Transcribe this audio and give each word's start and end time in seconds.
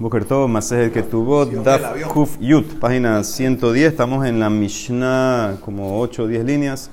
Boker 0.00 0.24
Tov, 0.24 0.48
Masejet 0.48 0.94
Ketubot, 0.94 1.50
Daf 1.62 1.82
Kuf 2.08 2.38
Yut, 2.40 2.78
página 2.80 3.22
110. 3.22 3.92
Estamos 3.92 4.26
en 4.26 4.40
la 4.40 4.48
Mishnah, 4.48 5.58
como 5.62 6.00
8 6.00 6.22
o 6.22 6.26
10 6.26 6.42
líneas. 6.42 6.90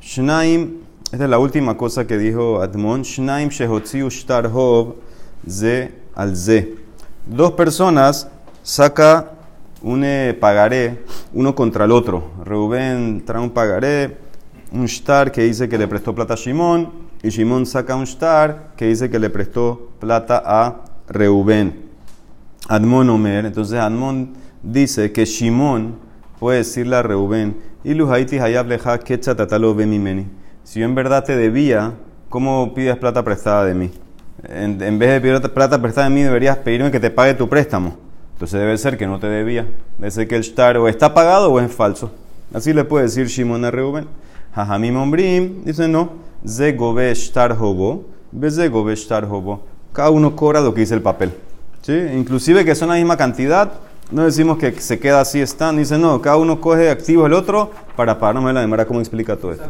Shnaim, 0.00 0.78
esta 1.12 1.24
es 1.24 1.30
la 1.30 1.38
última 1.38 1.76
cosa 1.76 2.06
que 2.06 2.16
dijo 2.16 2.62
Admon. 2.62 3.02
Shnaim 3.02 3.50
Shehotziu 3.50 4.08
Shtar 4.08 4.46
Hov 4.50 4.94
Ze 5.46 5.92
al 6.14 6.34
Ze. 6.36 6.74
Dos 7.26 7.52
personas 7.52 8.30
saca 8.62 9.32
un 9.82 10.02
eh, 10.04 10.34
pagaré 10.40 11.04
uno 11.34 11.54
contra 11.54 11.84
el 11.84 11.92
otro. 11.92 12.30
Reuben 12.42 13.26
trae 13.26 13.42
un 13.42 13.50
pagaré, 13.50 14.16
un 14.72 14.86
shtar 14.86 15.30
que 15.30 15.42
dice 15.42 15.68
que 15.68 15.76
le 15.76 15.86
prestó 15.86 16.14
plata 16.14 16.32
a 16.32 16.38
Shimon, 16.38 16.90
y 17.22 17.28
Shimon 17.28 17.66
saca 17.66 17.94
un 17.94 18.06
shtar 18.06 18.72
que 18.74 18.86
dice 18.86 19.10
que 19.10 19.18
le 19.18 19.28
prestó 19.28 19.90
plata 20.00 20.42
a 20.46 20.84
Reuben. 21.08 21.87
Admon 22.66 23.08
Omer, 23.10 23.46
entonces 23.46 23.78
Admon 23.78 24.34
dice 24.62 25.12
que 25.12 25.24
Shimon 25.24 25.94
puede 26.38 26.58
decirle 26.58 26.96
a 26.96 27.02
Reuben, 27.02 27.56
Iluhaiti 27.84 28.38
hayab 28.38 28.66
leja 28.66 28.98
tatalo 28.98 29.74
meni. 29.74 30.26
Si 30.64 30.80
yo 30.80 30.86
en 30.86 30.94
verdad 30.94 31.24
te 31.24 31.36
debía, 31.36 31.94
¿cómo 32.28 32.74
pides 32.74 32.96
plata 32.96 33.22
prestada 33.22 33.64
de 33.64 33.74
mí? 33.74 33.90
En, 34.44 34.98
vez 34.98 35.10
de 35.10 35.20
pedir 35.20 35.40
plata 35.52 35.80
prestada 35.80 36.08
de 36.08 36.14
mí, 36.14 36.22
deberías 36.22 36.58
pedirme 36.58 36.90
que 36.90 37.00
te 37.00 37.10
pague 37.10 37.34
tu 37.34 37.48
préstamo. 37.48 37.96
Entonces 38.34 38.60
debe 38.60 38.76
ser 38.76 38.98
que 38.98 39.06
no 39.06 39.18
te 39.18 39.28
debía. 39.28 39.66
Debe 39.98 40.10
ser 40.10 40.28
que 40.28 40.36
el 40.36 40.42
shtar 40.42 40.76
o 40.76 40.88
está 40.88 41.14
pagado 41.14 41.50
o 41.50 41.58
es 41.58 41.72
falso. 41.72 42.12
Así 42.52 42.72
le 42.72 42.84
puede 42.84 43.04
decir 43.06 43.26
Shimon 43.26 43.64
a 43.64 43.70
Reuben. 43.70 44.06
Jajamim 44.54 44.96
Ombrim 44.96 45.64
dice 45.64 45.88
no. 45.88 46.10
Ze 46.46 46.72
gobe 46.72 47.12
shtar 47.14 47.56
hobo, 47.58 48.06
ze 48.48 48.68
gobe 48.68 48.94
shtar 48.94 49.24
hobo. 49.24 49.64
Cada 49.92 50.10
uno 50.10 50.36
cobra 50.36 50.60
lo 50.60 50.72
que 50.72 50.82
dice 50.82 50.94
el 50.94 51.02
papel. 51.02 51.32
¿Sí? 51.88 51.94
Inclusive 51.94 52.66
que 52.66 52.74
son 52.74 52.90
la 52.90 52.96
misma 52.96 53.16
cantidad, 53.16 53.72
no 54.10 54.24
decimos 54.24 54.58
que 54.58 54.78
se 54.78 54.98
queda 54.98 55.22
así 55.22 55.40
están, 55.40 55.78
dice 55.78 55.96
no, 55.96 56.20
cada 56.20 56.36
uno 56.36 56.60
coge 56.60 56.90
activo 56.90 57.24
el 57.24 57.32
otro 57.32 57.70
para. 57.96 58.14
No 58.34 58.42
me 58.42 58.52
la 58.52 58.60
demora 58.60 58.84
cómo 58.84 59.00
explica 59.00 59.38
todo 59.38 59.52
esto. 59.52 59.64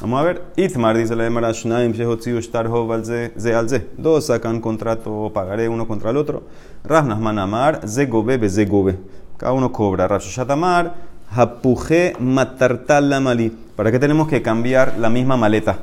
Vamos 0.00 0.18
a 0.18 0.22
ver, 0.24 0.42
Itmar 0.56 0.96
dice 0.96 1.14
la 1.14 1.24
demara 1.24 1.52
Shnaim 1.52 1.92
Shehotziu 1.92 2.40
Shtar 2.40 2.68
Hov 2.68 3.04
Ze 3.04 3.54
al 3.54 3.68
Ze. 3.68 3.86
Dos 3.98 4.28
sacan 4.28 4.62
contrato, 4.62 5.30
pagaré 5.34 5.68
uno 5.68 5.86
contra 5.86 6.08
el 6.08 6.16
otro. 6.16 6.44
Rav 6.84 7.04
Manamar, 7.04 7.86
Ze 7.86 8.06
Gobe 8.06 8.38
Be 8.38 8.48
Ze 8.48 8.64
Gobe. 8.64 8.96
Cada 9.36 9.52
uno 9.52 9.70
cobra. 9.70 10.08
Rav 10.08 10.22
Shatamar, 10.22 10.94
Hapuje 11.32 12.14
Matartal 12.18 13.10
Lamali. 13.10 13.65
¿Para 13.76 13.92
qué 13.92 13.98
tenemos 13.98 14.26
que 14.26 14.40
cambiar 14.40 14.96
la 14.98 15.10
misma 15.10 15.36
maleta? 15.36 15.80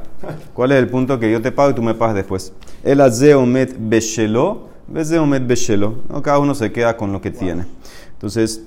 ¿Cuál 0.53 0.71
es 0.71 0.79
el 0.79 0.89
punto 0.89 1.19
que 1.19 1.31
yo 1.31 1.41
te 1.41 1.51
pago 1.51 1.69
y 1.69 1.73
tú 1.75 1.83
me 1.83 1.93
pagas 1.93 2.15
después? 2.15 2.51
El 2.83 2.99
Azeomet 3.01 3.75
Beshelo, 3.77 4.69
Bezeomet 4.87 5.45
Beshelo. 5.45 6.01
Cada 6.23 6.39
uno 6.39 6.55
se 6.55 6.71
queda 6.71 6.97
con 6.97 7.11
lo 7.11 7.21
que 7.21 7.29
tiene. 7.29 7.65
Entonces, 8.13 8.63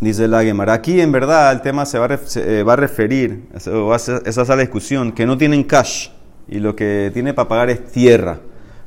dice 0.00 0.28
la 0.28 0.44
Gemara, 0.44 0.72
aquí 0.74 1.00
en 1.00 1.10
verdad 1.10 1.50
el 1.50 1.62
tema 1.62 1.84
se 1.84 1.98
va 1.98 2.06
a, 2.06 2.18
eh, 2.36 2.62
va 2.62 2.74
a 2.74 2.76
referir, 2.76 3.48
esa 3.52 4.24
es 4.24 4.48
la 4.48 4.56
discusión, 4.56 5.10
que 5.10 5.26
no 5.26 5.36
tienen 5.36 5.64
cash 5.64 6.10
y 6.46 6.60
lo 6.60 6.76
que 6.76 7.10
tiene 7.12 7.34
para 7.34 7.48
pagar 7.48 7.70
es 7.70 7.86
tierra. 7.86 8.38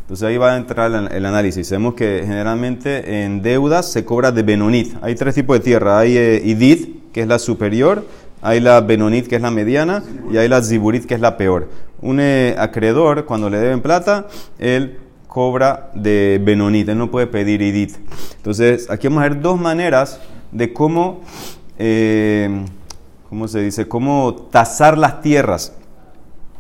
Entonces 0.02 0.28
ahí 0.28 0.38
va 0.38 0.54
a 0.54 0.58
entrar 0.58 0.92
el, 1.12 1.26
análisis. 1.26 1.70
Vemos 1.72 1.94
que 1.94 2.24
generalmente 2.26 3.24
en 3.24 3.42
deudas 3.42 3.90
se 3.90 4.04
cobra 4.04 4.32
de 4.32 4.44
Benonit. 4.44 4.96
Hay 5.02 5.16
tres 5.16 5.36
tipos 5.36 5.58
de 5.58 5.64
tierra. 5.64 6.00
Hay 6.00 6.18
eh, 6.18 6.42
Idit, 6.44 7.12
que 7.14 7.22
es 7.22 7.28
la 7.28 7.40
superior, 7.40 8.06
hay 8.42 8.60
la 8.60 8.82
Benonit, 8.82 9.28
que 9.28 9.36
es 9.36 9.42
la 9.42 9.52
mediana, 9.52 10.04
y 10.32 10.38
hay 10.38 10.48
la 10.48 10.62
Ziburit, 10.62 11.06
que 11.06 11.14
es 11.14 11.22
la 11.22 11.38
peor. 11.38 11.70
Un 12.02 12.20
eh, 12.20 12.56
acreedor, 12.58 13.26
cuando 13.26 13.50
le 13.50 13.60
deben 13.60 13.82
plata, 13.82 14.28
él 14.58 14.98
cobra 15.28 15.92
de 15.94 16.42
Benonit, 16.44 16.90
él 16.90 16.98
no 16.98 17.12
puede 17.12 17.28
pedir 17.28 17.62
Idit. 17.62 17.96
Entonces, 18.38 18.90
aquí 18.90 19.08
vamos 19.08 19.24
a 19.24 19.30
ver 19.30 19.42
dos 19.42 19.60
maneras 19.60 20.20
de 20.52 20.74
cómo, 20.74 21.22
eh, 21.78 22.66
¿cómo 23.30 23.48
se 23.48 23.62
dice? 23.62 23.88
Cómo 23.88 24.48
tasar 24.52 24.98
las 24.98 25.22
tierras. 25.22 25.74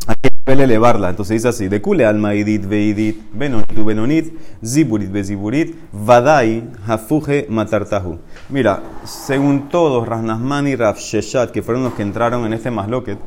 Hay 0.07 0.15
que 0.21 0.63
elevarla. 0.63 1.09
Entonces 1.09 1.35
dice 1.35 1.47
así: 1.47 1.67
de 1.67 1.81
kule 1.81 2.05
alma 2.05 2.33
idit 2.33 2.65
veidit, 2.65 3.21
benonit 3.33 3.77
u 3.77 3.85
benonit, 3.85 4.33
ziburit 4.63 5.13
ziburit 5.23 5.75
vadai 5.91 6.63
hafuje 6.87 7.45
matartahu. 7.49 8.19
Mira, 8.51 8.81
según 9.05 9.69
todos, 9.69 10.05
Rasnasman 10.05 10.67
y 10.67 10.75
Rav 10.75 10.97
Sheshat, 10.97 11.51
que 11.51 11.61
fueron 11.61 11.85
los 11.85 11.93
que 11.93 12.01
entraron 12.01 12.45
en 12.45 12.51
este 12.51 12.69
masloquet, 12.69 13.17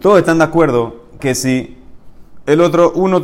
todos 0.00 0.18
están 0.18 0.36
de 0.36 0.44
acuerdo 0.44 1.06
que 1.18 1.34
si 1.34 1.78
el 2.44 2.60
otro, 2.60 2.92
uno, 2.94 3.22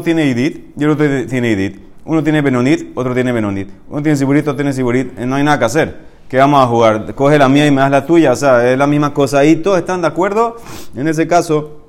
tiene 0.00 0.24
idit 0.26 0.72
y 0.78 0.84
el 0.84 0.90
otro 0.90 1.26
tiene 1.26 1.50
idit, 1.50 1.78
uno 2.06 2.22
tiene 2.22 2.40
benonit, 2.40 2.96
otro 2.96 3.12
tiene 3.12 3.32
benonit, 3.32 3.68
uno 3.90 4.02
tiene 4.02 4.16
ziburit, 4.16 4.42
otro 4.42 4.56
tiene 4.56 4.72
ziburit, 4.72 5.18
eh, 5.18 5.26
no 5.26 5.36
hay 5.36 5.44
nada 5.44 5.58
que 5.58 5.64
hacer. 5.66 5.96
¿Qué 6.26 6.38
vamos 6.38 6.64
a 6.64 6.66
jugar? 6.66 7.14
Coge 7.14 7.38
la 7.38 7.50
mía 7.50 7.66
y 7.66 7.70
me 7.70 7.82
das 7.82 7.90
la 7.90 8.06
tuya, 8.06 8.32
o 8.32 8.36
sea, 8.36 8.70
es 8.70 8.78
la 8.78 8.86
misma 8.86 9.12
cosa. 9.12 9.40
Ahí 9.40 9.56
todos 9.56 9.78
están 9.78 10.02
de 10.02 10.08
acuerdo. 10.08 10.56
En 10.94 11.08
ese 11.08 11.26
caso, 11.26 11.82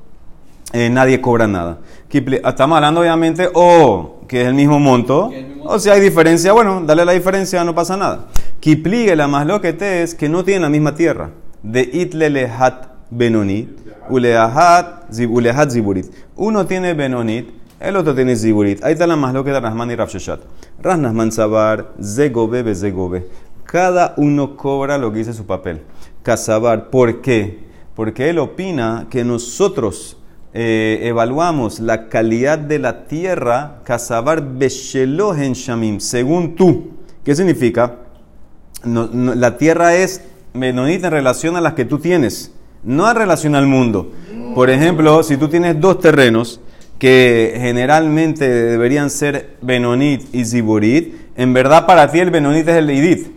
eh, 0.72 0.90
nadie 0.90 1.20
cobra 1.20 1.48
nada. 1.48 1.80
Estamos 2.12 2.76
hablando 2.76 3.02
obviamente 3.02 3.50
o 3.54 4.22
que 4.28 4.42
es 4.42 4.48
el 4.48 4.56
mismo 4.56 4.80
monto, 4.80 5.32
o 5.64 5.78
si 5.78 5.90
hay 5.90 6.02
diferencia, 6.02 6.54
bueno, 6.54 6.82
dale 6.86 7.06
la 7.06 7.12
diferencia, 7.12 7.64
no 7.64 7.76
pasa 7.76 7.98
nada. 7.98 8.28
Kipligue 8.60 9.16
la 9.16 9.28
más 9.28 9.46
lo 9.46 9.62
que 9.62 9.74
te 9.74 10.04
es 10.04 10.16
que 10.16 10.28
no 10.28 10.44
tienen 10.44 10.64
la 10.64 10.70
misma 10.70 10.96
tierra. 10.96 11.32
De 11.62 11.82
itlelehat 11.82 12.88
benonit, 13.10 13.70
ulehat 14.10 15.14
ziburit. 15.72 16.08
Uno 16.36 16.66
tiene 16.66 16.94
benonit, 16.94 17.50
el 17.80 17.96
otro 17.96 18.16
tiene 18.16 18.36
ziburit. 18.36 18.84
Ahí 18.84 18.94
está 18.94 19.06
la 19.06 19.16
más 19.16 19.34
lo 19.34 19.44
que 19.44 19.52
de 19.52 19.60
Rahman 19.60 19.92
y 19.92 19.96
Rafsheshat. 19.96 20.42
Rasnasman 20.82 21.32
sabar, 21.32 21.92
zegobe 22.02 22.64
bezegobe. 22.64 23.28
Cada 23.66 24.16
uno 24.18 24.56
cobra 24.56 24.98
lo 24.98 25.12
que 25.12 25.20
dice 25.20 25.34
su 25.34 25.46
papel. 25.46 25.82
Casabar, 26.24 26.90
¿por 26.90 27.22
qué? 27.22 27.60
Porque 27.96 28.30
él 28.30 28.40
opina 28.40 29.08
que 29.10 29.24
nosotros 29.24 30.18
eh, 30.62 31.08
evaluamos 31.08 31.80
la 31.80 32.10
calidad 32.10 32.60
de 32.60 32.80
la 32.80 33.06
tierra, 33.06 33.80
Casabar 33.86 34.46
Beshelohen 34.46 35.54
Shamim, 35.54 36.02
según 36.02 36.54
tú. 36.58 36.90
¿Qué 37.24 37.34
significa? 37.34 37.96
la 38.84 39.58
tierra 39.58 39.96
es 39.96 40.22
menonita 40.54 41.08
en 41.08 41.14
relación 41.14 41.56
a 41.56 41.62
las 41.62 41.76
que 41.76 41.86
tú 41.86 42.00
tienes, 42.00 42.52
no 42.84 43.10
en 43.10 43.16
relación 43.16 43.56
al 43.56 43.68
mundo. 43.68 44.12
Por 44.54 44.70
ejemplo, 44.70 45.24
si 45.24 45.38
tú 45.38 45.48
tienes 45.48 45.80
dos 45.80 46.02
terrenos 46.02 46.60
que 46.98 47.54
generalmente 47.56 48.50
deberían 48.50 49.10
ser 49.10 49.56
Benonit 49.62 50.36
y 50.36 50.44
Ziburit, 50.44 51.16
en 51.38 51.54
verdad 51.54 51.86
para 51.86 52.12
ti 52.12 52.20
el 52.20 52.32
Benonit 52.32 52.68
es 52.68 52.76
el 52.76 52.92
Idit. 52.92 53.28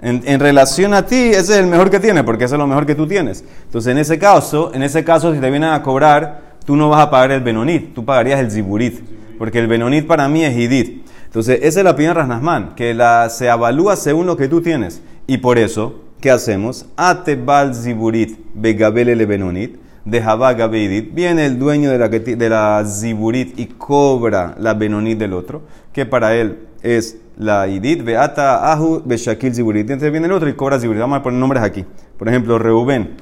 En, 0.00 0.38
relación 0.38 0.94
a 0.94 1.06
ti, 1.06 1.16
ese 1.16 1.40
es 1.40 1.50
el 1.50 1.66
mejor 1.66 1.90
que 1.90 1.98
tienes, 1.98 2.22
porque 2.22 2.44
ese 2.44 2.54
es 2.54 2.58
lo 2.58 2.68
mejor 2.68 2.86
que 2.86 2.94
tú 2.94 3.08
tienes. 3.08 3.44
Entonces, 3.64 3.90
en 3.90 3.98
ese 3.98 4.18
caso, 4.18 4.72
en 4.74 4.84
ese 4.84 5.02
caso, 5.02 5.34
si 5.34 5.40
te 5.40 5.50
vienen 5.50 5.70
a 5.70 5.82
cobrar, 5.82 6.51
tú 6.64 6.76
no 6.76 6.88
vas 6.88 7.00
a 7.00 7.10
pagar 7.10 7.32
el 7.32 7.40
Benonit, 7.40 7.94
tú 7.94 8.04
pagarías 8.04 8.40
el 8.40 8.50
Ziburit, 8.50 9.00
porque 9.38 9.58
el 9.58 9.66
Benonit 9.66 10.06
para 10.06 10.28
mí 10.28 10.44
es 10.44 10.56
Hidit. 10.56 11.06
Entonces, 11.24 11.60
esa 11.62 11.80
es 11.80 11.84
la 11.84 11.92
opinión 11.92 12.14
de 12.14 12.74
que 12.76 12.94
la, 12.94 13.28
se 13.30 13.48
avalúa 13.48 13.96
según 13.96 14.26
lo 14.26 14.36
que 14.36 14.48
tú 14.48 14.60
tienes. 14.60 15.02
Y 15.26 15.38
por 15.38 15.58
eso, 15.58 16.02
¿qué 16.20 16.30
hacemos? 16.30 16.86
Atebal 16.96 17.74
Ziburit, 17.74 18.38
Begabele 18.54 19.24
Benonit, 19.24 19.76
de 20.04 20.20
Gabeidit, 20.20 21.14
viene 21.14 21.46
el 21.46 21.58
dueño 21.58 21.90
de 21.90 21.98
la, 21.98 22.08
de 22.08 22.48
la 22.48 22.84
Ziburit 22.84 23.58
y 23.58 23.66
cobra 23.66 24.54
la 24.58 24.74
Benonit 24.74 25.18
del 25.18 25.32
otro, 25.32 25.62
que 25.92 26.04
para 26.04 26.34
él 26.34 26.58
es 26.82 27.16
la 27.38 27.66
idit, 27.66 28.04
beata, 28.04 28.70
ahu, 28.72 29.02
beshakil, 29.04 29.54
ziburit. 29.54 29.88
Entonces 29.88 30.10
viene 30.10 30.26
el 30.26 30.32
otro 30.32 30.48
y 30.48 30.54
cobra 30.54 30.78
ziburit. 30.78 31.00
Vamos 31.00 31.20
a 31.20 31.22
poner 31.22 31.40
nombres 31.40 31.62
aquí. 31.62 31.84
Por 32.18 32.28
ejemplo, 32.28 32.58
Reuben. 32.58 33.16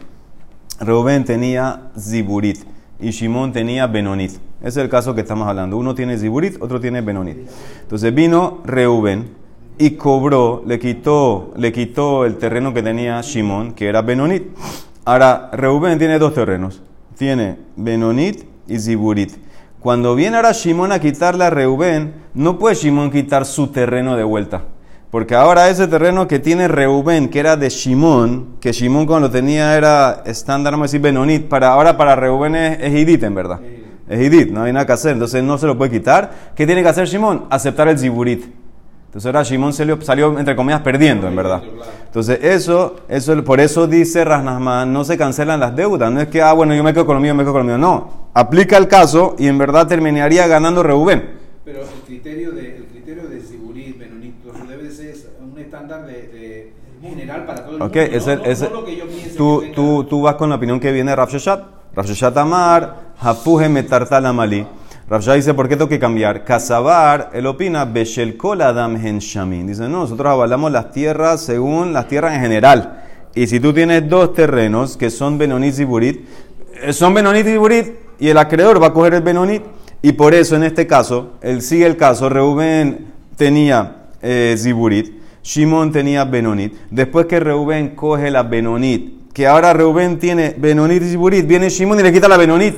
Reuben 0.81 1.25
tenía 1.25 1.91
ziburit 1.99 2.59
y 3.01 3.11
Shimon 3.11 3.53
tenía 3.53 3.87
benonit. 3.87 4.33
Es 4.63 4.77
el 4.77 4.89
caso 4.89 5.15
que 5.15 5.23
estamos 5.23 5.49
hablando. 5.49 5.77
Uno 5.77 5.95
tiene 5.95 6.19
ziburit, 6.19 6.61
otro 6.61 6.81
tiene 6.81 7.01
benonit. 7.01 7.39
Entonces 7.83 8.15
vino 8.15 8.61
Reuben 8.65 9.31
y 9.79 9.93
cobró, 9.93 10.63
le 10.67 10.79
quitó, 10.79 11.53
le 11.57 11.73
quitó 11.73 12.27
el 12.27 12.37
terreno 12.37 12.75
que 12.75 12.83
tenía 12.83 13.21
Shimon, 13.23 13.73
que 13.73 13.89
era 13.89 14.03
benonit. 14.03 14.49
Ahora, 15.05 15.51
Reuben 15.53 15.99
tiene 15.99 16.19
dos 16.19 16.35
terrenos. 16.35 16.83
Tiene 17.17 17.57
benonit 17.77 18.45
y 18.67 18.79
ziburit. 18.79 19.33
Cuando 19.81 20.15
viene 20.15 20.37
ahora 20.37 20.53
Shimon 20.53 20.93
a 20.93 21.01
quitarle 21.01 21.45
a 21.45 21.51
Reubén, 21.51 22.13
no 22.35 22.59
puede 22.59 22.75
Shimon 22.75 23.11
quitar 23.11 23.47
su 23.47 23.69
terreno 23.69 24.15
de 24.15 24.25
vuelta. 24.25 24.65
Porque 25.11 25.35
ahora 25.35 25.69
ese 25.69 25.89
terreno 25.89 26.29
que 26.29 26.39
tiene 26.39 26.69
Reubén, 26.69 27.29
que 27.29 27.41
era 27.41 27.57
de 27.57 27.69
Shimon, 27.69 28.57
que 28.61 28.73
Shimon 28.73 29.07
cuando 29.07 29.27
lo 29.27 29.33
tenía 29.33 29.77
era 29.77 30.23
estándar, 30.25 30.73
vamos 30.73 30.85
a 30.85 30.89
decir 30.89 31.01
Benonit, 31.01 31.49
para, 31.49 31.73
ahora 31.73 31.97
para 31.97 32.15
Reubén 32.15 32.55
es, 32.55 32.95
Idit 32.95 33.25
en 33.25 33.35
verdad. 33.35 33.61
Es 34.09 34.21
Idit, 34.21 34.51
no 34.51 34.63
hay 34.63 34.73
nada 34.73 34.87
que 34.87 34.93
hacer, 34.93 35.13
entonces 35.13 35.43
no 35.43 35.59
se 35.59 35.67
lo 35.67 35.77
puede 35.77 35.91
quitar. 35.91 36.53
¿Qué 36.55 36.65
tiene 36.65 36.83
que 36.83 36.89
hacer 36.89 37.07
Shimon? 37.07 37.47
Aceptar 37.51 37.89
el 37.89 37.99
Ziburit. 37.99 38.45
Entonces 39.11 39.27
ahora 39.27 39.43
Shimon 39.43 39.73
salió, 39.73 40.01
salió, 40.01 40.39
entre 40.39 40.55
comillas, 40.55 40.83
perdiendo, 40.83 41.27
en 41.27 41.35
verdad. 41.35 41.61
Entonces 42.07 42.39
eso, 42.45 43.01
eso, 43.09 43.43
por 43.43 43.59
eso 43.59 43.89
dice 43.89 44.25
Rasnasman, 44.25 44.93
no 44.93 45.03
se 45.03 45.19
cancelan 45.19 45.59
las 45.59 45.75
deudas. 45.75 46.13
No 46.13 46.21
es 46.21 46.29
que, 46.29 46.41
ah, 46.41 46.53
bueno, 46.53 46.77
yo 46.77 46.85
me 46.85 46.95
quedo 46.95 47.07
con 47.07 47.17
lo 47.17 47.21
mío, 47.21 47.35
me 47.35 47.43
quedo 47.43 47.55
con 47.55 47.67
lo 47.67 47.67
mío. 47.67 47.77
No, 47.77 48.29
aplica 48.35 48.77
el 48.77 48.87
caso 48.87 49.35
y 49.37 49.49
en 49.49 49.59
verdad 49.59 49.89
terminaría 49.89 50.47
ganando 50.47 50.85
Reubén. 50.85 51.25
Pero 51.65 51.81
el 51.81 51.89
criterio 52.07 52.53
de, 52.53 52.77
el 52.77 52.85
criterio 52.85 53.29
de 53.29 53.41
Ziburit, 53.41 53.99
Benonit, 53.99 54.35
debe 54.69 54.93
ser 54.93 55.17
un 55.43 55.59
estándar 55.59 56.07
de, 56.07 56.73
general 57.11 57.45
para 57.45 57.61
todo 57.61 57.73
el 57.73 57.79
mundo. 57.79 57.85
Okay, 57.87 58.09
no, 58.09 58.71
lo 58.71 58.85
que 58.85 58.97
yo 58.97 59.07
piense 59.07 59.37
tú, 59.37 59.65
tú, 59.75 60.05
tú 60.05 60.23
vas 60.23 60.37
con 60.37 60.49
la 60.51 60.57
opinión 60.57 60.81
que 60.81 60.91
viene 60.93 61.11
de. 61.11 61.17
Rav 61.17 61.29
Sheshat 62.07 62.37
Amar, 62.37 63.13
Hafuhe 63.21 63.69
Metartal 63.69 64.25
Amali. 64.25 64.67
Rav 65.09 65.23
dice, 65.35 65.55
¿por 65.55 65.69
qué 65.69 65.77
tengo 65.77 65.89
que 65.89 65.99
cambiar? 65.99 66.45
Kazabar, 66.45 67.31
él 67.33 67.47
opina, 67.47 67.85
Beshel 67.85 68.37
Kol 68.37 68.63
Adam 68.63 68.95
Hen 68.95 69.19
Shamin. 69.19 69.67
Dice, 69.67 69.83
no, 69.83 70.01
nosotros 70.01 70.31
avalamos 70.31 70.71
las 70.71 70.93
tierras 70.93 71.41
según 71.41 71.93
las 71.93 72.07
tierras 72.07 72.35
en 72.35 72.41
general. 72.41 73.03
Y 73.35 73.47
si 73.49 73.59
tú 73.59 73.73
tienes 73.73 74.09
dos 74.09 74.35
terrenos 74.35 74.97
que 74.97 75.11
son 75.11 75.37
Benonit 75.37 75.79
y 75.79 75.85
Burit, 75.85 76.29
eh, 76.81 76.93
son 76.93 77.13
Benonit 77.13 77.47
y 77.47 77.57
Burit, 77.57 77.87
y 78.21 78.29
el 78.29 78.39
acreedor 78.39 78.81
va 78.81 78.89
a 78.89 78.93
coger 78.93 79.15
el 79.15 79.23
Benonit. 79.23 79.63
Y 80.03 80.13
por 80.13 80.33
eso, 80.33 80.57
en 80.57 80.63
este 80.63 80.87
caso, 80.87 81.33
él 81.43 81.61
sigue 81.61 81.87
el 81.87 81.97
caso, 81.97 82.29
Reuben 82.29 83.13
tenía 83.37 84.07
eh, 84.23 84.55
Ziburit, 84.59 85.20
Shimon 85.43 85.93
tenía 85.93 86.25
Benonit. 86.25 86.75
Después 86.91 87.27
que 87.27 87.41
Reuben 87.41 87.95
coge 87.95 88.31
la 88.31 88.43
Benonit, 88.43 89.33
que 89.33 89.47
ahora 89.47 89.73
Reuben 89.73 90.19
tiene 90.19 90.55
Benonit 90.59 91.03
y 91.03 91.11
Ziburit, 91.11 91.47
viene 91.47 91.69
Shimon 91.69 92.01
y 92.01 92.03
le 92.03 92.13
quita 92.13 92.29
la 92.29 92.37
Benonit. 92.37 92.77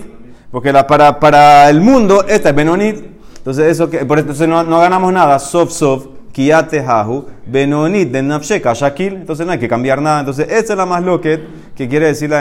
Porque 0.51 0.73
la, 0.73 0.87
para, 0.87 1.19
para 1.19 1.69
el 1.71 1.81
mundo, 1.81 2.25
esta 2.29 2.51
es 2.51 2.55
Benonit. 2.55 2.97
Entonces, 3.39 3.67
eso 3.67 3.91
por 4.07 4.19
eso 4.19 4.47
no, 4.47 4.63
no 4.63 4.79
ganamos 4.79 5.13
nada. 5.13 5.39
Sof, 5.39 5.73
sof, 5.73 6.07
Kiate 6.33 6.81
Hahu, 6.81 7.27
Benonit 7.47 8.11
de 8.11 8.23
Nafsheka 8.23 8.75
Shakil. 8.75 9.15
Entonces 9.15 9.47
no 9.47 9.53
hay 9.53 9.59
que 9.59 9.69
cambiar 9.69 10.01
nada. 10.01 10.21
Entonces, 10.21 10.47
esta 10.51 10.75
es 10.75 10.77
la 10.77 10.87
más 10.87 11.03
loquet 11.03 11.41
que 11.75 11.89
quiere 11.89 12.07
decir 12.07 12.31
la 12.31 12.41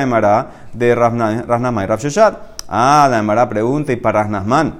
de 0.74 0.96
Raznama 0.96 1.84
y 1.84 1.88
Rafsheshat. 1.88 2.52
Ah, 2.68 3.08
la 3.10 3.20
Emara 3.20 3.50
pregunta, 3.50 3.92
y 3.92 3.98
para 3.98 4.24
Raznasman, 4.24 4.80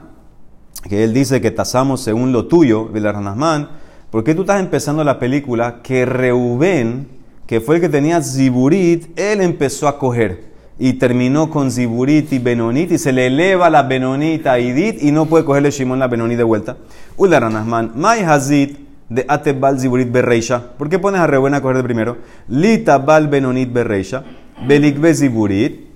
que 0.88 1.04
él 1.04 1.14
dice 1.14 1.42
que 1.42 1.52
tasamos 1.52 2.02
según 2.02 2.32
lo 2.32 2.48
tuyo, 2.48 2.90
de 2.94 3.12
Raznasman, 3.12 3.70
¿por 4.12 4.24
qué 4.24 4.36
tú 4.36 4.42
estás 4.42 4.60
empezando 4.60 5.04
la 5.04 5.18
película 5.18 5.80
que 5.82 6.06
Reuben, 6.06 7.08
que 7.48 7.60
fue 7.60 7.78
el 7.78 7.82
que 7.82 7.90
tenía 7.90 8.22
Ziburit, 8.22 9.18
él 9.18 9.42
empezó 9.42 9.88
a 9.88 9.98
coger? 9.98 10.52
y 10.84 10.94
terminó 10.94 11.52
con 11.52 11.70
Ziburit 11.70 12.34
y 12.34 12.40
Benonit 12.40 12.92
y 12.92 12.98
se 12.98 13.12
le 13.12 13.28
eleva 13.28 13.70
la 13.70 13.84
Benonita 13.84 14.54
a 14.54 14.60
Idit 14.60 15.04
y 15.04 15.12
no 15.12 15.28
puede 15.28 15.46
cogerle 15.46 15.70
Shimon 15.70 16.00
la 16.00 16.08
Benonit 16.08 16.38
de 16.38 16.44
vuelta. 16.44 16.76
Ula 17.18 17.40
Ranasman, 17.40 17.92
Mai 17.94 18.24
Hazit 18.24 18.80
de 19.08 19.24
Atebal 19.28 19.80
Ziburit 19.80 20.12
Berreisha. 20.12 20.60
¿Por 20.80 20.90
qué 20.90 20.98
pones 20.98 21.22
a 21.22 21.28
Reuben 21.28 21.54
a 21.54 21.62
coger 21.62 21.84
primero? 21.84 22.18
Lita 22.48 22.98
Bal 22.98 23.28
Benonit 23.28 23.72
Berreisha, 23.72 24.24
Belikbe 24.66 25.14
Ziburit, 25.14 25.88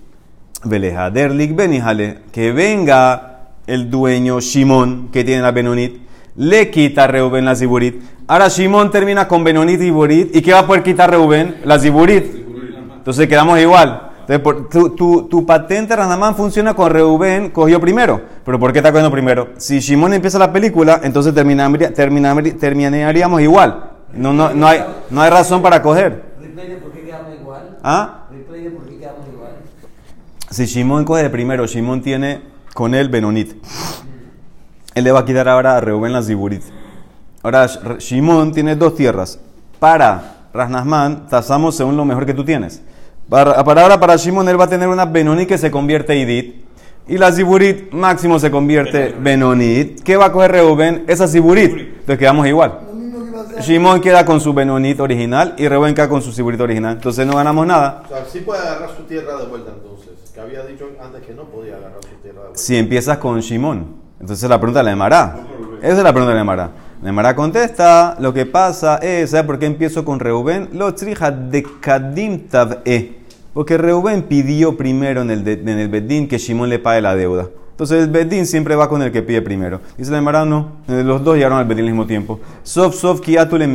Belejader 0.64 1.34
Likbenihale, 1.34 2.20
que 2.32 2.52
venga 2.52 3.54
el 3.66 3.90
dueño 3.90 4.40
Shimon 4.40 5.10
que 5.12 5.24
tiene 5.24 5.42
la 5.42 5.52
Benonit, 5.52 6.05
le 6.36 6.70
quita 6.70 7.06
a 7.06 7.08
Reuben 7.08 7.46
la 7.46 7.56
Ziburit. 7.56 8.02
Ahora 8.28 8.48
Shimon 8.48 8.92
termina 8.92 9.28
con 9.28 9.44
Benonit 9.44 9.80
y 9.80 9.86
Ziburit, 9.86 10.36
¿y 10.36 10.42
qué 10.42 10.54
va 10.54 10.60
a 10.60 10.68
poder 10.68 10.84
quitar 10.84 11.10
Reuben? 11.10 11.58
La 11.64 11.80
Ziburit. 11.80 12.26
Entonces 12.98 13.28
quedamos 13.28 13.60
igual. 13.60 14.12
Entonces, 14.28 14.96
tu, 14.96 15.28
tu, 15.28 15.46
patente 15.46 15.96
Ranamán 15.96 16.36
funciona 16.36 16.74
con 16.74 16.92
Reuben, 16.92 17.52
cogió 17.52 17.80
primero. 17.80 18.22
¿Pero 18.44 18.60
por 18.60 18.74
qué 18.74 18.80
está 18.80 18.92
cogiendo 18.92 19.12
primero? 19.12 19.50
Si 19.58 19.80
Shimon 19.80 20.14
empieza 20.14 20.40
la 20.40 20.52
película, 20.52 21.00
entonces 21.04 21.32
terminaríamos 21.34 23.42
igual. 23.42 23.92
No, 24.14 24.34
no, 24.34 24.52
no, 24.54 24.68
hay, 24.68 24.84
no 25.12 25.22
hay 25.22 25.30
razón 25.30 25.62
para 25.62 25.84
coger. 25.84 26.24
¿Por 26.82 26.92
qué 26.92 27.02
quedamos 27.02 27.36
igual? 27.40 27.78
¿Ah? 27.84 28.26
¿Por 28.48 28.56
qué 28.56 28.98
quedamos 28.98 29.28
igual? 29.32 29.52
Si 30.50 30.66
Shimon 30.66 31.06
coge 31.06 31.24
de 31.24 31.30
primero, 31.30 31.68
Shimon 31.68 32.02
tiene 32.02 32.42
con 32.74 32.96
él 32.96 33.10
Benonit. 33.10 33.54
Él 34.96 35.04
le 35.04 35.12
va 35.12 35.20
a 35.20 35.26
quitar 35.26 35.48
ahora 35.50 35.76
a 35.76 35.82
Reuben 35.82 36.14
la 36.14 36.24
Ziburit. 36.24 36.64
Ahora, 37.44 37.68
Shimon 38.00 38.54
tiene 38.54 38.78
dos 38.78 38.96
tierras. 38.96 39.38
Para 39.78 40.48
Rasnasman, 40.54 41.28
tasamos 41.28 41.76
según 41.76 41.98
lo 41.98 42.06
mejor 42.06 42.26
que 42.26 42.34
tú 42.34 42.46
tienes. 42.46 42.82
Para, 43.30 43.52
ahora, 43.52 44.00
para 44.00 44.16
Shimon, 44.16 44.48
él 44.48 44.60
va 44.60 44.64
a 44.64 44.70
tener 44.70 44.88
una 44.88 45.04
Benonit 45.06 45.50
que 45.50 45.58
se 45.58 45.70
convierte 45.70 46.14
en 46.14 46.30
Idit. 46.30 46.66
Y 47.08 47.18
la 47.18 47.32
Ziburit 47.34 47.92
máximo 47.92 48.40
se 48.40 48.50
convierte 48.50 49.10
en 49.10 49.24
Benonit. 49.24 50.02
¿Qué 50.02 50.16
va 50.16 50.28
a 50.28 50.32
coger 50.32 50.54
Reuben? 50.54 51.04
Esa 51.08 51.28
Ziburit. 51.28 51.72
Entonces 51.72 52.18
quedamos 52.18 52.48
igual. 52.48 52.80
Shimon 53.60 54.00
queda 54.00 54.26
con 54.26 54.40
su 54.40 54.54
Benonit 54.54 55.00
original 55.02 55.56
y 55.58 55.68
Reuben 55.68 55.94
queda 55.94 56.08
con 56.08 56.22
su 56.22 56.32
Ziburit 56.32 56.62
original. 56.62 56.94
Entonces 56.94 57.28
no 57.28 57.36
ganamos 57.36 57.68
nada. 57.68 58.04
O 58.06 58.08
sea, 58.08 58.26
sí 58.32 58.40
puede 58.40 58.62
agarrar 58.62 58.96
su 58.96 59.04
tierra 59.04 59.36
de 59.38 59.46
vuelta 59.48 59.72
entonces. 59.76 60.32
Que 60.34 60.40
había 60.40 60.66
dicho 60.66 60.88
antes 61.04 61.22
que 61.22 61.34
no 61.34 61.44
podía 61.44 61.76
agarrar 61.76 62.02
su 62.02 62.16
tierra 62.22 62.40
de 62.40 62.48
vuelta. 62.48 62.58
Si 62.58 62.78
empiezas 62.78 63.18
con 63.18 63.42
Shimon. 63.42 64.05
Entonces 64.26 64.50
la 64.50 64.60
pregunta 64.60 64.82
le 64.82 64.96
Mará. 64.96 65.38
Esa 65.84 65.98
es 65.98 66.04
la 66.04 66.12
pregunta 66.12 66.36
de 66.36 66.44
Mará. 66.44 66.72
Nemara 67.00 67.36
contesta, 67.36 68.16
lo 68.20 68.34
que 68.34 68.48
pasa 68.48 68.98
es, 68.98 69.30
¿sabes 69.30 69.46
por 69.46 69.60
qué 69.60 69.68
empiezo 69.68 70.04
con 70.04 70.20
Reuben? 70.20 70.70
Lo 70.74 70.96
trija 70.96 71.30
de 71.30 71.62
Kadim 71.80 72.48
Tab'e. 72.48 73.20
Porque 73.54 73.78
Reuben 73.78 74.24
pidió 74.24 74.76
primero 74.76 75.22
en 75.22 75.30
el, 75.30 75.48
en 75.48 75.70
el 75.70 75.90
Bedín 75.90 76.28
que 76.28 76.40
Shimon 76.40 76.70
le 76.70 76.80
pague 76.80 77.02
la 77.02 77.16
deuda. 77.16 77.50
Entonces 77.70 78.02
el 78.02 78.10
Bedín 78.10 78.48
siempre 78.48 78.76
va 78.76 78.90
con 78.90 79.04
el 79.04 79.12
que 79.12 79.22
pide 79.22 79.44
primero. 79.44 79.80
Dice 79.96 80.10
el 80.10 80.16
Nemara, 80.16 80.44
no, 80.44 80.72
los 80.88 81.24
dos 81.24 81.36
llegaron 81.36 81.60
al 81.60 81.66
Bedín 81.66 81.86
al 81.86 81.92
mismo 81.92 82.08
tiempo. 82.08 82.40
Sof, 82.64 82.96
sof, 82.96 83.22
kiatu 83.22 83.60
le 83.60 83.68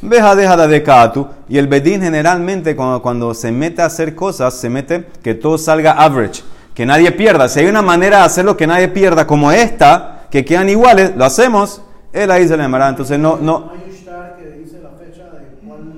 beja, 0.00 0.36
deja 0.36 0.68
de 0.68 0.80
katu. 0.84 1.26
Y 1.48 1.58
el 1.58 1.66
Bedín 1.66 2.02
generalmente 2.02 2.76
cuando, 2.76 3.02
cuando 3.02 3.34
se 3.34 3.50
mete 3.50 3.82
a 3.82 3.86
hacer 3.86 4.14
cosas, 4.14 4.54
se 4.54 4.70
mete 4.70 5.06
que 5.24 5.34
todo 5.34 5.58
salga 5.58 5.90
average, 5.90 6.44
que 6.78 6.86
nadie 6.86 7.10
pierda. 7.10 7.48
Si 7.48 7.58
hay 7.58 7.66
una 7.66 7.82
manera 7.82 8.18
de 8.18 8.22
hacerlo 8.22 8.56
que 8.56 8.64
nadie 8.64 8.86
pierda, 8.86 9.26
como 9.26 9.50
esta, 9.50 10.26
que 10.30 10.44
quedan 10.44 10.68
iguales, 10.68 11.10
lo 11.16 11.24
hacemos 11.24 11.82
él 12.12 12.30
ahí 12.30 12.46
se 12.46 12.56
le 12.56 12.62
llamará. 12.62 12.88
Entonces 12.88 13.18
no, 13.18 13.36
no. 13.36 13.72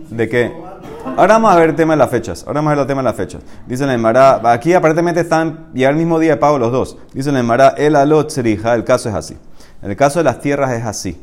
¿De 0.09 0.27
qué? 0.27 0.50
Ahora 1.19 1.35
vamos 1.35 1.53
a 1.53 1.56
ver 1.56 1.69
el 1.69 1.77
tema 1.77 1.93
de 1.93 1.99
las 1.99 2.09
fechas. 2.09 2.44
Ahora 2.47 2.61
vamos 2.61 2.71
a 2.71 2.75
ver 2.77 2.81
el 2.81 2.87
tema 2.87 3.03
de 3.03 3.05
las 3.05 3.15
fechas. 3.15 3.43
Dice 3.67 3.85
la 3.85 3.93
Emara, 3.93 4.41
aquí 4.50 4.73
aparentemente 4.73 5.21
están 5.21 5.67
ya 5.75 5.91
el 5.91 5.97
mismo 5.97 6.19
día 6.19 6.31
de 6.31 6.37
pago 6.38 6.59
los 6.59 6.73
dos. 6.73 6.97
Dice 7.12 7.31
la 7.31 7.41
Emara, 7.41 7.75
el 7.76 7.94
alot 7.94 8.35
el 8.38 8.85
caso 8.85 9.11
es 9.11 9.15
así. 9.15 9.37
En 9.83 9.91
el 9.91 9.97
caso 9.99 10.21
de 10.21 10.25
las 10.25 10.41
tierras 10.41 10.73
es 10.73 10.87
así. 10.87 11.21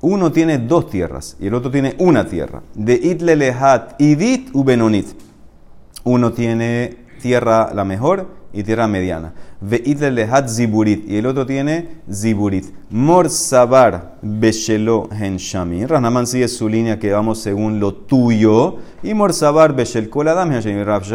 Uno 0.00 0.32
tiene 0.32 0.56
dos 0.56 0.88
tierras 0.88 1.36
y 1.38 1.48
el 1.48 1.52
otro 1.52 1.70
tiene 1.70 1.94
una 1.98 2.26
tierra. 2.26 2.62
De 2.72 2.94
itlelehat 2.94 4.00
idit 4.00 4.48
u 4.54 4.64
benonit. 4.64 5.08
Uno 6.04 6.32
tiene 6.32 7.04
tierra 7.20 7.70
la 7.74 7.84
mejor 7.84 8.43
y 8.54 8.62
tierra 8.62 8.86
mediana. 8.86 9.32
Ve'it 9.60 9.98
ziburit. 10.48 11.08
Y 11.08 11.16
el 11.16 11.26
otro 11.26 11.44
tiene 11.44 11.88
ziburit. 12.10 12.66
Mor 12.90 13.28
sabar 13.28 14.16
beshelo 14.22 15.08
hen 15.10 15.36
shamir. 15.36 15.88
Rahnaman 15.88 16.26
sigue 16.26 16.48
su 16.48 16.68
línea 16.68 16.98
que 16.98 17.12
vamos 17.12 17.40
según 17.40 17.80
lo 17.80 17.92
tuyo. 17.94 18.76
Y 19.02 19.12
mor 19.14 19.32
sabar 19.32 19.74
beshel 19.74 20.08
koladam 20.08 20.50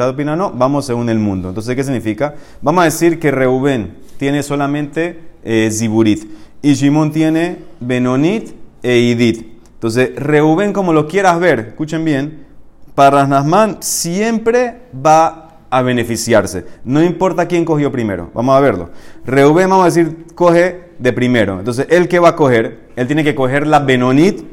opina 0.09 0.35
no, 0.35 0.51
vamos 0.51 0.85
según 0.85 1.09
el 1.09 1.19
mundo. 1.19 1.49
Entonces, 1.49 1.75
¿qué 1.75 1.83
significa? 1.83 2.35
Vamos 2.61 2.81
a 2.81 2.85
decir 2.85 3.19
que 3.19 3.31
Reuben 3.31 3.97
tiene 4.17 4.43
solamente 4.43 5.19
eh, 5.43 5.69
ziburit. 5.71 6.29
Y 6.61 6.73
Shimon 6.73 7.11
tiene 7.11 7.59
benonit 7.79 8.51
e 8.83 8.97
idit. 8.97 9.45
Entonces, 9.75 10.13
Reuben, 10.15 10.73
como 10.73 10.91
lo 10.91 11.07
quieras 11.07 11.39
ver, 11.39 11.59
escuchen 11.69 12.03
bien, 12.03 12.45
para 12.95 13.21
Rasnasman 13.21 13.77
siempre 13.79 14.81
va 14.93 15.48
a 15.69 15.81
beneficiarse. 15.81 16.65
No 16.83 17.03
importa 17.03 17.47
quién 17.47 17.65
cogió 17.65 17.91
primero. 17.91 18.31
Vamos 18.33 18.55
a 18.55 18.59
verlo. 18.59 18.89
Reuben, 19.25 19.69
vamos 19.69 19.83
a 19.83 19.85
decir, 19.85 20.25
coge 20.35 20.89
de 20.97 21.13
primero. 21.13 21.59
Entonces, 21.59 21.88
¿él 21.89 22.07
qué 22.07 22.19
va 22.19 22.29
a 22.29 22.35
coger? 22.35 22.89
Él 22.95 23.07
tiene 23.07 23.23
que 23.23 23.35
coger 23.35 23.67
la 23.67 23.79
Benonit 23.79 24.43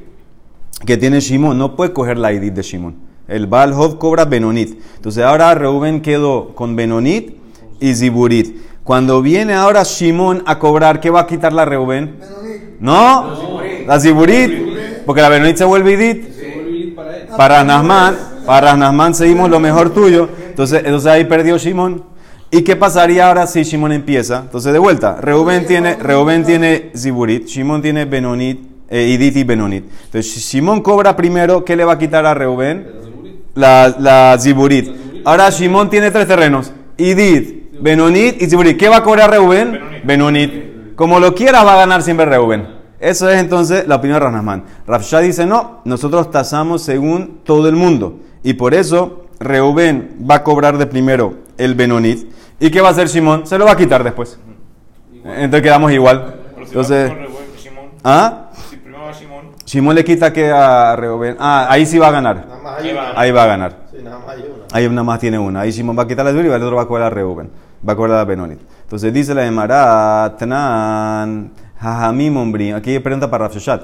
que 0.85 0.97
tiene 0.97 1.21
Shimon. 1.21 1.57
No 1.57 1.75
puede 1.75 1.93
coger 1.93 2.19
la 2.19 2.33
Idit 2.33 2.55
de 2.55 2.63
Shimon. 2.63 2.97
El 3.29 3.47
Balhov 3.47 3.99
cobra 3.99 4.25
Benonit. 4.25 4.79
Entonces, 4.97 5.25
ahora 5.25 5.55
Reuben 5.55 6.01
quedó 6.01 6.55
con 6.55 6.77
Benonit 6.77 7.37
y 7.81 7.95
Ziburit. 7.95 8.57
Cuando 8.85 9.21
viene 9.21 9.55
ahora 9.55 9.83
Shimon 9.83 10.43
a 10.47 10.59
cobrar, 10.59 11.01
¿qué 11.01 11.11
va 11.11 11.21
a 11.21 11.27
quitar 11.27 11.53
la 11.53 11.65
Reuben? 11.65 12.17
No, 12.79 13.61
la 13.87 13.99
Ziburit. 13.99 15.05
Porque 15.05 15.23
la 15.23 15.29
Benonit 15.29 15.57
se 15.57 15.65
vuelve 15.65 15.93
Idit. 15.93 16.37
Para 17.37 17.65
Nahman, 17.65 18.17
para 18.47 18.77
Nahman 18.77 19.15
seguimos 19.15 19.51
lo 19.51 19.59
mejor 19.61 19.91
tuyo. 19.91 20.29
Entonces, 20.57 20.85
entonces 20.87 21.13
ahí 21.13 21.25
perdió 21.27 21.59
Shimon. 21.59 22.03
¿Y 22.51 22.63
qué 22.63 22.77
pasaría 22.77 23.29
ahora 23.29 23.47
si 23.47 23.63
Shimon 23.63 23.93
empieza? 23.93 24.39
Entonces, 24.39 24.73
de 24.73 24.79
vuelta, 24.79 25.19
Reuben 25.21 25.67
tiene, 25.67 25.97
Reuben 25.97 26.47
tiene 26.47 26.93
Ziburit, 26.97 27.45
Shimon 27.45 27.83
tiene 27.83 28.07
Benonit, 28.07 28.59
eh, 28.89 29.03
Idit 29.03 29.37
y 29.37 29.45
Benonit. 29.45 29.85
Entonces, 30.07 30.33
Shimon 30.35 30.81
cobra 30.81 31.15
primero, 31.15 31.63
¿qué 31.63 31.77
le 31.77 31.85
va 31.85 31.93
a 31.93 31.99
quitar 31.99 32.25
a 32.25 32.33
Reuben? 32.33 32.87
La, 33.53 33.95
la 33.99 34.35
Ziburit. 34.41 34.89
Ahora 35.27 35.51
Shimon 35.51 35.91
tiene 35.91 36.11
tres 36.11 36.27
terrenos, 36.27 36.73
Idit, 36.97 37.79
Benonit 37.79 38.41
y 38.41 38.47
Ziburit. 38.47 38.79
¿Qué 38.79 38.89
va 38.89 38.97
a 38.97 39.03
cobrar 39.03 39.31
Reuben? 39.31 39.79
Benonit. 40.05 40.95
Como 40.95 41.21
lo 41.21 41.35
quiera, 41.35 41.65
va 41.65 41.75
a 41.75 41.77
ganar 41.77 42.03
siempre 42.03 42.25
Reuben. 42.25 42.67
Eso 42.99 43.29
es 43.29 43.41
entonces 43.41 43.87
la 43.87 43.97
opinión 43.97 44.21
de 44.21 44.25
Ranasman. 44.25 44.65
Rafshah 44.87 45.21
dice, 45.21 45.45
no, 45.45 45.83
nosotros 45.85 46.31
tasamos 46.31 46.81
según 46.81 47.41
todo 47.45 47.69
el 47.69 47.77
mundo. 47.77 48.21
Y 48.43 48.55
por 48.55 48.73
eso 48.73 49.26
Reuben 49.39 50.17
va 50.29 50.37
a 50.37 50.43
cobrar 50.43 50.79
de 50.79 50.87
primero 50.87 51.35
el 51.59 51.75
Benonit. 51.75 52.31
¿Y 52.59 52.71
qué 52.71 52.81
va 52.81 52.89
a 52.89 52.91
hacer 52.93 53.09
Simón? 53.09 53.47
Se 53.47 53.59
lo 53.59 53.67
va 53.67 53.73
a 53.73 53.77
quitar 53.77 54.03
después. 54.03 54.39
Entonces 55.25 55.63
quedamos 55.63 55.93
igual. 55.93 56.37
Entonces, 56.59 57.13
¿Ah? 58.03 58.51
Si 58.71 58.77
primero 58.77 59.05
va 59.05 59.13
Shimon 59.67 59.95
le 59.97 60.05
quita 60.05 60.33
que 60.33 60.49
a 60.49 60.95
Reuben. 60.95 61.37
Ah, 61.41 61.67
ahí 61.69 61.85
sí 61.87 61.99
va 61.99 62.09
a 62.09 62.13
ganar. 62.13 62.47
Nada 62.47 62.63
más 62.63 62.79
hay 62.79 62.93
una. 62.93 63.21
Ahí 63.21 63.33
va 63.33 63.43
a 63.43 63.47
ganar. 63.47 63.77
Sí, 63.91 63.97
nada 64.03 64.19
más 64.21 64.29
hay 64.29 64.43
una. 64.43 64.65
Ahí 64.73 64.89
nada 64.89 65.03
más 65.03 65.19
tiene 65.19 65.39
una. 65.41 65.61
Ahí 65.63 65.73
Shimon 65.73 65.99
va 65.99 66.05
a 66.05 66.07
quitar 66.07 66.25
la 66.25 66.33
dura 66.33 66.47
y 66.47 66.53
el 66.53 66.63
otro 66.63 66.77
va 66.77 66.83
a 66.83 66.87
cobrar 66.87 67.09
a 67.09 67.11
Reuben. 67.11 67.51
Va 67.87 67.95
a 67.95 67.97
cobrar 67.97 68.19
a 68.19 68.25
Benonit. 68.25 68.61
Entonces 68.83 69.13
dice 69.13 69.35
la 69.35 69.43
de 69.43 69.51
Mará, 69.51 70.37
Tanan, 70.39 71.51
Jajamim. 71.81 72.55
Aquí 72.77 72.93
hay 72.93 72.99
pregunta 73.01 73.29
para 73.29 73.49
Rafshashat. 73.49 73.83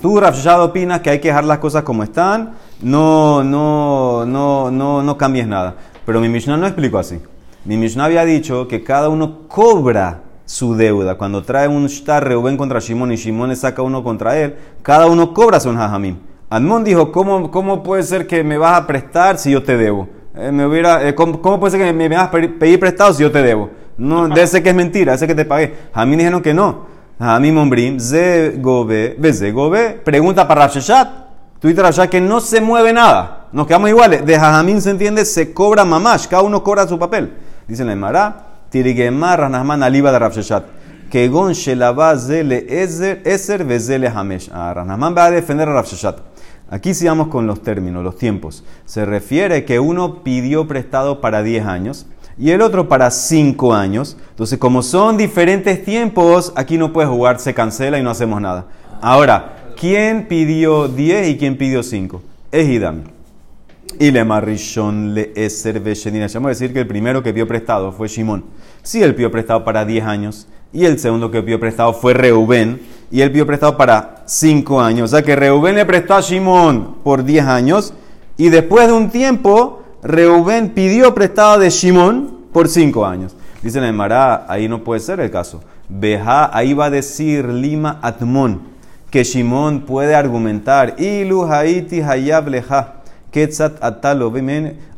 Tú, 0.00 0.20
Rafshashat, 0.20 0.60
opinas 0.60 1.00
que 1.00 1.10
hay 1.10 1.18
que 1.18 1.28
dejar 1.28 1.44
las 1.44 1.58
cosas 1.58 1.82
como 1.82 2.02
están. 2.04 2.52
No, 2.80 3.42
no, 3.42 4.24
no, 4.24 4.70
no, 4.70 5.02
no 5.02 5.18
cambies 5.18 5.46
nada. 5.48 5.74
Pero 6.06 6.20
mi 6.20 6.28
Mishnah 6.28 6.56
no 6.56 6.66
explicó 6.66 6.98
así. 6.98 7.20
Mi 7.64 7.76
Mishnah 7.76 8.04
había 8.04 8.24
dicho 8.24 8.68
que 8.68 8.84
cada 8.84 9.08
uno 9.08 9.48
cobra 9.48 10.22
su 10.44 10.76
deuda. 10.76 11.16
Cuando 11.16 11.42
trae 11.42 11.68
un 11.68 11.86
shtar 11.88 12.26
Reuben 12.26 12.56
contra 12.56 12.78
Shimon 12.78 13.12
y 13.12 13.16
Shimon 13.16 13.48
le 13.48 13.56
saca 13.56 13.82
uno 13.82 14.04
contra 14.04 14.38
él, 14.38 14.56
cada 14.82 15.06
uno 15.06 15.34
cobra 15.34 15.58
son 15.58 15.76
Jajamim. 15.76 16.16
Admon 16.48 16.82
dijo, 16.82 17.12
¿cómo, 17.12 17.50
¿cómo 17.50 17.82
puede 17.82 18.02
ser 18.02 18.26
que 18.26 18.42
me 18.42 18.58
vas 18.58 18.76
a 18.76 18.86
prestar 18.86 19.38
si 19.38 19.52
yo 19.52 19.62
te 19.62 19.76
debo? 19.76 20.08
Eh, 20.34 20.50
me 20.50 20.66
hubiera, 20.66 21.06
eh, 21.06 21.14
¿cómo, 21.14 21.40
cómo 21.40 21.60
puede 21.60 21.72
ser 21.72 21.80
que 21.80 21.92
me, 21.92 22.08
me 22.08 22.16
vas 22.16 22.28
a 22.28 22.30
pedir 22.30 22.80
prestado 22.80 23.12
si 23.12 23.22
yo 23.22 23.30
te 23.30 23.42
debo? 23.42 23.70
No, 23.98 24.28
de 24.28 24.42
ese 24.42 24.62
que 24.62 24.70
es 24.70 24.74
mentira, 24.74 25.14
ese 25.14 25.26
que 25.26 25.34
te 25.34 25.44
pagué. 25.44 25.74
A 25.92 26.06
mí 26.06 26.16
dijeron 26.16 26.40
que 26.40 26.54
no. 26.54 26.86
Pregunta 30.04 30.48
para 30.48 30.66
Rashashat. 30.66 31.08
Tú 31.58 31.68
dices 31.68 32.08
que 32.08 32.18
no 32.18 32.40
se 32.40 32.62
mueve 32.62 32.94
nada. 32.94 33.48
Nos 33.52 33.66
quedamos 33.66 33.90
iguales. 33.90 34.24
De 34.24 34.38
Jajamín 34.38 34.80
se 34.80 34.88
entiende, 34.88 35.26
se 35.26 35.52
cobra 35.52 35.84
mamash, 35.84 36.28
cada 36.28 36.42
uno 36.42 36.64
cobra 36.64 36.88
su 36.88 36.98
papel. 36.98 37.34
Dice 37.68 37.84
la 37.84 37.92
Emara, 37.92 38.46
Tirigemar 38.70 39.38
Ranahman 39.38 39.82
Aliba 39.82 40.10
de 40.12 40.18
Rashashat. 40.18 40.64
Que 41.10 41.28
gon 41.28 41.52
shelaba 41.52 42.16
zele 42.16 42.64
ezer, 42.70 43.64
vezele 43.64 44.08
hamesh. 44.08 44.48
Ah, 44.50 44.72
Ranahman 44.72 45.14
va 45.14 45.26
a 45.26 45.30
defender 45.30 45.68
a 45.68 45.74
Rashashat. 45.74 46.20
Aquí 46.70 46.94
sí 46.94 47.06
vamos 47.06 47.28
con 47.28 47.46
los 47.46 47.62
términos, 47.62 48.02
los 48.02 48.16
tiempos. 48.16 48.64
Se 48.86 49.04
refiere 49.04 49.66
que 49.66 49.78
uno 49.78 50.22
pidió 50.22 50.66
prestado 50.66 51.20
para 51.20 51.42
10 51.42 51.66
años 51.66 52.06
y 52.40 52.50
el 52.50 52.62
otro 52.62 52.88
para 52.88 53.10
5 53.10 53.74
años. 53.74 54.16
Entonces, 54.30 54.58
como 54.58 54.82
son 54.82 55.18
diferentes 55.18 55.84
tiempos, 55.84 56.52
aquí 56.56 56.78
no 56.78 56.90
puede 56.90 57.06
jugar, 57.06 57.38
se 57.38 57.52
cancela 57.52 57.98
y 57.98 58.02
no 58.02 58.10
hacemos 58.10 58.40
nada. 58.40 58.64
Ahora, 59.02 59.72
¿quién 59.78 60.26
pidió 60.26 60.88
10 60.88 61.28
y 61.28 61.36
quién 61.36 61.58
pidió 61.58 61.82
5? 61.82 62.22
Es 62.50 62.66
Hidam. 62.66 63.02
Y 63.98 64.10
le 64.10 64.24
marrishon 64.24 65.12
le 65.12 65.32
eser. 65.34 65.80
Vamos 65.80 66.46
a 66.46 66.48
decir 66.48 66.72
que 66.72 66.80
el 66.80 66.86
primero 66.86 67.22
que 67.22 67.34
pidió 67.34 67.46
prestado 67.46 67.92
fue 67.92 68.08
Shimon. 68.08 68.44
Si 68.82 69.02
él 69.02 69.14
pidió 69.14 69.30
prestado 69.30 69.62
para 69.62 69.84
10 69.84 70.04
años 70.06 70.48
y 70.72 70.86
el 70.86 70.98
segundo 70.98 71.30
que 71.30 71.42
pidió 71.42 71.60
prestado 71.60 71.92
fue 71.92 72.14
Reubén 72.14 72.80
y 73.10 73.20
él 73.20 73.30
pidió 73.30 73.46
prestado 73.46 73.76
para 73.76 74.22
5 74.24 74.80
años. 74.80 75.10
O 75.10 75.14
sea 75.14 75.22
que 75.22 75.36
Reubén 75.36 75.74
le 75.74 75.84
prestó 75.84 76.14
a 76.14 76.22
Shimon 76.22 76.96
por 77.04 77.22
10 77.24 77.44
años 77.44 77.92
y 78.38 78.48
después 78.48 78.86
de 78.86 78.94
un 78.94 79.10
tiempo 79.10 79.79
Reubén 80.02 80.70
pidió 80.70 81.14
prestado 81.14 81.58
de 81.58 81.70
Shimon 81.70 82.46
por 82.52 82.68
5 82.68 83.04
años. 83.06 83.36
Dice 83.62 83.80
la 83.80 83.88
Emara, 83.88 84.46
ahí 84.48 84.68
no 84.68 84.82
puede 84.82 85.00
ser 85.00 85.20
el 85.20 85.30
caso. 85.30 85.62
Beja, 85.88 86.56
ahí 86.56 86.72
va 86.72 86.86
a 86.86 86.90
decir 86.90 87.46
Lima 87.48 87.98
Atmon, 88.00 88.62
que 89.10 89.24
Shimon 89.24 89.80
puede 89.80 90.14
argumentar, 90.14 90.94
Ilu 90.98 91.44
Haiti 91.44 92.00
Hayab 92.00 92.48
Leja, 92.48 92.94
Ketzat 93.30 93.82
Atalo, 93.84 94.32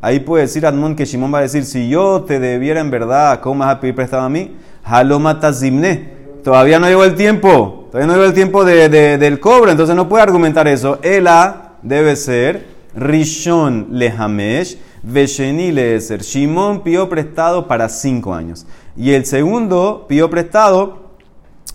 ahí 0.00 0.20
puede 0.20 0.42
decir 0.44 0.64
Atmon 0.66 0.94
que 0.94 1.04
Shimon 1.04 1.32
va 1.34 1.38
a 1.38 1.42
decir, 1.42 1.64
si 1.64 1.88
yo 1.88 2.22
te 2.22 2.38
debiera 2.38 2.80
en 2.80 2.90
verdad, 2.90 3.40
¿cómo 3.40 3.60
vas 3.64 3.74
a 3.74 3.80
pedir 3.80 3.94
prestado 3.94 4.22
a 4.22 4.28
mí? 4.28 4.54
Halomata 4.84 5.52
Zimne, 5.52 6.10
todavía 6.44 6.78
no 6.78 6.86
llegó 6.88 7.04
el 7.04 7.14
tiempo, 7.14 7.88
todavía 7.90 8.06
no 8.06 8.12
llegó 8.14 8.26
el 8.26 8.34
tiempo 8.34 8.64
de- 8.64 8.88
del 9.18 9.40
cobro, 9.40 9.70
entonces 9.70 9.96
no 9.96 10.08
puede 10.08 10.22
argumentar 10.22 10.68
eso. 10.68 10.98
Ela 11.02 11.72
debe 11.82 12.16
ser 12.16 12.66
Rishon 12.94 13.88
Lehamesh, 13.90 14.76
Vesheni 15.02 15.72
Leeser. 15.72 16.22
Shimon 16.22 16.82
pidió 16.82 17.08
prestado 17.08 17.66
para 17.66 17.88
5 17.88 18.34
años. 18.34 18.66
Y 18.96 19.12
el 19.12 19.26
segundo 19.26 20.06
pidió 20.08 20.30
prestado 20.30 21.10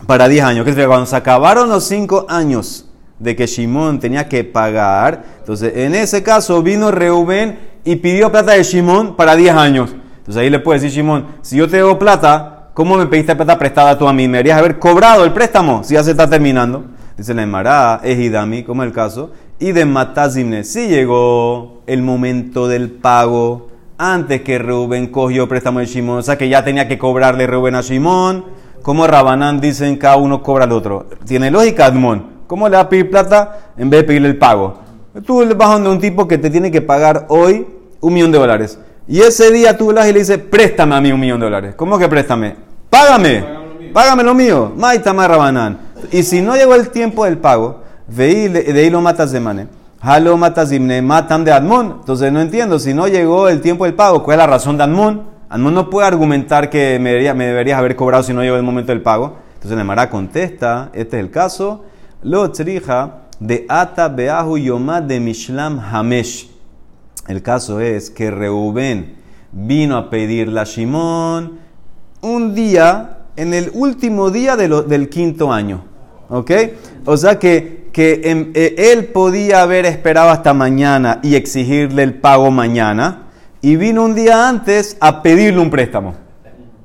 para 0.06 0.28
10 0.28 0.44
años. 0.44 0.66
Cuando 0.86 1.06
se 1.06 1.16
acabaron 1.16 1.68
los 1.68 1.84
5 1.84 2.26
años 2.28 2.86
de 3.18 3.34
que 3.34 3.46
Shimon 3.46 3.98
tenía 3.98 4.28
que 4.28 4.44
pagar, 4.44 5.24
entonces 5.40 5.72
en 5.76 5.94
ese 5.94 6.22
caso 6.22 6.62
vino 6.62 6.90
Reuben 6.90 7.58
y 7.84 7.96
pidió 7.96 8.30
plata 8.30 8.52
de 8.52 8.62
Shimon 8.62 9.16
para 9.16 9.34
10 9.34 9.54
años. 9.54 9.90
Entonces 10.18 10.40
ahí 10.40 10.50
le 10.50 10.60
puede 10.60 10.80
decir 10.80 10.96
Shimon, 10.96 11.26
si 11.42 11.56
yo 11.56 11.68
te 11.68 11.78
debo 11.78 11.98
plata, 11.98 12.70
¿cómo 12.74 12.96
me 12.96 13.06
pediste 13.06 13.34
plata 13.34 13.58
prestada 13.58 13.98
tú 13.98 14.06
a 14.06 14.12
mí? 14.12 14.28
¿Me 14.28 14.38
deberías 14.38 14.58
haber 14.58 14.78
cobrado 14.78 15.24
el 15.24 15.32
préstamo 15.32 15.82
si 15.82 15.94
ya 15.94 16.04
se 16.04 16.12
está 16.12 16.30
terminando? 16.30 16.84
Dice 17.16 17.34
la 17.34 17.42
Emara, 17.42 18.00
es 18.04 18.64
como 18.64 18.84
el 18.84 18.92
caso, 18.92 19.32
y 19.58 19.72
de 19.72 19.84
Matazimne, 19.84 20.64
si 20.64 20.88
llegó 20.88 21.82
el 21.86 22.02
momento 22.02 22.68
del 22.68 22.90
pago 22.90 23.68
antes 23.96 24.42
que 24.42 24.58
Reuben 24.58 25.08
cogió 25.08 25.48
préstamo 25.48 25.80
de 25.80 25.86
Shimon, 25.86 26.18
o 26.18 26.22
sea 26.22 26.38
que 26.38 26.48
ya 26.48 26.64
tenía 26.64 26.86
que 26.86 26.98
cobrarle 26.98 27.46
Reuben 27.46 27.74
a 27.74 27.80
Shimon, 27.80 28.44
como 28.82 29.06
Rabanán 29.06 29.60
dicen 29.60 29.96
cada 29.96 30.16
uno 30.16 30.42
cobra 30.42 30.64
al 30.64 30.72
otro. 30.72 31.06
Tiene 31.26 31.50
lógica, 31.50 31.86
Admon. 31.86 32.38
¿Cómo 32.46 32.68
le 32.68 32.76
vas 32.76 32.86
a 32.86 32.88
pedir 32.88 33.10
plata 33.10 33.72
en 33.76 33.90
vez 33.90 34.00
de 34.00 34.06
pedirle 34.06 34.28
el 34.28 34.38
pago? 34.38 34.78
Tú 35.26 35.44
le 35.44 35.54
vas 35.54 35.70
donde 35.72 35.90
un 35.90 35.98
tipo 35.98 36.28
que 36.28 36.38
te 36.38 36.48
tiene 36.48 36.70
que 36.70 36.80
pagar 36.80 37.26
hoy 37.28 37.66
un 38.00 38.14
millón 38.14 38.32
de 38.32 38.38
dólares. 38.38 38.78
Y 39.06 39.20
ese 39.20 39.50
día 39.50 39.76
tú 39.76 39.92
vas 39.92 40.08
y 40.08 40.12
le 40.12 40.20
dices, 40.20 40.38
préstame 40.38 40.94
a 40.94 41.00
mí 41.00 41.10
un 41.10 41.20
millón 41.20 41.40
de 41.40 41.46
dólares. 41.46 41.74
¿Cómo 41.74 41.98
que 41.98 42.08
préstame? 42.08 42.56
Págame. 42.88 43.44
Págame 43.92 44.22
lo 44.22 44.34
mío. 44.34 44.72
Maitama 44.76 45.26
Rabanán. 45.26 45.78
Y 46.12 46.22
si 46.22 46.40
no 46.40 46.56
llegó 46.56 46.74
el 46.74 46.90
tiempo 46.90 47.24
del 47.24 47.38
pago, 47.38 47.77
de 48.08 48.80
ahí 48.80 48.90
lo 48.90 49.00
matas 49.00 49.32
de 49.32 49.40
mane. 49.40 49.66
Halo 50.00 50.36
matas 50.36 50.70
matam 51.02 51.44
de 51.44 51.52
Admon. 51.52 51.96
Entonces 52.00 52.32
no 52.32 52.40
entiendo, 52.40 52.78
si 52.78 52.94
no 52.94 53.06
llegó 53.08 53.48
el 53.48 53.60
tiempo 53.60 53.84
del 53.84 53.94
pago, 53.94 54.22
¿cuál 54.22 54.36
es 54.36 54.38
la 54.38 54.46
razón 54.46 54.76
de 54.76 54.84
Admon? 54.84 55.22
Admon 55.50 55.74
no 55.74 55.90
puede 55.90 56.06
argumentar 56.06 56.70
que 56.70 56.98
me, 57.00 57.10
debería- 57.10 57.34
me 57.34 57.46
deberías 57.46 57.78
haber 57.78 57.96
cobrado 57.96 58.22
si 58.22 58.32
no 58.32 58.42
llegó 58.42 58.56
el 58.56 58.62
momento 58.62 58.92
del 58.92 59.02
pago. 59.02 59.36
Entonces 59.54 59.76
Nemara 59.76 60.08
contesta, 60.08 60.90
este 60.92 61.18
es 61.18 61.24
el 61.24 61.30
caso, 61.30 61.84
lo 62.22 62.50
trija 62.52 63.22
de 63.40 63.66
ata 63.68 64.08
beahu 64.08 64.56
yomad 64.56 65.02
de 65.02 65.20
mishlam 65.20 65.78
hamesh. 65.80 66.50
El 67.26 67.42
caso 67.42 67.80
es 67.80 68.10
que 68.10 68.30
Reubén 68.30 69.16
vino 69.52 69.96
a 69.96 70.10
pedirle 70.10 70.60
a 70.60 70.64
Shimón 70.64 71.58
un 72.20 72.54
día, 72.54 73.18
en 73.36 73.52
el 73.52 73.70
último 73.74 74.30
día 74.30 74.56
de 74.56 74.68
del 74.68 75.08
quinto 75.08 75.52
año. 75.52 75.87
¿Ok? 76.28 76.50
O 77.04 77.16
sea 77.16 77.38
que, 77.38 77.88
que 77.92 78.20
em, 78.24 78.50
eh, 78.54 78.92
él 78.92 79.06
podía 79.06 79.62
haber 79.62 79.86
esperado 79.86 80.30
hasta 80.30 80.52
mañana 80.54 81.20
y 81.22 81.34
exigirle 81.34 82.02
el 82.02 82.14
pago 82.14 82.50
mañana. 82.50 83.22
Y 83.60 83.76
vino 83.76 84.04
un 84.04 84.14
día 84.14 84.48
antes 84.48 84.96
a 85.00 85.22
pedirle 85.22 85.60
un 85.60 85.70
préstamo. 85.70 86.14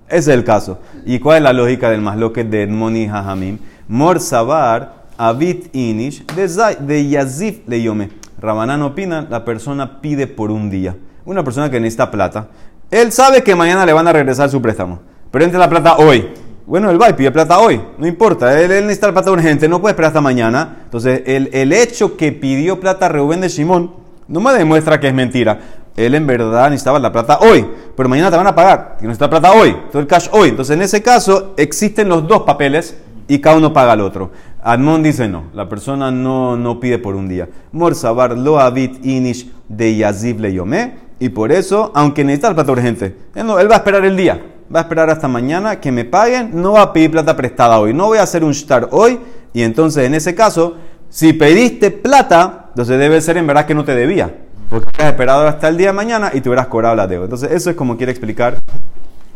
Ese 0.07 0.31
es 0.31 0.37
el 0.37 0.43
caso. 0.43 0.79
¿Y 1.05 1.19
cuál 1.19 1.37
es 1.37 1.43
la 1.43 1.53
lógica 1.53 1.89
del 1.89 2.01
masloque 2.01 2.43
de 2.43 2.63
Edmoni 2.63 3.07
Jajamim? 3.07 3.59
Mor 3.87 4.19
Sabar, 4.19 5.03
Abit 5.17 5.75
Inish, 5.75 6.25
de 6.25 7.09
Yazif 7.09 7.67
le 7.67 7.81
Yome. 7.81 8.09
Rabanán 8.39 8.81
opina, 8.81 9.27
la 9.29 9.45
persona 9.45 10.01
pide 10.01 10.27
por 10.27 10.51
un 10.51 10.69
día. 10.69 10.95
Una 11.25 11.43
persona 11.43 11.69
que 11.69 11.79
necesita 11.79 12.11
plata. 12.11 12.47
Él 12.91 13.11
sabe 13.11 13.43
que 13.43 13.55
mañana 13.55 13.85
le 13.85 13.93
van 13.93 14.07
a 14.07 14.13
regresar 14.13 14.49
su 14.49 14.61
préstamo. 14.61 14.99
Pero 15.31 15.45
entra 15.45 15.59
la 15.59 15.69
plata 15.69 15.97
hoy. 15.97 16.29
Bueno, 16.65 16.89
él 16.89 17.01
va 17.01 17.09
y 17.09 17.13
pide 17.13 17.31
plata 17.31 17.59
hoy. 17.59 17.81
No 17.97 18.07
importa. 18.07 18.59
Él, 18.59 18.71
él 18.71 18.83
necesita 18.83 19.07
la 19.07 19.13
plata 19.13 19.31
urgente. 19.31 19.67
No 19.67 19.81
puede 19.81 19.91
esperar 19.91 20.09
hasta 20.09 20.21
mañana. 20.21 20.77
Entonces, 20.85 21.21
el, 21.25 21.49
el 21.53 21.73
hecho 21.73 22.15
que 22.15 22.31
pidió 22.31 22.79
plata 22.79 23.07
a 23.07 23.09
Reuben 23.09 23.41
de 23.41 23.49
Simón 23.49 23.91
no 24.27 24.39
me 24.39 24.53
demuestra 24.53 24.99
que 24.99 25.07
es 25.09 25.13
mentira. 25.13 25.59
Él 25.97 26.15
en 26.15 26.25
verdad 26.25 26.69
necesitaba 26.69 26.97
la 26.99 27.11
plata 27.11 27.37
hoy, 27.41 27.65
pero 27.95 28.09
mañana 28.09 28.31
te 28.31 28.37
van 28.37 28.47
a 28.47 28.55
pagar. 28.55 28.97
Y 29.01 29.03
necesita 29.03 29.29
plata 29.29 29.51
hoy, 29.51 29.75
todo 29.91 30.01
el 30.01 30.07
cash 30.07 30.27
hoy. 30.31 30.49
Entonces, 30.49 30.75
en 30.75 30.81
ese 30.81 31.03
caso, 31.03 31.53
existen 31.57 32.09
los 32.09 32.27
dos 32.27 32.43
papeles 32.43 32.97
y 33.27 33.39
cada 33.39 33.57
uno 33.57 33.73
paga 33.73 33.91
al 33.91 34.01
otro. 34.01 34.31
Admon 34.63 35.03
dice 35.03 35.27
no, 35.27 35.43
la 35.53 35.67
persona 35.69 36.09
no, 36.09 36.55
no 36.55 36.79
pide 36.79 36.97
por 36.97 37.15
un 37.15 37.27
día. 37.27 37.49
Morsabar 37.73 38.37
lo 38.37 38.59
habit 38.59 39.05
inish 39.05 39.51
de 39.67 39.95
Yazib 39.97 40.39
le 40.39 40.53
yomé, 40.53 40.93
y 41.19 41.29
por 41.29 41.51
eso, 41.51 41.91
aunque 41.93 42.23
necesita 42.23 42.49
la 42.49 42.55
plata 42.55 42.71
urgente, 42.71 43.15
él, 43.35 43.45
no- 43.45 43.59
él 43.59 43.69
va 43.69 43.75
a 43.75 43.77
esperar 43.79 44.03
el 44.05 44.15
día, 44.15 44.41
va 44.73 44.79
a 44.79 44.83
esperar 44.83 45.09
hasta 45.09 45.27
mañana 45.27 45.79
que 45.79 45.91
me 45.91 46.05
paguen, 46.05 46.51
no 46.53 46.73
va 46.73 46.81
a 46.81 46.93
pedir 46.93 47.11
plata 47.11 47.35
prestada 47.35 47.79
hoy, 47.79 47.93
no 47.93 48.07
voy 48.07 48.17
a 48.17 48.23
hacer 48.23 48.43
un 48.43 48.53
shtar 48.53 48.89
hoy, 48.91 49.19
y 49.53 49.61
entonces 49.61 50.05
en 50.05 50.15
ese 50.15 50.33
caso, 50.33 50.75
si 51.09 51.33
pediste 51.33 51.91
plata, 51.91 52.65
entonces 52.69 52.97
debe 52.97 53.21
ser 53.21 53.37
en 53.37 53.45
verdad 53.45 53.65
que 53.65 53.75
no 53.75 53.85
te 53.85 53.93
debía, 53.93 54.35
porque 54.69 54.89
has 54.97 55.09
esperado 55.09 55.47
hasta 55.47 55.67
el 55.67 55.77
día 55.77 55.87
de 55.87 55.93
mañana 55.93 56.31
y 56.33 56.41
te 56.41 56.49
hubieras 56.49 56.67
cobrado 56.67 56.95
la 56.95 57.05
deuda. 57.05 57.25
Entonces, 57.25 57.51
eso 57.51 57.69
es 57.69 57.75
como 57.75 57.97
quiere 57.97 58.11
explicar 58.11 58.57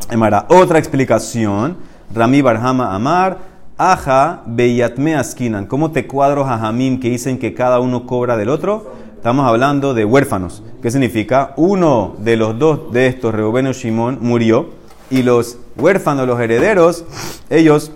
Emara. 0.09 0.45
Otra 0.49 0.79
explicación, 0.79 1.77
Rami 2.15 2.41
Barhama 2.41 2.95
Amar, 2.95 3.37
Aja 3.77 4.41
Beyatme 4.47 5.15
Askinan. 5.15 5.67
¿Cómo 5.67 5.91
te 5.91 6.07
cuadro 6.07 6.45
Jajamim 6.45 6.99
que 6.99 7.11
dicen 7.11 7.37
que 7.37 7.53
cada 7.53 7.79
uno 7.79 8.07
cobra 8.07 8.37
del 8.37 8.49
otro? 8.49 8.93
Estamos 9.15 9.47
hablando 9.47 9.93
de 9.93 10.05
huérfanos. 10.05 10.63
¿Qué 10.81 10.89
significa? 10.89 11.53
Uno 11.57 12.15
de 12.17 12.37
los 12.37 12.57
dos 12.57 12.91
de 12.91 13.05
estos, 13.05 13.35
Reubén 13.35 13.67
o 13.67 13.73
Shimón, 13.73 14.17
murió 14.21 14.69
y 15.09 15.23
los 15.23 15.57
huérfanos, 15.75 16.27
los 16.27 16.39
herederos, 16.39 17.05
ellos 17.49 17.91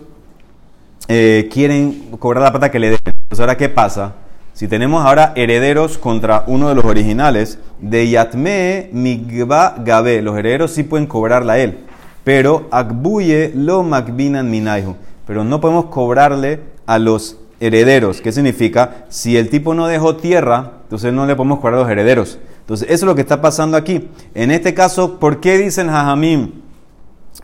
eh, 1.07 1.49
quieren 1.51 2.09
cobrar 2.19 2.43
la 2.43 2.51
plata 2.51 2.71
que 2.71 2.79
le 2.79 2.87
deben. 2.87 3.01
Entonces, 3.05 3.39
ahora, 3.39 3.57
¿qué 3.57 3.69
pasa? 3.69 4.13
Si 4.53 4.67
tenemos 4.67 5.05
ahora 5.05 5.33
herederos 5.35 5.97
contra 5.97 6.43
uno 6.47 6.69
de 6.69 6.75
los 6.75 6.85
originales, 6.85 7.57
de 7.79 8.09
Yatme 8.09 8.89
Migba 8.91 9.75
Gabe, 9.83 10.21
los 10.21 10.37
herederos 10.37 10.71
sí 10.71 10.83
pueden 10.83 11.07
cobrarla 11.07 11.53
a 11.53 11.59
él, 11.59 11.79
pero 12.23 12.67
Akbuye 12.69 13.51
lo 13.55 13.83
Magbinan 13.83 14.49
Minaihu, 14.49 14.95
pero 15.25 15.43
no 15.43 15.59
podemos 15.59 15.85
cobrarle 15.85 16.59
a 16.85 16.99
los 16.99 17.37
herederos. 17.59 18.21
¿Qué 18.21 18.31
significa? 18.31 19.05
Si 19.09 19.37
el 19.37 19.49
tipo 19.49 19.73
no 19.73 19.87
dejó 19.87 20.17
tierra, 20.17 20.73
entonces 20.83 21.11
no 21.13 21.25
le 21.25 21.35
podemos 21.35 21.59
cobrar 21.59 21.79
a 21.79 21.83
los 21.83 21.89
herederos. 21.89 22.37
Entonces, 22.59 22.87
eso 22.87 23.05
es 23.05 23.09
lo 23.09 23.15
que 23.15 23.21
está 23.21 23.41
pasando 23.41 23.77
aquí. 23.77 24.09
En 24.35 24.51
este 24.51 24.73
caso, 24.73 25.19
¿por 25.19 25.39
qué 25.39 25.57
dicen 25.57 25.87
Jajamim 25.87 26.51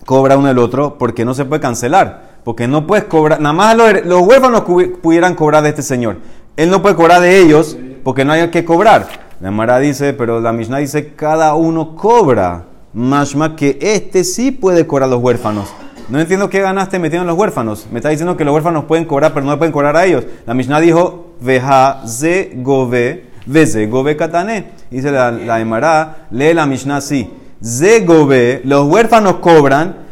cobra 0.07 0.37
uno 0.37 0.49
el 0.49 0.57
otro? 0.57 0.97
Porque 0.97 1.25
no 1.25 1.33
se 1.33 1.43
puede 1.43 1.59
cancelar. 1.61 2.39
Porque 2.45 2.65
no 2.65 2.87
puedes 2.87 3.03
cobrar, 3.03 3.41
nada 3.41 3.51
más 3.51 3.75
los, 3.75 4.05
los 4.05 4.21
huérfanos 4.21 4.61
pudieran 5.01 5.35
cobrar 5.35 5.63
de 5.63 5.69
este 5.69 5.81
señor. 5.81 6.15
Él 6.55 6.69
no 6.69 6.81
puede 6.81 6.95
cobrar 6.95 7.19
de 7.19 7.39
ellos 7.39 7.77
porque 8.05 8.23
no 8.23 8.31
hay 8.31 8.47
que 8.47 8.63
cobrar. 8.63 9.05
La 9.41 9.51
Mara 9.51 9.79
dice, 9.79 10.13
pero 10.13 10.39
la 10.39 10.53
Mishnah 10.53 10.77
dice, 10.77 11.13
cada 11.13 11.55
uno 11.55 11.93
cobra. 11.97 12.63
Mashma 12.93 13.57
que 13.57 13.77
este 13.81 14.23
sí 14.23 14.51
puede 14.51 14.87
cobrar 14.87 15.09
a 15.09 15.11
los 15.11 15.21
huérfanos. 15.21 15.67
No 16.07 16.21
entiendo 16.21 16.49
qué 16.49 16.61
ganaste 16.61 16.99
metiendo 16.99 17.23
en 17.23 17.27
los 17.27 17.37
huérfanos. 17.37 17.85
Me 17.91 17.99
está 17.99 18.07
diciendo 18.07 18.37
que 18.37 18.45
los 18.45 18.53
huérfanos 18.53 18.85
pueden 18.85 19.03
cobrar, 19.03 19.33
pero 19.33 19.45
no 19.45 19.57
pueden 19.57 19.73
cobrar 19.73 19.97
a 19.97 20.05
ellos. 20.05 20.25
La 20.45 20.53
Mishnah 20.53 20.79
dijo, 20.79 21.33
veja 21.41 22.01
ze 22.07 22.53
gove, 22.55 23.25
veze 23.45 23.87
gove 23.87 24.15
katane. 24.15 24.71
Dice 24.89 25.11
la, 25.11 25.31
la 25.31 25.59
Emara, 25.59 26.27
lee 26.31 26.53
la 26.53 26.65
Mishnah 26.65 26.95
así. 26.95 27.29
Ze 27.63 28.01
gove, 28.01 28.61
los 28.63 28.87
huérfanos 28.87 29.35
cobran, 29.35 30.07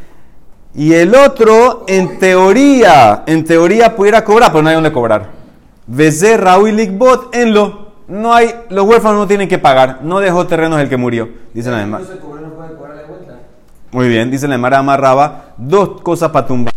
y 0.74 0.94
el 0.94 1.16
otro, 1.16 1.86
en 1.88 2.20
teoría, 2.20 3.24
en 3.28 3.46
teoría 3.46 3.96
pudiera 3.96 4.24
cobrar, 4.24 4.52
pero 4.52 4.62
no 4.62 4.70
hay 4.70 4.76
donde 4.76 4.92
cobrar. 4.92 5.30
Veze 5.88 6.36
Raúl 6.38 6.76
Ligbot 6.76 7.34
en 7.34 7.54
lo. 7.54 7.86
No 8.08 8.34
hay, 8.34 8.54
los 8.70 8.86
huérfanos 8.86 9.20
no 9.20 9.28
tienen 9.28 9.48
que 9.48 9.58
pagar. 9.58 10.00
No 10.04 10.20
dejó 10.20 10.46
terrenos 10.48 10.80
el 10.80 10.90
que 10.90 10.98
murió. 10.98 11.30
Dice 11.54 11.72
la 11.72 11.82
Emara. 11.82 12.04
Entonces, 12.04 12.24
cobrar 12.24 12.44
no 12.44 12.54
puede 12.54 12.76
cobrar 12.76 12.98
de 12.98 13.06
vuelta. 13.06 13.40
Muy 13.92 14.10
bien, 14.10 14.30
dice 14.30 14.48
la 14.48 14.56
Emara 14.56 14.80
amarraba 14.80 15.54
dos 15.58 16.02
cosas 16.02 16.32
para 16.32 16.46
tumbar. 16.46 16.74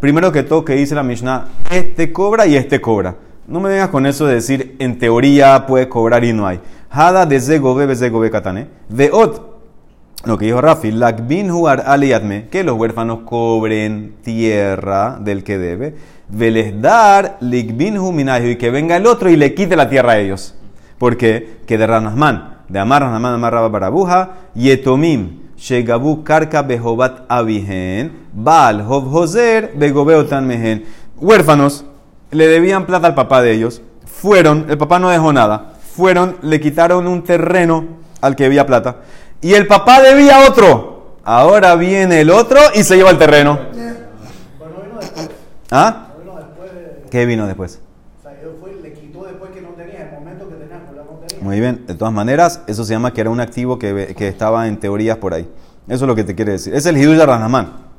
Primero 0.00 0.32
que 0.32 0.42
todo, 0.42 0.64
que 0.64 0.74
dice 0.74 0.94
la 0.94 1.02
Mishnah, 1.02 1.46
este 1.70 2.12
cobra 2.12 2.46
y 2.46 2.56
este 2.56 2.80
cobra. 2.80 3.14
No 3.50 3.58
me 3.58 3.68
vengas 3.68 3.88
con 3.88 4.06
eso 4.06 4.26
de 4.26 4.34
decir, 4.34 4.76
en 4.78 4.96
teoría 5.00 5.66
puede 5.66 5.88
cobrar 5.88 6.22
y 6.22 6.32
no 6.32 6.46
hay. 6.46 6.60
Hada 6.88 7.26
de 7.26 7.40
Zegove, 7.40 7.84
Bezegove 7.84 8.30
Katane. 8.30 8.68
Veot, 8.88 9.42
lo 10.24 10.38
que 10.38 10.46
dijo 10.46 10.60
Rafi, 10.60 10.92
Lakbin 10.92 11.50
Huar 11.50 11.82
Aliyatme, 11.84 12.46
que 12.48 12.62
los 12.62 12.78
huérfanos 12.78 13.22
cobren 13.24 14.14
tierra 14.22 15.18
del 15.20 15.42
que 15.42 15.58
debe. 15.58 15.96
Velesdar 16.28 17.38
Likbin 17.40 17.98
Huminayu, 17.98 18.50
y 18.50 18.56
que 18.56 18.70
venga 18.70 18.96
el 18.96 19.04
otro 19.08 19.28
y 19.28 19.34
le 19.34 19.52
quite 19.52 19.74
la 19.74 19.88
tierra 19.88 20.12
a 20.12 20.18
ellos. 20.18 20.54
¿Por 20.98 21.16
qué? 21.16 21.56
Que 21.66 21.76
de 21.76 21.88
Ranasman, 21.88 22.58
de 22.68 22.78
Amar 22.78 23.02
Ranasman, 23.02 23.34
Amar 23.34 23.52
Rabba 23.52 23.68
Barabuja, 23.68 24.30
Yetomim, 24.54 25.40
Shegabu 25.56 26.22
Karka 26.22 26.62
Behobat 26.62 27.24
Abihen, 27.28 28.12
Baal 28.32 28.82
Hov 28.88 29.12
Hoser, 29.12 29.72
Begobeotan 29.74 30.46
Mehen. 30.46 30.84
Huérfanos, 31.16 31.84
le 32.30 32.46
debían 32.46 32.86
plata 32.86 33.06
al 33.06 33.14
papá 33.14 33.42
de 33.42 33.52
ellos, 33.52 33.82
fueron, 34.04 34.66
el 34.68 34.78
papá 34.78 34.98
no 34.98 35.10
dejó 35.10 35.32
nada, 35.32 35.72
fueron, 35.94 36.36
le 36.42 36.60
quitaron 36.60 37.06
un 37.06 37.22
terreno 37.24 37.84
al 38.20 38.36
que 38.36 38.44
debía 38.44 38.66
plata, 38.66 38.96
y 39.40 39.54
el 39.54 39.66
papá 39.66 40.00
debía 40.02 40.46
otro. 40.48 41.16
Ahora 41.22 41.76
viene 41.76 42.22
el 42.22 42.30
otro 42.30 42.58
y 42.74 42.82
se 42.82 42.96
lleva 42.96 43.10
el 43.10 43.18
terreno. 43.18 43.58
¿Ah? 45.70 46.08
¿Qué 47.10 47.26
vino 47.26 47.46
después? 47.46 47.80
Muy 51.40 51.58
bien, 51.58 51.86
de 51.86 51.94
todas 51.94 52.12
maneras, 52.12 52.62
eso 52.66 52.84
se 52.84 52.92
llama 52.92 53.12
que 53.12 53.20
era 53.20 53.30
un 53.30 53.40
activo 53.40 53.78
que, 53.78 54.14
que 54.16 54.28
estaba 54.28 54.68
en 54.68 54.78
teorías 54.78 55.18
por 55.18 55.34
ahí. 55.34 55.48
Eso 55.88 56.04
es 56.04 56.08
lo 56.08 56.14
que 56.14 56.24
te 56.24 56.34
quiere 56.34 56.52
decir. 56.52 56.74
Es 56.74 56.86
el 56.86 56.96
Hidush 56.96 57.16
de 57.16 57.26
Ranamán. 57.26 57.89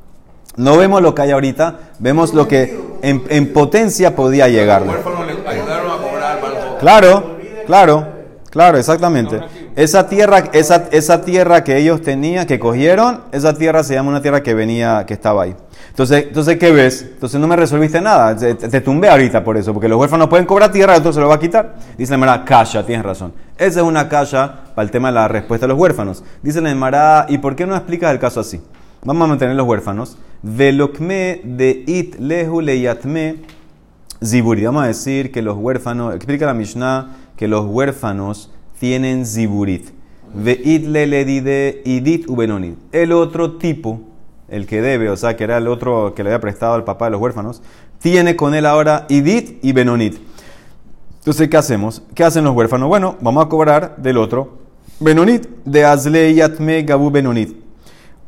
No 0.58 0.78
vemos 0.78 1.02
lo 1.02 1.16
que 1.16 1.22
hay 1.22 1.32
ahorita, 1.32 1.80
vemos 2.00 2.34
lo 2.34 2.48
que 2.48 2.78
en, 3.02 3.24
en 3.30 3.54
potencia 3.54 4.16
podía 4.16 4.48
llegar. 4.48 4.82
Los 4.82 4.96
huérfanos 4.96 5.26
le 5.26 5.50
ayudaron 5.50 5.92
a 5.92 5.98
cobrar 5.98 6.42
banco. 6.42 6.78
Claro, 6.80 7.38
claro, 7.66 8.08
claro, 8.50 8.78
exactamente. 8.78 9.40
Esa 9.76 10.10
tierra, 10.10 10.44
esa, 10.52 10.90
esa 10.92 11.22
tierra 11.22 11.64
que 11.64 11.78
ellos 11.78 12.02
tenían, 12.02 12.46
que 12.46 12.60
cogieron, 12.60 13.22
esa 13.32 13.54
tierra 13.54 13.84
se 13.84 13.94
llama 13.94 14.10
una 14.10 14.22
tierra 14.22 14.44
que 14.44 14.54
venía, 14.54 15.06
que 15.06 15.14
estaba 15.14 15.44
ahí. 15.44 15.56
Entonces, 15.90 16.26
entonces 16.28 16.58
¿qué 16.58 16.72
ves? 16.72 17.02
Entonces 17.14 17.40
no 17.40 17.48
me 17.48 17.56
resolviste 17.56 18.02
nada. 18.02 18.36
Te, 18.36 18.82
tumbé 18.82 19.10
ahorita 19.10 19.44
por 19.44 19.56
eso, 19.56 19.74
porque 19.74 19.88
los 19.88 20.00
huérfanos 20.00 20.28
pueden 20.28 20.46
cobrar 20.46 20.72
tierra, 20.72 20.98
otro 20.98 21.14
se 21.14 21.22
lo 21.22 21.30
va 21.30 21.36
a 21.36 21.40
quitar. 21.40 21.76
Dice 21.98 22.12
la 22.12 22.16
Emara, 22.16 22.44
calla, 22.44 22.86
tienes 22.86 23.06
razón. 23.06 23.34
Esa 23.58 23.80
es 23.80 23.86
una 23.86 24.10
calla 24.10 24.66
para 24.76 24.84
el 24.84 24.92
tema 24.92 25.08
de 25.08 25.16
la 25.16 25.28
respuesta 25.30 25.66
de 25.66 25.74
los 25.74 25.80
huérfanos. 25.80 26.24
Dice 26.42 26.60
la 26.60 26.72
Emara, 26.72 27.26
¿y 27.30 27.38
por 27.38 27.56
qué 27.56 27.66
no 27.66 27.76
explicas 27.76 28.12
el 28.12 28.20
caso 28.20 28.42
así? 28.42 28.62
Vamos 29.04 29.26
a 29.26 29.28
mantener 29.28 29.56
los 29.56 29.66
huérfanos. 29.66 30.18
Velokme 30.43 31.41
de 31.43 31.84
it 31.86 32.19
lehu 32.19 32.62
leyatme 32.62 33.36
Ziburi. 34.23 34.65
Vamos 34.65 34.84
a 34.84 34.88
decir 34.88 35.32
que 35.32 35.41
los 35.41 35.58
huérfanos, 35.58 36.15
explica 36.15 36.45
la 36.45 36.54
Mishnah 36.54 37.15
que 37.36 37.47
los 37.47 37.65
huérfanos 37.65 38.51
tienen 38.80 39.25
ziburit. 39.25 39.89
Ve'it 40.34 40.86
le 40.88 41.82
idit 41.86 42.30
ubenonit. 42.30 42.77
El 42.91 43.12
otro 43.12 43.58
tipo, 43.58 44.01
el 44.47 44.65
que 44.65 44.82
debe, 44.82 45.10
o 45.10 45.17
sea, 45.17 45.36
que 45.36 45.43
era 45.43 45.58
el 45.58 45.67
otro 45.67 46.13
que 46.15 46.23
le 46.23 46.30
había 46.30 46.39
prestado 46.39 46.73
al 46.73 46.84
papá 46.84 47.06
de 47.06 47.12
los 47.12 47.21
huérfanos, 47.21 47.62
tiene 47.99 48.36
con 48.36 48.56
él 48.56 48.65
ahora 48.65 49.06
idit 49.10 49.63
y 49.63 49.73
benonit. 49.73 50.17
Entonces, 51.19 51.49
¿qué 51.49 51.58
hacemos? 51.58 52.01
¿Qué 52.15 52.23
hacen 52.23 52.43
los 52.43 52.56
huérfanos? 52.56 52.89
Bueno, 52.89 53.17
vamos 53.21 53.45
a 53.45 53.49
cobrar 53.49 53.97
del 53.97 54.17
otro 54.17 54.58
benonit, 54.99 55.47
de 55.65 55.86
azle 55.86 56.34
yatme 56.34 56.84
gabu 56.84 57.12
benonit. 57.12 57.56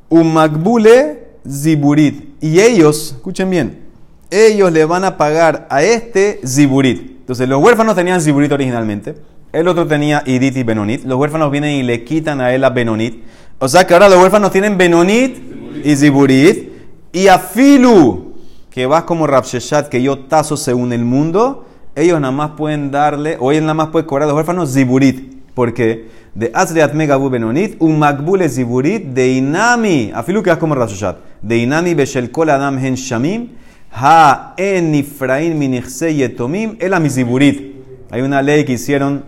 Umagbule 0.09 1.22
ziburit. 1.47 2.35
Y 2.41 2.59
ellos, 2.59 3.13
escuchen 3.15 3.49
bien, 3.49 3.83
ellos 4.29 4.71
le 4.71 4.85
van 4.85 5.03
a 5.03 5.17
pagar 5.17 5.67
a 5.69 5.83
este 5.83 6.41
ziburit. 6.45 7.11
Entonces, 7.19 7.47
los 7.47 7.63
huérfanos 7.63 7.95
tenían 7.95 8.21
ziburit 8.21 8.51
originalmente. 8.51 9.15
El 9.53 9.67
otro 9.67 9.87
tenía 9.87 10.23
idit 10.25 10.57
y 10.57 10.63
benonit. 10.63 11.05
Los 11.05 11.17
huérfanos 11.17 11.51
vienen 11.51 11.75
y 11.75 11.83
le 11.83 12.03
quitan 12.03 12.41
a 12.41 12.53
él 12.53 12.61
la 12.61 12.71
benonit. 12.71 13.23
O 13.59 13.67
sea 13.67 13.85
que 13.85 13.93
ahora 13.93 14.09
los 14.09 14.19
huérfanos 14.19 14.51
tienen 14.51 14.77
benonit 14.77 15.37
y 15.85 15.95
ziburit. 15.95 16.71
Y 17.11 17.27
a 17.27 17.37
filu, 17.37 18.33
que 18.71 18.87
vas 18.87 19.03
como 19.03 19.27
Rapsheshat, 19.27 19.87
que 19.87 20.01
yo 20.01 20.19
tazo 20.19 20.57
según 20.57 20.91
el 20.91 21.05
mundo, 21.05 21.65
ellos 21.95 22.19
nada 22.19 22.31
más 22.31 22.51
pueden 22.57 22.89
darle, 22.89 23.37
o 23.39 23.51
ellos 23.51 23.61
nada 23.61 23.75
más 23.75 23.89
pueden 23.89 24.07
cobrar 24.07 24.23
a 24.23 24.31
los 24.31 24.35
huérfanos 24.35 24.73
ziburit. 24.73 25.32
¿Por 25.53 25.73
qué? 25.73 26.09
De 26.33 26.51
Azriat 26.53 26.93
Megabu 26.93 27.29
Benonit, 27.29 27.75
un 27.79 27.99
Magbule 27.99 28.49
Ziburit, 28.49 29.03
de 29.03 29.33
Inami, 29.33 30.11
afilu 30.13 30.41
que 30.41 30.57
como 30.57 30.73
Rapsheshat, 30.73 31.17
de 31.41 31.57
Inami 31.57 31.93
Beshel 31.93 32.31
Kol 32.31 32.49
Adam 32.49 32.77
Hen 32.79 32.95
Shamim, 32.95 33.49
Ha 33.91 34.55
En 34.57 34.91
Nifraim 34.91 35.55
Minichse 35.55 36.15
Yetomim, 36.15 36.77
El 36.79 37.09
Ziburit. 37.09 37.75
Hay 38.09 38.21
una 38.21 38.41
ley 38.41 38.65
que 38.65 38.73
hicieron 38.73 39.23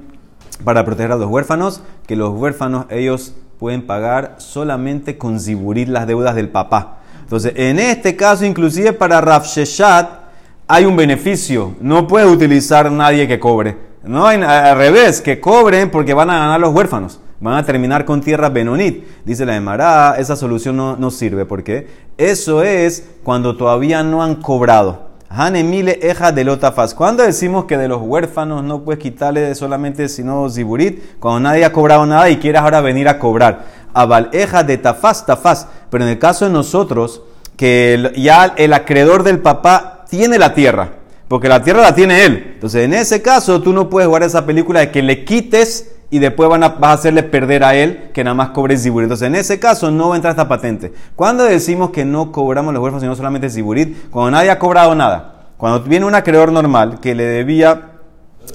para 0.64 0.84
proteger 0.84 1.12
a 1.12 1.16
los 1.16 1.30
huérfanos, 1.30 1.82
que 2.08 2.16
los 2.16 2.32
huérfanos 2.32 2.86
ellos 2.90 3.36
pueden 3.60 3.86
pagar 3.86 4.36
solamente 4.38 5.18
con 5.18 5.40
ziburit 5.40 5.88
las 5.88 6.08
deudas 6.08 6.36
del 6.36 6.50
papá. 6.50 7.00
Entonces, 7.22 7.54
en 7.56 7.80
este 7.80 8.16
caso, 8.16 8.46
inclusive 8.46 8.94
para 8.94 9.22
Rafsheshat, 9.22 10.26
hay 10.68 10.86
un 10.86 10.96
beneficio. 10.96 11.76
No 11.82 12.08
puede 12.08 12.28
utilizar 12.28 12.92
nadie 12.92 13.28
que 13.28 13.40
cobre. 13.40 13.78
No 14.06 14.28
al 14.28 14.78
revés, 14.78 15.22
que 15.22 15.40
cobren 15.40 15.90
porque 15.90 16.14
van 16.14 16.30
a 16.30 16.40
ganar 16.40 16.60
los 16.60 16.74
huérfanos. 16.74 17.20
Van 17.40 17.56
a 17.56 17.66
terminar 17.66 18.06
con 18.06 18.22
tierra 18.22 18.50
Benonit. 18.50 19.04
Dice 19.26 19.46
la 19.46 19.56
Emara, 19.56 20.16
esa 20.18 20.36
solución 20.36 20.78
no, 20.78 20.96
no 20.96 21.12
sirve. 21.12 21.46
¿Por 21.46 21.64
qué? 21.64 21.88
Eso 22.18 22.64
es 22.64 23.08
cuando 23.24 23.58
todavía 23.58 24.04
no 24.04 24.24
han 24.24 24.36
cobrado. 24.36 25.10
Hanemile 25.30 26.00
eja 26.02 26.32
de 26.32 26.44
lotafaz. 26.44 26.94
Cuando 26.94 27.24
decimos 27.24 27.66
que 27.66 27.78
de 27.78 27.88
los 27.88 28.02
huérfanos 28.02 28.64
no 28.64 28.84
puedes 28.84 29.02
quitarle 29.02 29.54
solamente 29.56 30.08
sino 30.08 30.50
ziburit, 30.50 31.20
cuando 31.20 31.42
nadie 31.42 31.66
ha 31.66 31.74
cobrado 31.74 32.06
nada 32.06 32.30
y 32.30 32.38
quieras 32.38 32.64
ahora 32.64 32.82
venir 32.82 33.10
a 33.10 33.20
cobrar. 33.20 33.66
Abal 33.94 34.30
eja 34.32 34.64
de 34.64 34.78
tafaz, 34.78 35.26
tafaz. 35.26 35.68
Pero 35.90 36.06
en 36.06 36.12
el 36.12 36.20
caso 36.20 36.46
de 36.46 36.52
nosotros, 36.52 37.22
que 37.58 38.14
ya 38.16 38.54
el 38.56 38.74
acreedor 38.74 39.24
del 39.24 39.40
papá 39.40 40.06
tiene 40.10 40.38
la 40.38 40.54
tierra, 40.54 40.90
porque 41.28 41.48
la 41.50 41.64
tierra 41.64 41.82
la 41.82 41.96
tiene 41.96 42.26
él. 42.26 42.52
Entonces, 42.56 42.84
en 42.86 42.94
ese 42.94 43.22
caso, 43.22 43.62
tú 43.62 43.74
no 43.74 43.90
puedes 43.90 44.08
jugar 44.08 44.24
esa 44.24 44.46
película 44.46 44.80
de 44.82 44.92
que 44.92 45.02
le 45.02 45.26
quites 45.26 45.92
y 46.10 46.20
después 46.20 46.48
van 46.50 46.64
a, 46.64 46.70
vas 46.70 46.92
a 46.92 46.94
hacerle 46.94 47.24
perder 47.24 47.64
a 47.64 47.76
él 47.76 48.12
que 48.14 48.24
nada 48.24 48.36
más 48.36 48.50
cobre 48.50 48.78
ziburit. 48.78 49.06
Entonces, 49.06 49.28
en 49.28 49.36
ese 49.36 49.60
caso, 49.60 49.92
no 49.92 50.10
va 50.10 50.16
a 50.16 50.18
entrar 50.18 50.32
esta 50.32 50.48
patente. 50.48 50.94
Cuando 51.16 51.44
decimos 51.44 51.90
que 51.90 52.06
no 52.06 52.32
cobramos 52.32 52.74
los 52.74 52.82
huérfanos, 52.82 53.02
sino 53.02 53.16
solamente 53.16 53.50
ziburit, 53.50 54.10
cuando 54.10 54.32
nadie 54.32 54.52
ha 54.52 54.60
cobrado 54.60 54.94
nada. 54.94 55.50
Cuando 55.58 55.82
viene 55.82 56.06
un 56.06 56.16
acreedor 56.16 56.52
normal 56.52 57.00
que 57.00 57.16
le 57.16 57.24
debía 57.24 57.94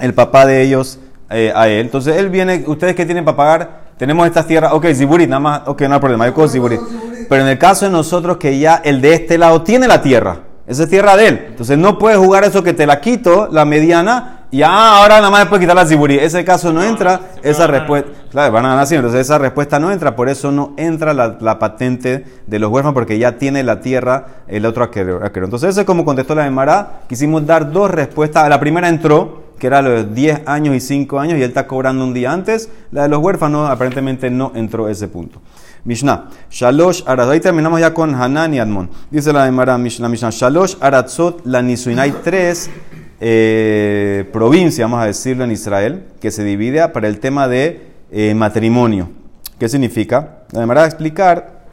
el 0.00 0.14
papá 0.14 0.46
de 0.46 0.62
ellos 0.62 1.00
eh, 1.30 1.52
a 1.54 1.68
él, 1.68 1.86
entonces 1.86 2.16
él 2.16 2.28
viene, 2.28 2.64
ustedes 2.66 2.94
que 2.94 3.04
tienen 3.04 3.24
para 3.24 3.36
pagar, 3.36 3.80
tenemos 3.96 4.26
estas 4.26 4.46
tierras, 4.46 4.72
ok, 4.72 4.86
ziburit, 4.94 5.28
nada 5.28 5.40
más, 5.40 5.62
ok, 5.66 5.82
no 5.82 5.94
hay 5.94 6.00
problema, 6.00 6.26
yo 6.26 6.34
cojo 6.34 6.48
ziburit. 6.48 6.80
Pero 7.28 7.42
en 7.42 7.48
el 7.48 7.58
caso 7.58 7.86
de 7.86 7.90
nosotros 7.90 8.36
que 8.36 8.58
ya 8.58 8.80
el 8.84 9.00
de 9.00 9.14
este 9.14 9.38
lado 9.38 9.62
tiene 9.62 9.88
la 9.88 10.02
tierra, 10.02 10.40
Esa 10.70 10.84
es 10.84 10.88
tierra 10.88 11.16
de 11.16 11.26
él. 11.26 11.44
Entonces 11.48 11.76
no 11.76 11.98
puedes 11.98 12.16
jugar 12.16 12.44
eso 12.44 12.62
que 12.62 12.72
te 12.72 12.86
la 12.86 13.00
quito, 13.00 13.48
la 13.50 13.64
mediana, 13.64 14.44
y 14.52 14.62
ah, 14.62 14.98
ahora 14.98 15.16
nada 15.16 15.28
más 15.28 15.46
puedes 15.46 15.64
quitar 15.64 15.74
la 15.74 15.84
ziburí. 15.84 16.16
Ese 16.16 16.44
caso 16.44 16.72
no 16.72 16.80
entra, 16.80 17.32
esa 17.42 17.66
respuesta. 17.66 18.08
Claro, 18.30 18.52
van 18.52 18.66
a 18.66 18.68
ganar 18.68 18.86
siempre. 18.86 19.08
Entonces 19.08 19.26
esa 19.26 19.38
respuesta 19.38 19.80
no 19.80 19.90
entra, 19.90 20.14
por 20.14 20.28
eso 20.28 20.52
no 20.52 20.74
entra 20.76 21.12
la, 21.12 21.38
la 21.40 21.58
patente 21.58 22.24
de 22.46 22.58
los 22.60 22.70
huérfanos, 22.70 22.94
porque 22.94 23.18
ya 23.18 23.36
tiene 23.36 23.64
la 23.64 23.80
tierra 23.80 24.44
el 24.46 24.64
otro 24.64 24.84
aquero. 24.84 25.20
Entonces, 25.24 25.70
eso 25.70 25.80
es 25.80 25.86
como 25.86 26.04
contestó 26.04 26.36
la 26.36 26.46
Emara. 26.46 27.00
Quisimos 27.08 27.44
dar 27.44 27.72
dos 27.72 27.90
respuestas. 27.90 28.48
La 28.48 28.60
primera 28.60 28.88
entró, 28.88 29.54
que 29.58 29.66
era 29.66 29.82
los 29.82 30.14
10 30.14 30.42
años 30.46 30.76
y 30.76 30.80
5 30.80 31.18
años, 31.18 31.36
y 31.36 31.42
él 31.42 31.48
está 31.48 31.66
cobrando 31.66 32.04
un 32.04 32.14
día 32.14 32.30
antes. 32.30 32.70
La 32.92 33.02
de 33.02 33.08
los 33.08 33.18
huérfanos 33.18 33.68
aparentemente 33.68 34.30
no 34.30 34.52
entró 34.54 34.88
ese 34.88 35.08
punto. 35.08 35.40
Mishnah, 35.84 36.30
Shalosh 36.50 37.02
Arazot. 37.06 37.32
Ahí 37.32 37.40
terminamos 37.40 37.80
ya 37.80 37.94
con 37.94 38.14
Hanan 38.14 38.54
y 38.54 38.58
Admon. 38.58 38.90
Dice 39.10 39.32
la 39.32 39.46
Emara 39.46 39.78
Mishnah, 39.78 40.08
Mishnah, 40.08 40.30
Shalosh 40.30 40.76
Aratzot 40.80 41.46
la 41.46 41.62
Nisuinai. 41.62 42.12
Tres 42.22 42.70
eh, 43.20 44.28
provincias, 44.32 44.84
vamos 44.84 45.02
a 45.02 45.06
decirlo 45.06 45.44
en 45.44 45.52
Israel, 45.52 46.04
que 46.20 46.30
se 46.30 46.44
divide 46.44 46.86
para 46.88 47.08
el 47.08 47.20
tema 47.20 47.48
de 47.48 47.90
eh, 48.10 48.34
matrimonio. 48.34 49.10
¿Qué 49.58 49.68
significa? 49.68 50.44
La 50.52 50.64
va 50.64 50.84
a 50.84 50.86
explicar, 50.86 51.66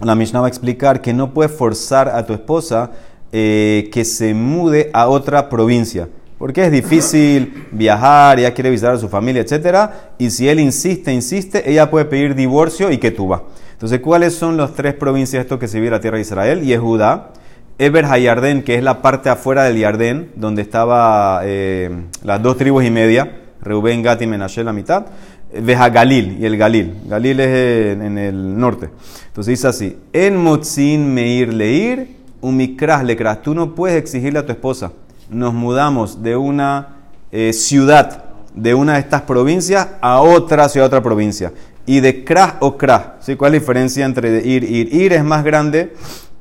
la 0.00 0.14
Mishnah 0.14 0.40
va 0.40 0.46
a 0.46 0.48
explicar 0.48 1.00
que 1.00 1.12
no 1.12 1.32
puedes 1.32 1.52
forzar 1.52 2.08
a 2.08 2.26
tu 2.26 2.34
esposa 2.34 2.90
eh, 3.32 3.88
que 3.92 4.04
se 4.04 4.34
mude 4.34 4.90
a 4.92 5.08
otra 5.08 5.48
provincia. 5.48 6.08
Porque 6.40 6.64
es 6.64 6.72
difícil 6.72 7.66
viajar, 7.70 8.38
ella 8.38 8.54
quiere 8.54 8.70
visitar 8.70 8.94
a 8.94 8.96
su 8.96 9.10
familia, 9.10 9.42
etc. 9.42 9.90
Y 10.16 10.30
si 10.30 10.48
él 10.48 10.58
insiste, 10.58 11.12
insiste, 11.12 11.70
ella 11.70 11.90
puede 11.90 12.06
pedir 12.06 12.34
divorcio 12.34 12.90
y 12.90 12.96
que 12.96 13.10
tú 13.10 13.28
vas. 13.28 13.42
Entonces, 13.72 14.00
¿cuáles 14.00 14.36
son 14.36 14.56
las 14.56 14.72
tres 14.72 14.94
provincias 14.94 15.42
estos 15.42 15.58
que 15.58 15.68
se 15.68 15.78
vive 15.78 15.90
la 15.90 16.00
tierra 16.00 16.16
de 16.16 16.22
Israel? 16.22 16.62
Y 16.64 16.72
es 16.72 16.80
Judá, 16.80 17.32
Eber 17.78 18.06
Hayardén, 18.06 18.62
que 18.62 18.76
es 18.76 18.82
la 18.82 19.02
parte 19.02 19.28
afuera 19.28 19.64
del 19.64 19.76
Yardén, 19.76 20.30
donde 20.34 20.62
estaba 20.62 21.42
eh, 21.44 21.90
las 22.24 22.42
dos 22.42 22.56
tribus 22.56 22.86
y 22.86 22.90
media, 22.90 23.42
Reubén, 23.60 24.02
Gad 24.02 24.22
y 24.22 24.26
Menashe, 24.26 24.64
la 24.64 24.72
mitad. 24.72 25.08
Veja 25.52 25.90
Galil 25.90 26.38
y 26.40 26.46
el 26.46 26.56
Galil. 26.56 27.02
Galil 27.06 27.38
es 27.38 27.98
en, 27.98 28.16
el 28.16 28.58
norte. 28.58 28.88
Entonces 29.26 29.58
dice 29.58 29.68
así: 29.68 29.98
En 30.14 30.38
Motzin 30.38 31.12
Meir 31.12 31.52
Leir, 31.52 32.16
Umikras 32.40 33.04
Lekras. 33.04 33.42
Tú 33.42 33.54
no 33.54 33.74
puedes 33.74 33.98
exigirle 33.98 34.38
a 34.38 34.46
tu 34.46 34.52
esposa 34.52 34.90
nos 35.30 35.54
mudamos 35.54 36.22
de 36.22 36.36
una 36.36 36.88
eh, 37.32 37.52
ciudad, 37.52 38.24
de 38.54 38.74
una 38.74 38.94
de 38.94 39.00
estas 39.00 39.22
provincias, 39.22 39.88
a 40.00 40.20
otra 40.20 40.68
ciudad, 40.68 40.86
a 40.86 40.88
otra 40.88 41.02
provincia. 41.02 41.52
Y 41.86 42.00
de 42.00 42.24
Kras 42.24 42.54
o 42.60 42.76
Kras. 42.76 43.02
¿sí? 43.20 43.36
¿Cuál 43.36 43.54
es 43.54 43.60
la 43.60 43.60
diferencia 43.60 44.04
entre 44.04 44.46
ir, 44.46 44.64
ir? 44.64 44.94
Ir 44.94 45.12
es 45.12 45.24
más 45.24 45.44
grande, 45.44 45.94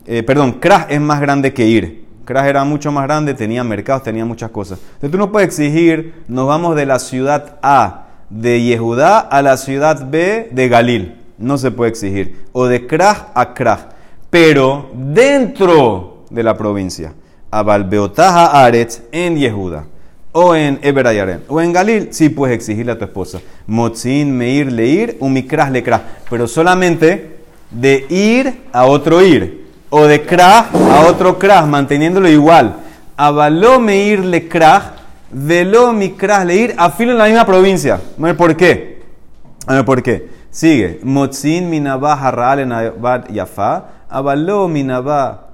eh, 0.06 0.24
perdón, 0.24 0.54
Kras 0.54 0.88
es 0.90 1.00
más 1.00 1.22
grande 1.22 1.54
que 1.54 1.66
ir. 1.66 2.08
Kras 2.26 2.48
era 2.48 2.64
mucho 2.64 2.92
más 2.92 3.06
grande, 3.06 3.34
tenía 3.34 3.64
mercados, 3.64 4.04
tenía 4.04 4.26
muchas 4.26 4.52
cosas. 4.52 4.80
Entonces 4.80 5.12
tú 5.12 5.18
no 5.18 5.32
puedes 5.32 5.48
exigir, 5.48 6.24
nos 6.28 6.48
vamos 6.48 6.76
de 6.76 6.86
la 6.86 7.00
ciudad 7.00 7.58
A 7.62 8.08
de 8.30 8.62
Yehudá 8.62 9.20
a 9.20 9.42
la 9.42 9.58
ciudad 9.58 10.08
B 10.10 10.50
de 10.52 10.70
Galil. 10.70 11.16
No 11.38 11.58
se 11.58 11.72
puede 11.72 11.90
exigir. 11.90 12.46
O 12.52 12.66
de 12.66 12.86
Kras 12.86 13.26
a 13.34 13.54
Kras. 13.54 13.88
Pero 14.30 14.92
dentro 14.94 16.26
de 16.30 16.44
la 16.44 16.56
provincia 16.56 17.14
a 17.52 17.64
Balbeotaja 17.64 18.64
Aretz 18.64 19.02
en 19.12 19.38
Yehuda, 19.38 19.86
o 20.32 20.56
en 20.56 20.80
Eberayaren, 20.82 21.44
o 21.48 21.60
en 21.60 21.74
Galil, 21.74 22.10
sí 22.12 22.30
puedes 22.30 22.56
exigirle 22.56 22.92
a 22.92 22.98
tu 22.98 23.06
esposa. 23.06 23.40
Motzin, 23.66 24.36
Meir, 24.36 24.72
Leir, 24.72 25.18
un 25.20 25.34
Mikras, 25.34 25.72
Lekras, 25.72 26.02
pero 26.30 26.48
solamente 26.48 27.38
de 27.72 28.06
ir 28.10 28.62
a 28.72 28.86
otro 28.86 29.22
ir, 29.22 29.68
o 29.90 30.06
de 30.06 30.22
Kras 30.22 30.68
a 30.74 31.08
otro 31.08 31.40
Kras, 31.40 31.68
manteniéndolo 31.68 32.30
igual. 32.30 32.78
Avaló 33.18 33.80
Meir, 33.80 34.24
Lekras, 34.24 34.84
Velo 35.32 35.94
Mikras, 35.94 36.46
Leir, 36.46 36.76
afilo 36.78 37.12
en 37.12 37.18
la 37.18 37.26
misma 37.26 37.46
provincia. 37.46 38.00
¿Por 38.38 38.56
qué? 38.56 39.02
A 39.66 39.76
ver, 39.76 39.86
¿por 39.86 40.02
qué? 40.04 40.30
Sigue. 40.52 41.00
Motzin, 41.04 41.70
Minabah, 41.70 42.14
Harral, 42.14 42.60
en 42.60 43.34
Yafa, 43.34 43.86
Avaló, 44.10 44.68
Minabah, 44.68 45.49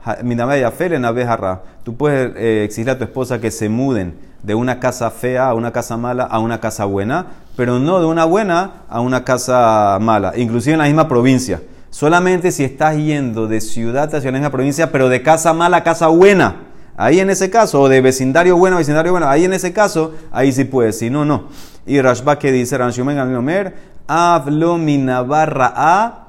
Tú 1.83 1.95
puedes 1.95 2.35
eh, 2.35 2.63
exigir 2.63 2.89
a 2.89 2.97
tu 2.97 3.03
esposa 3.03 3.39
que 3.39 3.51
se 3.51 3.69
muden 3.69 4.13
de 4.43 4.53
una 4.53 4.79
casa 4.79 5.09
fea 5.09 5.49
a 5.49 5.53
una 5.55 5.71
casa 5.71 5.97
mala 5.97 6.23
a 6.23 6.39
una 6.39 6.59
casa 6.59 6.85
buena, 6.85 7.25
pero 7.55 7.79
no 7.79 7.99
de 7.99 8.05
una 8.05 8.25
buena 8.25 8.83
a 8.87 8.99
una 8.99 9.23
casa 9.23 9.97
mala, 9.99 10.33
inclusive 10.35 10.73
en 10.73 10.79
la 10.79 10.85
misma 10.85 11.07
provincia. 11.07 11.61
Solamente 11.89 12.51
si 12.51 12.63
estás 12.63 12.97
yendo 12.97 13.47
de 13.47 13.61
ciudad 13.61 14.03
a 14.03 14.21
ciudad 14.21 14.27
en 14.27 14.33
la 14.33 14.39
misma 14.39 14.51
provincia, 14.51 14.91
pero 14.91 15.09
de 15.09 15.23
casa 15.23 15.53
mala 15.53 15.77
a 15.77 15.83
casa 15.83 16.07
buena. 16.07 16.57
Ahí 16.97 17.19
en 17.19 17.29
ese 17.29 17.49
caso, 17.49 17.81
o 17.81 17.89
de 17.89 18.01
vecindario 18.01 18.57
bueno 18.57 18.75
a 18.75 18.79
vecindario 18.79 19.11
bueno, 19.11 19.27
ahí 19.27 19.45
en 19.45 19.53
ese 19.53 19.73
caso, 19.73 20.13
ahí 20.31 20.51
sí 20.51 20.65
puedes, 20.65 20.99
si 20.99 21.09
no, 21.09 21.25
no. 21.25 21.45
Y 21.85 21.99
Rashba 21.99 22.39
que 22.39 22.51
dice, 22.51 22.77
Ranshumen 22.77 23.17
Omer, 23.19 23.75
Avlo 24.07 24.77
minabarra 24.77 25.73
a 25.75 26.24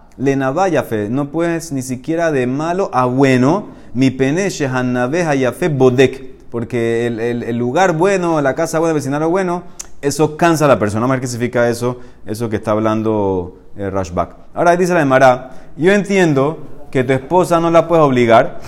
fe 0.88 1.08
No 1.10 1.30
puedes 1.30 1.72
ni 1.72 1.82
siquiera 1.82 2.32
de 2.32 2.46
malo 2.46 2.90
a 2.92 3.06
bueno. 3.06 3.68
Mi 3.94 4.10
pene 4.10 4.48
yafe 4.50 5.68
bodek. 5.68 6.36
Porque 6.50 7.06
el, 7.06 7.56
lugar 7.56 7.92
bueno, 7.92 8.40
la 8.40 8.54
casa 8.54 8.78
buena, 8.78 8.90
el 8.90 8.94
vecindario 8.94 9.28
bueno, 9.28 9.64
eso 10.00 10.36
cansa 10.36 10.66
a 10.66 10.68
la 10.68 10.78
persona. 10.78 11.06
Ver 11.06 11.20
qué 11.20 11.26
significa 11.26 11.68
eso, 11.68 12.00
eso 12.24 12.48
que 12.48 12.56
está 12.56 12.70
hablando 12.70 13.58
el 13.76 13.88
eh. 13.88 14.28
Ahora 14.54 14.76
dice 14.76 14.94
la 14.94 15.02
Emara, 15.02 15.50
yo 15.76 15.92
entiendo 15.92 16.58
que 16.90 17.04
tu 17.04 17.12
esposa 17.12 17.60
no 17.60 17.70
la 17.70 17.86
puedes 17.86 18.04
obligar 18.04 18.60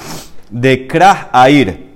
de 0.51 0.87
Krah 0.87 1.31
a 1.33 1.49
ir. 1.51 1.89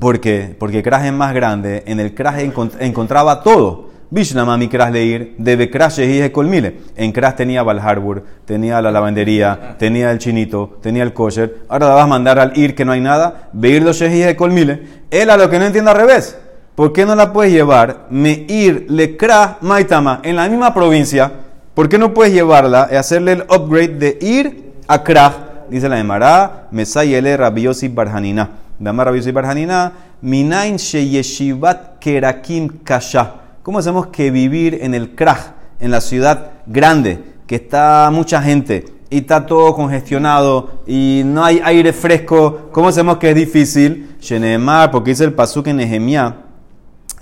¿Por 0.00 0.18
qué? 0.18 0.56
Porque 0.58 0.82
Krah 0.82 1.06
es 1.06 1.12
más 1.12 1.34
grande. 1.34 1.84
En 1.86 2.00
el 2.00 2.14
Krah 2.14 2.40
encontraba 2.40 3.42
todo. 3.42 3.90
Bishnamami 4.14 4.68
Kras 4.68 4.92
Leir, 4.92 5.34
de 5.38 5.68
Kras 5.68 5.98
y 5.98 6.30
Colmile. 6.30 6.82
En 6.94 7.10
Kras 7.10 7.34
tenía 7.34 7.64
Val 7.64 7.80
Harbor, 7.80 8.22
tenía 8.44 8.80
la 8.80 8.92
lavandería, 8.92 9.74
tenía 9.76 10.12
el 10.12 10.20
chinito, 10.20 10.78
tenía 10.80 11.02
el 11.02 11.12
kosher. 11.12 11.62
Ahora 11.68 11.88
la 11.88 11.94
vas 11.94 12.04
a 12.04 12.06
mandar 12.06 12.38
al 12.38 12.56
Ir 12.56 12.76
que 12.76 12.84
no 12.84 12.92
hay 12.92 13.00
nada. 13.00 13.48
Beir 13.52 13.82
los 13.82 13.98
de 13.98 14.36
Colmile. 14.36 14.82
Él 15.10 15.30
a 15.30 15.36
lo 15.36 15.50
que 15.50 15.58
no 15.58 15.64
entiende 15.64 15.90
al 15.90 15.96
revés. 15.96 16.38
¿Por 16.76 16.92
qué 16.92 17.04
no 17.04 17.16
la 17.16 17.32
puedes 17.32 17.52
llevar? 17.52 18.06
Me 18.08 18.44
ir 18.48 18.86
le 18.88 19.16
Kras 19.16 19.56
Maitama 19.62 20.20
en 20.22 20.36
la 20.36 20.48
misma 20.48 20.72
provincia. 20.72 21.32
¿Por 21.74 21.88
qué 21.88 21.98
no 21.98 22.14
puedes 22.14 22.32
llevarla 22.32 22.88
y 22.92 22.94
hacerle 22.94 23.32
el 23.32 23.42
upgrade 23.42 23.98
de 23.98 24.18
ir 24.20 24.74
a 24.86 25.02
Kras? 25.02 25.34
Dice 25.68 25.88
la 25.88 25.98
Emara, 25.98 26.68
Mesayele 26.70 27.36
Rabiosi 27.36 27.88
Barhanina. 27.88 28.48
Dama 28.78 29.02
Rabiosi 29.02 29.32
Barhanina, 29.32 29.92
Minain 30.22 30.76
Sheyeshivat 30.76 31.98
Kerakim 31.98 32.84
Kasha. 32.84 33.40
¿Cómo 33.64 33.78
hacemos 33.78 34.08
que 34.08 34.30
vivir 34.30 34.80
en 34.82 34.92
el 34.92 35.14
Kraj, 35.14 35.54
en 35.80 35.90
la 35.90 36.02
ciudad 36.02 36.50
grande, 36.66 37.24
que 37.46 37.54
está 37.54 38.10
mucha 38.12 38.42
gente 38.42 38.84
y 39.08 39.20
está 39.20 39.46
todo 39.46 39.74
congestionado 39.74 40.82
y 40.86 41.22
no 41.24 41.42
hay 41.42 41.62
aire 41.64 41.94
fresco? 41.94 42.68
¿Cómo 42.72 42.88
hacemos 42.88 43.16
que 43.16 43.30
es 43.30 43.34
difícil? 43.34 44.16
Shenemar, 44.20 44.90
porque 44.90 45.12
dice 45.12 45.24
el 45.24 45.32
pasuk 45.32 45.68
en 45.68 45.78
Nehemiah, 45.78 46.42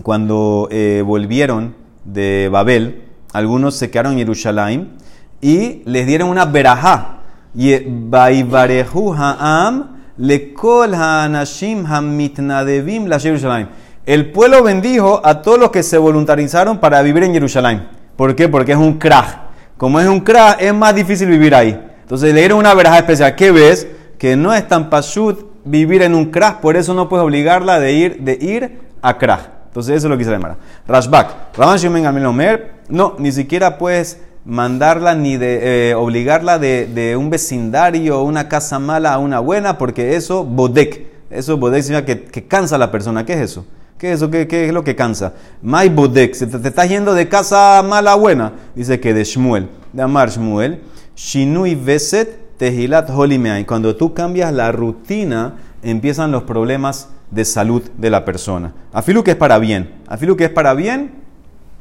cuando 0.02 0.66
eh, 0.72 1.04
volvieron 1.06 1.76
de 2.04 2.48
Babel, 2.50 3.04
algunos 3.32 3.76
se 3.76 3.92
quedaron 3.92 4.14
en 4.14 4.18
Jerusalén 4.18 4.96
y 5.40 5.82
les 5.84 6.08
dieron 6.08 6.28
una 6.28 6.44
verajá. 6.44 7.20
Y 7.54 7.78
Baivarehu 7.86 9.14
Ha'am 9.14 9.90
lekol 10.18 10.92
ha'anashim 10.92 11.86
ha'mitnadevim 11.86 13.06
la 13.06 13.20
Jerusalén 13.20 13.68
el 14.06 14.32
pueblo 14.32 14.62
bendijo 14.62 15.20
a 15.24 15.42
todos 15.42 15.58
los 15.58 15.70
que 15.70 15.82
se 15.82 15.98
voluntarizaron 15.98 16.78
para 16.78 17.02
vivir 17.02 17.22
en 17.22 17.32
Jerusalén. 17.32 17.86
¿Por 18.16 18.34
qué? 18.34 18.48
Porque 18.48 18.72
es 18.72 18.78
un 18.78 18.98
crash. 18.98 19.34
Como 19.76 20.00
es 20.00 20.08
un 20.08 20.20
crash, 20.20 20.56
es 20.60 20.74
más 20.74 20.94
difícil 20.94 21.28
vivir 21.28 21.54
ahí. 21.54 21.78
Entonces 22.02 22.34
le 22.34 22.40
dieron 22.40 22.58
una 22.58 22.74
veraja 22.74 22.98
especial. 22.98 23.34
¿Qué 23.36 23.50
ves? 23.52 23.86
Que 24.18 24.36
no 24.36 24.52
es 24.52 24.66
tan 24.66 24.90
pashut 24.90 25.52
vivir 25.64 26.02
en 26.02 26.14
un 26.14 26.26
crash, 26.26 26.54
por 26.54 26.76
eso 26.76 26.94
no 26.94 27.08
puedes 27.08 27.24
obligarla 27.24 27.78
de 27.78 27.92
ir, 27.92 28.20
de 28.20 28.38
ir 28.40 28.80
a 29.00 29.18
crash. 29.18 29.42
Entonces 29.66 29.96
eso 29.96 30.06
es 30.08 30.10
lo 30.10 30.18
que 30.18 30.24
se 30.24 30.30
llama. 30.30 30.56
Rashbak. 30.86 31.56
Raman 31.56 31.78
Shemen 31.78 32.26
Omer, 32.26 32.72
no, 32.88 33.14
ni 33.18 33.32
siquiera 33.32 33.78
puedes 33.78 34.20
mandarla 34.44 35.14
ni 35.14 35.36
de 35.36 35.90
eh, 35.90 35.94
obligarla 35.94 36.58
de, 36.58 36.86
de, 36.86 37.16
un 37.16 37.30
vecindario, 37.30 38.22
una 38.22 38.48
casa 38.48 38.78
mala 38.78 39.14
a 39.14 39.18
una 39.18 39.38
buena, 39.38 39.78
porque 39.78 40.16
eso 40.16 40.44
bodek. 40.44 41.06
Eso 41.30 41.56
bodek 41.56 41.82
significa 41.82 42.06
que, 42.06 42.24
que 42.24 42.44
cansa 42.46 42.74
a 42.74 42.78
la 42.78 42.90
persona. 42.90 43.24
¿Qué 43.24 43.34
es 43.34 43.40
eso? 43.40 43.64
¿Qué 44.02 44.10
es 44.10 44.16
eso? 44.16 44.28
¿Qué, 44.32 44.66
es 44.66 44.72
lo 44.72 44.82
que 44.82 44.96
cansa? 44.96 45.32
My 45.62 45.88
bodek, 45.88 46.36
te, 46.36 46.48
te 46.48 46.68
estás 46.68 46.88
yendo 46.88 47.14
de 47.14 47.28
casa 47.28 47.80
mala 47.88 48.10
a 48.10 48.14
buena. 48.16 48.52
Dice 48.74 48.98
que 48.98 49.14
de 49.14 49.22
Shmuel, 49.22 49.68
de 49.92 50.02
Amar 50.02 50.28
Shmuel, 50.28 50.80
Shinui 51.14 51.76
Veset 51.76 52.58
Tehilat 52.58 53.10
Holimeay. 53.10 53.64
Cuando 53.64 53.94
tú 53.94 54.12
cambias 54.12 54.52
la 54.52 54.72
rutina, 54.72 55.54
empiezan 55.84 56.32
los 56.32 56.42
problemas 56.42 57.10
de 57.30 57.44
salud 57.44 57.80
de 57.96 58.10
la 58.10 58.24
persona. 58.24 58.72
Afilu 58.92 59.22
que 59.22 59.30
es 59.30 59.36
para 59.36 59.60
bien. 59.60 59.92
Afilu 60.08 60.36
que 60.36 60.46
es 60.46 60.50
para 60.50 60.74
bien, 60.74 61.22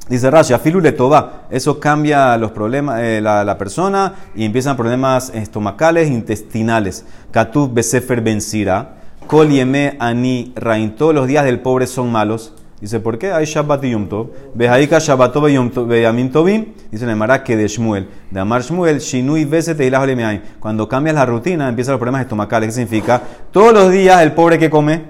Dice 0.07 0.29
Rashi, 0.29 0.53
afilu 0.53 0.79
le 0.79 0.91
toba. 0.91 1.47
Eso 1.49 1.79
cambia 1.79 2.37
los 2.37 2.51
problemas, 2.51 3.01
eh, 3.01 3.19
la, 3.19 3.43
la, 3.43 3.57
persona 3.57 4.13
y 4.35 4.45
empiezan 4.45 4.77
problemas 4.77 5.31
estomacales, 5.33 6.11
intestinales. 6.11 7.03
Katub 7.31 7.73
besefer 7.73 8.21
bensira. 8.21 9.00
Kol 9.27 9.49
yeme 9.49 9.95
ani 9.99 10.51
rain. 10.55 10.95
Todos 10.95 11.13
los 11.15 11.27
días 11.27 11.45
del 11.45 11.59
pobre 11.59 11.87
son 11.87 12.11
malos. 12.11 12.53
Dice, 12.81 12.99
¿por 12.99 13.19
qué? 13.19 13.31
Hay 13.31 13.45
Shabbat 13.45 13.83
y 13.83 13.91
Yom 13.91 14.09
Tov. 14.09 14.31
Yom 15.53 15.69
Tov- 15.69 15.87
Beyamim 15.87 16.31
Tovim. 16.31 16.65
Dice 16.91 17.03
en 17.03 17.11
el 17.11 17.15
que 17.43 17.55
de 17.55 17.67
Shmuel. 17.67 18.07
De 18.31 18.39
Amar 18.39 18.63
Shmuel, 18.63 18.99
Shinui 18.99 19.45
Vesete 19.45 19.85
y. 19.85 20.41
Cuando 20.59 20.89
cambias 20.89 21.15
la 21.15 21.25
rutina, 21.25 21.69
empiezan 21.69 21.93
los 21.93 21.99
problemas 21.99 22.21
estomacales. 22.21 22.69
¿Qué 22.69 22.73
significa? 22.73 23.21
Todos 23.51 23.71
los 23.73 23.91
días 23.91 24.21
el 24.23 24.31
pobre 24.33 24.57
que 24.57 24.69
come 24.71 25.03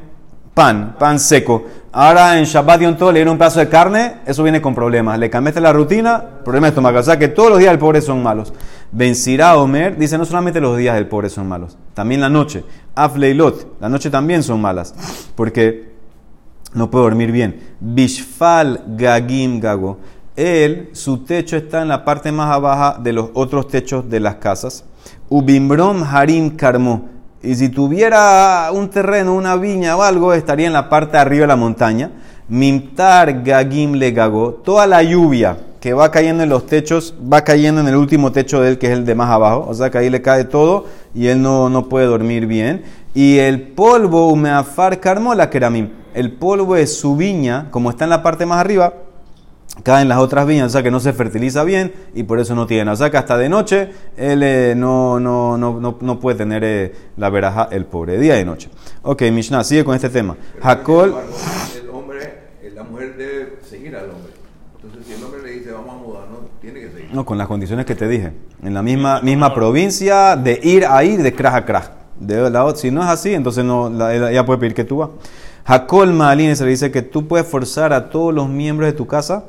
pan, 0.61 0.95
pan 0.99 1.19
seco. 1.19 1.65
Ahora 1.91 2.37
en 2.37 2.45
Shabbat 2.45 2.81
y 2.81 2.83
Yom 2.83 2.95
Tov 2.95 3.11
le 3.11 3.19
dieron 3.19 3.31
un 3.31 3.37
pedazo 3.39 3.59
de 3.59 3.67
carne, 3.67 4.17
eso 4.27 4.43
viene 4.43 4.61
con 4.61 4.75
problemas. 4.75 5.17
Le 5.17 5.27
cambiaste 5.27 5.59
la 5.59 5.73
rutina, 5.73 6.23
problema 6.43 6.67
estomacal. 6.67 7.01
O 7.01 7.03
sea 7.03 7.17
que 7.17 7.29
todos 7.29 7.49
los 7.49 7.57
días 7.57 7.71
del 7.71 7.79
pobre 7.79 7.99
son 7.99 8.21
malos. 8.21 8.53
Vencirá 8.91 9.57
Omer, 9.57 9.97
dice 9.97 10.19
no 10.19 10.25
solamente 10.25 10.61
los 10.61 10.77
días 10.77 10.93
del 10.93 11.07
pobre 11.07 11.29
son 11.29 11.47
malos, 11.47 11.77
también 11.95 12.21
la 12.21 12.29
noche. 12.29 12.63
Afleilot, 12.93 13.79
la 13.81 13.89
noche 13.89 14.11
también 14.11 14.43
son 14.43 14.61
malas. 14.61 14.93
Porque 15.33 15.93
no 16.75 16.91
puede 16.91 17.05
dormir 17.05 17.31
bien. 17.31 17.59
Bishfal 17.79 18.83
Gagim 18.95 19.59
Gago. 19.59 19.97
Él, 20.35 20.89
su 20.93 21.25
techo 21.25 21.57
está 21.57 21.81
en 21.81 21.87
la 21.87 22.05
parte 22.05 22.31
más 22.31 22.61
baja 22.61 22.99
de 23.01 23.13
los 23.13 23.31
otros 23.33 23.67
techos 23.67 24.07
de 24.07 24.19
las 24.19 24.35
casas. 24.35 24.85
Ubimrom 25.27 26.03
Harim 26.03 26.55
Karmo. 26.55 27.09
Y 27.43 27.55
si 27.55 27.69
tuviera 27.69 28.69
un 28.71 28.89
terreno, 28.89 29.33
una 29.33 29.55
viña 29.55 29.97
o 29.97 30.03
algo, 30.03 30.33
estaría 30.33 30.67
en 30.67 30.73
la 30.73 30.89
parte 30.89 31.13
de 31.13 31.19
arriba 31.19 31.41
de 31.41 31.47
la 31.47 31.55
montaña. 31.55 32.11
Mimtar 32.47 33.43
Gagim 33.43 33.93
Le 33.93 34.11
Gago. 34.11 34.61
Toda 34.63 34.85
la 34.85 35.01
lluvia 35.01 35.57
que 35.79 35.93
va 35.93 36.11
cayendo 36.11 36.43
en 36.43 36.49
los 36.49 36.67
techos, 36.67 37.15
va 37.31 37.43
cayendo 37.43 37.81
en 37.81 37.87
el 37.87 37.95
último 37.95 38.31
techo 38.31 38.61
de 38.61 38.69
él, 38.69 38.77
que 38.77 38.85
es 38.85 38.93
el 38.93 39.05
de 39.05 39.15
más 39.15 39.31
abajo. 39.31 39.65
O 39.67 39.73
sea 39.73 39.89
que 39.89 39.97
ahí 39.97 40.11
le 40.11 40.21
cae 40.21 40.43
todo 40.43 40.85
y 41.15 41.27
él 41.27 41.41
no, 41.41 41.67
no 41.69 41.89
puede 41.89 42.05
dormir 42.05 42.45
bien. 42.45 42.83
Y 43.15 43.39
el 43.39 43.69
polvo, 43.69 44.27
Umeafar 44.29 44.99
Karmo 44.99 45.33
la 45.33 45.49
Keramim. 45.49 45.89
El 46.13 46.33
polvo 46.33 46.75
de 46.75 46.85
su 46.85 47.15
viña, 47.15 47.69
como 47.71 47.89
está 47.89 48.03
en 48.03 48.11
la 48.11 48.21
parte 48.21 48.45
más 48.45 48.59
arriba, 48.59 48.93
caen 49.83 50.07
las 50.09 50.19
otras 50.19 50.45
viñas, 50.45 50.67
o 50.67 50.69
sea 50.69 50.83
que 50.83 50.91
no 50.91 50.99
se 50.99 51.13
fertiliza 51.13 51.63
bien 51.63 51.93
y 52.13 52.23
por 52.23 52.39
eso 52.39 52.55
no 52.55 52.67
tiene. 52.67 52.91
O 52.91 52.95
sea 52.95 53.09
que 53.09 53.17
hasta 53.17 53.37
de 53.37 53.49
noche 53.49 53.89
él 54.17 54.43
eh, 54.43 54.73
no, 54.75 55.19
no, 55.19 55.57
no, 55.57 55.79
no, 55.79 55.97
no 55.99 56.19
puede 56.19 56.37
tener 56.37 56.63
eh, 56.63 56.93
la 57.17 57.29
veraja 57.29 57.67
el 57.71 57.85
pobre, 57.85 58.17
día 58.19 58.39
y 58.39 58.45
noche. 58.45 58.69
Ok, 59.01 59.23
Mishnah, 59.31 59.63
sigue 59.63 59.83
con 59.83 59.95
este 59.95 60.09
tema. 60.09 60.35
Hakol, 60.61 61.15
El 61.81 61.89
hombre, 61.89 62.19
eh, 62.61 62.71
la 62.75 62.83
mujer 62.83 63.15
debe 63.17 63.57
seguir 63.67 63.95
al 63.95 64.09
hombre. 64.11 64.31
Entonces, 64.75 65.05
si 65.07 65.13
el 65.13 65.23
hombre 65.23 65.41
le 65.43 65.51
dice 65.51 65.71
vamos 65.71 65.95
a 65.95 65.97
mudarnos, 65.97 66.39
tiene 66.59 66.79
que 66.81 66.89
seguir. 66.89 67.09
no, 67.13 67.25
con 67.25 67.37
las 67.37 67.47
condiciones 67.47 67.85
que 67.85 67.95
te 67.95 68.07
dije, 68.07 68.33
en 68.63 68.73
la 68.73 68.81
misma, 68.81 69.21
misma 69.21 69.53
provincia, 69.53 70.35
de 70.35 70.59
ir 70.63 70.85
a 70.85 71.03
ir, 71.03 71.21
de 71.21 71.33
kraj 71.33 71.55
a 71.55 71.65
kraj. 71.65 71.89
De 72.19 72.49
la 72.51 72.75
si 72.75 72.91
no 72.91 73.01
es 73.01 73.07
así, 73.09 73.33
entonces 73.33 73.63
no, 73.63 73.89
la- 73.89 74.13
ella 74.31 74.45
puede 74.45 74.59
pedir 74.59 74.73
que 74.75 74.83
tú 74.83 74.97
vas. 74.97 75.09
Hakol 75.65 76.13
Maalin 76.13 76.55
se 76.55 76.63
le 76.65 76.71
dice 76.71 76.91
que 76.91 77.01
tú 77.01 77.27
puedes 77.27 77.47
forzar 77.47 77.93
a 77.93 78.09
todos 78.09 78.33
los 78.33 78.49
miembros 78.49 78.87
de 78.91 78.93
tu 78.93 79.07
casa 79.07 79.45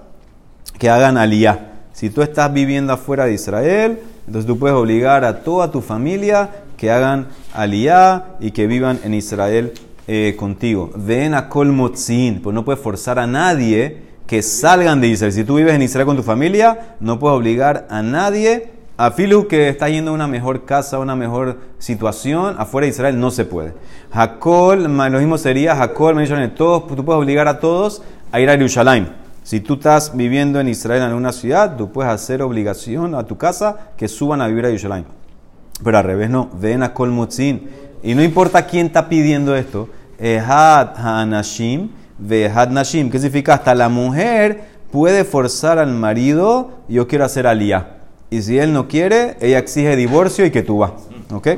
que 0.79 0.91
hagan 0.91 1.17
aliyah. 1.17 1.59
Si 1.93 2.11
tú 2.11 2.23
estás 2.23 2.53
viviendo 2.53 2.93
afuera 2.93 3.27
de 3.27 3.35
Israel, 3.35 4.01
entonces 4.27 4.47
tú 4.47 4.59
puedes 4.59 4.77
obligar 4.77 5.25
a 5.25 5.43
toda 5.43 5.71
tu 5.71 5.81
familia 5.81 6.49
que 6.77 6.91
hagan 6.91 7.29
aliyah 7.55 8.25
y 8.41 8.51
que 8.51 8.67
vivan 8.67 8.99
en 9.05 9.15
Israel 9.15 9.73
eh, 10.09 10.35
contigo. 10.39 10.91
Ven 10.97 11.35
a 11.35 11.49
kol 11.49 11.73
motzin, 11.73 12.41
pues 12.43 12.55
no 12.55 12.65
puedes 12.65 12.81
forzar 12.81 13.19
a 13.19 13.27
nadie 13.27 13.99
que 14.27 14.43
salgan 14.43 15.01
de 15.01 15.09
Israel. 15.09 15.33
Si 15.33 15.45
tú 15.45 15.57
vives 15.57 15.75
en 15.75 15.83
Israel 15.83 16.07
con 16.07 16.17
tu 16.17 16.23
familia, 16.23 16.97
no 17.01 17.19
puedes 17.19 17.37
obligar 17.37 17.87
a 17.91 18.03
nadie, 18.03 18.71
a 18.97 19.11
Filu 19.11 19.47
que 19.47 19.69
está 19.69 19.89
yendo 19.89 20.11
a 20.11 20.15
una 20.15 20.27
mejor 20.27 20.65
casa, 20.65 20.99
una 20.99 21.15
mejor 21.15 21.59
situación, 21.79 22.57
afuera 22.59 22.87
de 22.87 22.91
Israel 22.91 23.21
no 23.21 23.31
se 23.31 23.45
puede. 23.45 23.75
Ma- 24.89 25.09
lo 25.09 25.19
mismo 25.19 25.39
sería 25.39 25.81
Hakol, 25.81 26.15
me 26.15 26.23
dicen, 26.23 26.55
todos, 26.55 26.87
tú 26.87 27.05
puedes 27.05 27.21
obligar 27.21 27.47
a 27.49 27.61
todos 27.61 28.03
a 28.31 28.41
ir 28.41 28.49
a 28.49 28.53
Jerusalén. 28.53 29.22
Si 29.43 29.61
tú 29.61 29.75
estás 29.75 30.17
viviendo 30.17 30.61
en 30.61 30.69
Israel 30.69 31.03
en 31.03 31.09
alguna 31.09 31.33
ciudad, 31.33 31.77
tú 31.77 31.91
puedes 31.91 32.13
hacer 32.13 32.43
obligación 32.43 33.15
a 33.15 33.25
tu 33.25 33.37
casa 33.37 33.91
que 33.97 34.09
suban 34.09 34.41
a 34.41 34.47
vivir 34.47 34.65
a 34.65 34.69
Jerusalén. 34.69 35.05
Pero 35.83 35.99
al 35.99 36.05
revés 36.05 36.31
no, 36.31 36.49
ven 36.61 36.83
a 36.83 36.95
Kolmutzin. 36.95 37.69
Y 38.03 38.15
no 38.15 38.23
importa 38.23 38.67
quién 38.67 38.87
está 38.87 39.09
pidiendo 39.09 39.57
esto, 39.57 39.89
Ehad 40.19 40.97
Hanashim, 40.97 41.91
Vehad 42.19 42.69
Nashim, 42.69 43.11
que 43.11 43.19
significa 43.19 43.55
hasta 43.55 43.75
la 43.75 43.89
mujer 43.89 44.73
puede 44.93 45.25
forzar 45.25 45.79
al 45.79 45.91
marido, 45.91 46.71
yo 46.89 47.09
quiero 47.09 47.25
hacer 47.25 47.47
aliyah. 47.47 47.97
Y 48.31 48.43
si 48.43 48.59
él 48.59 48.73
no 48.73 48.87
quiere, 48.87 49.37
ella 49.41 49.59
exige 49.59 49.97
divorcio 49.97 50.47
y 50.47 50.51
que 50.51 50.63
tú 50.63 50.79
vas. 50.79 50.93
¿Ok? 51.33 51.49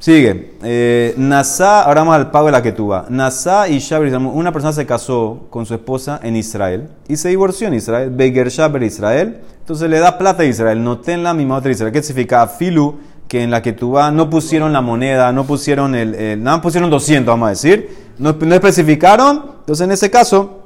Sigue. 0.00 0.54
Eh, 0.62 1.12
Nasa, 1.18 1.82
ahora 1.82 2.00
vamos 2.00 2.14
al 2.14 2.30
pago 2.30 2.46
de 2.46 2.52
la 2.52 2.62
que. 2.62 2.74
Nasa 3.10 3.68
y 3.68 3.80
Shabri, 3.80 4.10
una 4.10 4.50
persona 4.50 4.72
se 4.72 4.86
casó 4.86 5.46
con 5.50 5.66
su 5.66 5.74
esposa 5.74 6.18
en 6.22 6.36
Israel 6.36 6.88
y 7.06 7.18
se 7.18 7.28
divorció 7.28 7.68
en 7.68 7.74
Israel. 7.74 8.08
Beger 8.10 8.48
Shaber 8.48 8.82
Israel. 8.82 9.42
Entonces 9.58 9.90
le 9.90 9.98
da 9.98 10.16
plata 10.16 10.42
a 10.42 10.46
Israel. 10.46 10.82
No 10.82 11.00
ten 11.00 11.22
la 11.22 11.34
misma 11.34 11.56
otra 11.56 11.70
Israel. 11.70 11.92
¿Qué 11.92 12.02
significa? 12.02 12.46
Filu, 12.46 12.98
que 13.28 13.42
en 13.42 13.50
la 13.50 13.60
que 13.60 13.76
no 13.78 14.30
pusieron 14.30 14.72
la 14.72 14.80
moneda, 14.80 15.32
no 15.32 15.44
pusieron 15.44 15.94
el. 15.94 16.14
el 16.14 16.42
nada 16.42 16.62
pusieron 16.62 16.88
200, 16.88 17.30
vamos 17.30 17.48
a 17.48 17.50
decir. 17.50 18.14
No, 18.16 18.32
no 18.32 18.54
especificaron. 18.54 19.56
Entonces 19.60 19.84
en 19.84 19.92
ese 19.92 20.10
caso, 20.10 20.62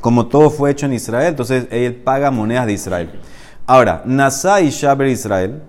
como 0.00 0.26
todo 0.26 0.50
fue 0.50 0.72
hecho 0.72 0.86
en 0.86 0.94
Israel, 0.94 1.28
entonces 1.28 1.68
él 1.70 1.94
paga 1.94 2.32
monedas 2.32 2.66
de 2.66 2.72
Israel. 2.72 3.10
Ahora, 3.64 4.02
Nasa 4.06 4.60
y 4.60 4.70
Shaber 4.70 5.06
Israel. 5.06 5.62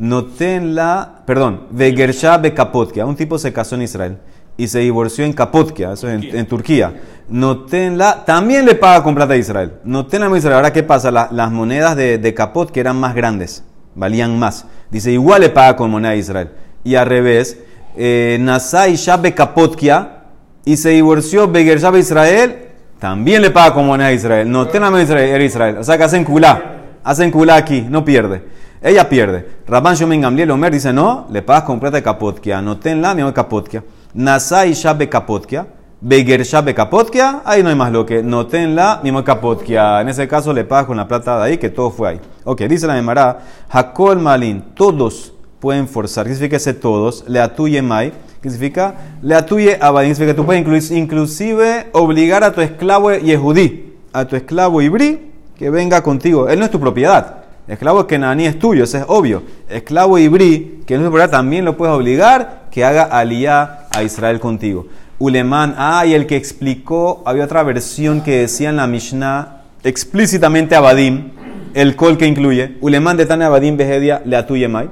Noten 0.00 0.74
la, 0.74 1.22
perdón, 1.26 1.66
Vegersha 1.70 2.38
Bekapotkia. 2.38 3.04
Un 3.04 3.16
tipo 3.16 3.36
se 3.38 3.52
casó 3.52 3.74
en 3.74 3.82
Israel 3.82 4.16
y 4.56 4.66
se 4.66 4.78
divorció 4.78 5.26
en 5.26 5.34
Kapotkia, 5.34 5.92
eso 5.92 6.08
es 6.08 6.14
en, 6.24 6.36
en 6.36 6.46
Turquía. 6.46 6.94
Noten 7.28 7.98
la, 7.98 8.24
también 8.24 8.64
le 8.64 8.74
paga 8.76 9.02
con 9.02 9.14
plata 9.14 9.34
a 9.34 9.36
Israel. 9.36 9.74
Noten 9.84 10.22
la 10.22 10.36
Israel. 10.38 10.56
Ahora, 10.56 10.72
¿qué 10.72 10.82
pasa? 10.82 11.10
La- 11.10 11.28
las 11.30 11.52
monedas 11.52 11.96
de, 11.96 12.16
de 12.16 12.32
Kapotkia 12.34 12.80
eran 12.80 12.98
más 12.98 13.14
grandes, 13.14 13.62
valían 13.94 14.38
más. 14.38 14.64
Dice, 14.90 15.12
igual 15.12 15.42
le 15.42 15.50
paga 15.50 15.76
con 15.76 15.90
moneda 15.90 16.12
a 16.12 16.16
Israel. 16.16 16.48
Y 16.82 16.94
al 16.94 17.06
revés, 17.06 17.58
eh, 17.94 18.38
Nasa 18.40 18.88
y 18.88 18.96
Shabe 18.96 19.34
Kapotkia 19.34 20.22
y 20.64 20.78
se 20.78 20.88
divorció 20.90 21.46
Begersha 21.46 21.96
Israel, 21.98 22.68
también 22.98 23.42
le 23.42 23.50
paga 23.50 23.74
con 23.74 23.86
moneda 23.86 24.08
a 24.08 24.12
Israel. 24.12 24.50
Noten 24.50 24.80
la 24.80 25.02
Israel, 25.02 25.28
era 25.28 25.44
Israel. 25.44 25.76
O 25.76 25.84
sea 25.84 25.98
que 25.98 26.04
hacen 26.04 26.24
culá. 26.24 26.76
Hacen 27.04 27.30
culá 27.30 27.56
aquí, 27.56 27.86
no 27.88 28.02
pierde. 28.02 28.59
Ella 28.82 29.08
pierde. 29.08 29.46
Rabban 29.66 29.94
Shomen 29.94 30.20
Gamliel 30.22 30.50
Omer 30.50 30.72
dice, 30.72 30.92
no, 30.92 31.26
le 31.30 31.42
pagas 31.42 31.64
con 31.64 31.78
plata 31.78 31.98
de 31.98 32.02
Kapotkia. 32.02 32.62
Notenla, 32.62 33.14
mi 33.14 33.20
amor, 33.22 33.34
Kapotkia. 33.34 33.84
Nasa 34.14 34.66
y 34.66 34.72
Shabe 34.72 35.08
Kapotkia. 35.08 35.66
Beger 36.00 36.42
Shabe 36.44 36.74
Kapotkia. 36.74 37.42
Ahí 37.44 37.62
no 37.62 37.68
hay 37.68 37.74
más 37.74 37.92
lo 37.92 38.06
que. 38.06 38.22
Notenla, 38.22 39.00
mi 39.02 39.10
amor, 39.10 39.24
Kapotkia. 39.24 40.00
En 40.00 40.08
ese 40.08 40.26
caso 40.26 40.52
le 40.54 40.64
pagas 40.64 40.86
con 40.86 40.96
la 40.96 41.06
plata 41.06 41.36
de 41.38 41.44
ahí, 41.44 41.58
que 41.58 41.68
todo 41.68 41.90
fue 41.90 42.08
ahí. 42.08 42.20
Ok, 42.44 42.62
dice 42.62 42.86
la 42.86 42.94
Memara. 42.94 43.40
Hakol 43.68 44.18
Malin. 44.18 44.62
Todos 44.74 45.34
pueden 45.60 45.86
forzar. 45.86 46.24
¿Qué 46.26 46.32
significa 46.32 46.56
ese 46.56 46.72
todos? 46.72 47.24
Le 47.28 47.38
atuye 47.38 47.82
Mai. 47.82 48.14
¿Qué 48.40 48.48
significa? 48.48 48.94
Le 49.20 49.34
atuye 49.34 49.76
Abadín. 49.78 50.14
Significa 50.14 50.34
tú 50.36 50.46
puedes 50.46 50.62
incluir- 50.66 50.96
inclusive 50.96 51.88
obligar 51.92 52.42
a 52.44 52.52
tu 52.54 52.62
esclavo 52.62 53.12
Yehudí, 53.12 53.92
a 54.14 54.24
tu 54.24 54.36
esclavo 54.36 54.80
Ibrí, 54.80 55.30
que 55.54 55.68
venga 55.68 56.02
contigo. 56.02 56.48
Él 56.48 56.58
no 56.58 56.64
es 56.64 56.70
tu 56.70 56.80
propiedad. 56.80 57.39
Esclavo 57.70 58.04
Kenaní 58.08 58.46
es 58.46 58.58
tuyo, 58.58 58.82
eso 58.82 58.98
es 58.98 59.04
obvio. 59.06 59.44
Esclavo 59.68 60.18
Ibrí, 60.18 60.82
que 60.84 60.96
no 60.96 61.04
es 61.04 61.06
propiedad, 61.08 61.30
también 61.30 61.64
lo 61.64 61.76
puedes 61.76 61.94
obligar 61.94 62.66
que 62.72 62.84
haga 62.84 63.04
aliyah 63.04 63.86
a 63.92 64.02
Israel 64.02 64.40
contigo. 64.40 64.88
Ulemán, 65.20 65.76
ah, 65.78 66.04
y 66.04 66.14
el 66.14 66.26
que 66.26 66.34
explicó, 66.34 67.22
había 67.24 67.44
otra 67.44 67.62
versión 67.62 68.22
que 68.22 68.38
decía 68.38 68.70
en 68.70 68.76
la 68.76 68.88
Mishnah 68.88 69.62
explícitamente 69.84 70.74
Abadim, 70.74 71.30
el 71.72 71.94
col 71.94 72.18
que 72.18 72.26
incluye. 72.26 72.76
Ulemán 72.80 73.16
de 73.16 73.26
Tane 73.26 73.44
Abadim 73.44 73.76
Behedia, 73.76 74.20
le 74.24 74.36
atuye 74.36 74.66
mai. 74.66 74.90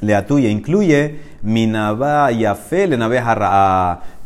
Le 0.00 0.14
atuye, 0.14 0.48
incluye 0.48 1.18
minabá 1.42 2.30
yafe 2.30 2.86
le. 2.86 2.98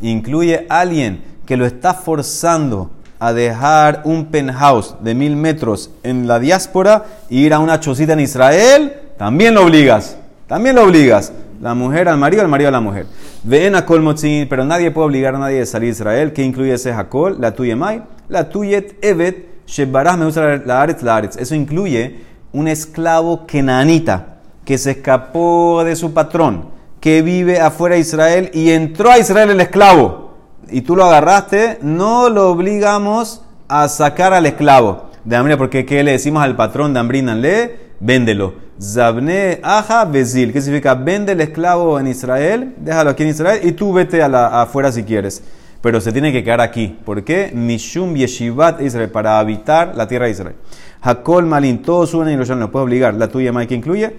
Incluye 0.01 0.67
alguien 0.69 1.23
que 1.47 1.57
lo 1.57 1.65
está 1.65 1.95
forzando 1.95 2.91
a 3.25 3.33
dejar 3.33 4.01
un 4.05 4.25
penthouse 4.25 4.95
de 4.99 5.15
mil 5.15 5.35
metros 5.35 5.89
en 6.03 6.27
la 6.27 6.39
diáspora 6.39 7.05
e 7.29 7.35
ir 7.35 7.53
a 7.53 7.59
una 7.59 7.79
chocita 7.79 8.13
en 8.13 8.19
Israel, 8.19 8.93
también 9.17 9.55
lo 9.55 9.63
obligas. 9.63 10.17
También 10.47 10.75
lo 10.75 10.83
obligas. 10.83 11.33
La 11.59 11.73
mujer 11.73 12.07
al 12.07 12.17
marido, 12.17 12.43
el 12.43 12.47
marido 12.47 12.67
a 12.69 12.71
la 12.71 12.81
mujer. 12.81 13.07
Ven 13.43 13.75
a 13.75 13.85
Kolmotzin, 13.85 14.47
pero 14.47 14.63
nadie 14.63 14.91
puede 14.91 15.07
obligar 15.07 15.33
a 15.33 15.39
nadie 15.39 15.57
de 15.57 15.65
salir 15.65 15.87
de 15.87 15.93
Israel. 15.93 16.33
¿Qué 16.33 16.43
incluye 16.43 16.73
ese 16.73 16.91
Hakol? 16.91 17.37
La 17.39 17.51
tuya 17.51 17.75
Mai, 17.75 18.03
la 18.29 18.49
tuyet 18.49 18.97
Evet, 19.01 19.47
Shebarah 19.65 20.17
me 20.17 20.25
usa 20.25 20.61
la 20.63 20.81
Aretz, 20.81 21.01
la 21.01 21.17
Aretz. 21.17 21.37
Eso 21.37 21.55
incluye 21.55 22.19
un 22.53 22.67
esclavo 22.67 23.47
kenanita 23.47 24.37
que 24.63 24.77
se 24.77 24.91
escapó 24.91 25.83
de 25.83 25.95
su 25.95 26.13
patrón, 26.13 26.65
que 26.99 27.21
vive 27.21 27.59
afuera 27.59 27.95
de 27.95 28.01
Israel 28.01 28.51
y 28.53 28.69
entró 28.69 29.09
a 29.09 29.17
Israel 29.17 29.49
el 29.49 29.61
esclavo. 29.61 30.24
Y 30.69 30.81
tú 30.81 30.95
lo 30.95 31.05
agarraste, 31.05 31.79
no 31.81 32.29
lo 32.29 32.49
obligamos 32.49 33.41
a 33.67 33.87
sacar 33.87 34.33
al 34.33 34.45
esclavo. 34.45 35.09
De 35.23 35.57
porque 35.57 35.85
¿qué 35.85 36.03
le 36.03 36.11
decimos 36.11 36.43
al 36.43 36.55
patrón 36.55 36.93
de 36.93 36.99
Ambrínanle? 36.99 37.85
véndelo. 37.99 38.53
Zabne 38.79 39.59
aja 39.63 40.03
bezil, 40.05 40.51
que 40.51 40.61
significa 40.61 40.95
vende 40.95 41.31
el 41.31 41.41
esclavo 41.41 41.99
en 41.99 42.07
Israel, 42.07 42.73
déjalo 42.77 43.11
aquí 43.11 43.23
en 43.23 43.29
Israel 43.29 43.61
y 43.63 43.71
tú 43.71 43.93
vete 43.93 44.21
a 44.21 44.27
la, 44.27 44.61
afuera 44.61 44.91
si 44.91 45.03
quieres. 45.03 45.41
Pero 45.81 46.01
se 46.01 46.11
tiene 46.11 46.31
que 46.31 46.43
quedar 46.43 46.61
aquí. 46.61 46.97
¿Por 47.05 47.23
qué? 47.23 47.51
Mishum 47.53 48.15
yeshivat 48.15 48.81
Israel, 48.81 49.09
para 49.09 49.39
habitar 49.39 49.95
la 49.95 50.07
tierra 50.07 50.25
de 50.25 50.31
Israel. 50.31 50.55
Hakol 51.01 51.45
malin, 51.45 51.81
todos 51.81 52.09
suben 52.09 52.29
y 52.29 52.35
lo 52.35 52.71
puede 52.71 52.85
obligar. 52.85 53.13
La 53.13 53.27
tuya, 53.27 53.53
Mike, 53.53 53.75
incluye 53.75 54.15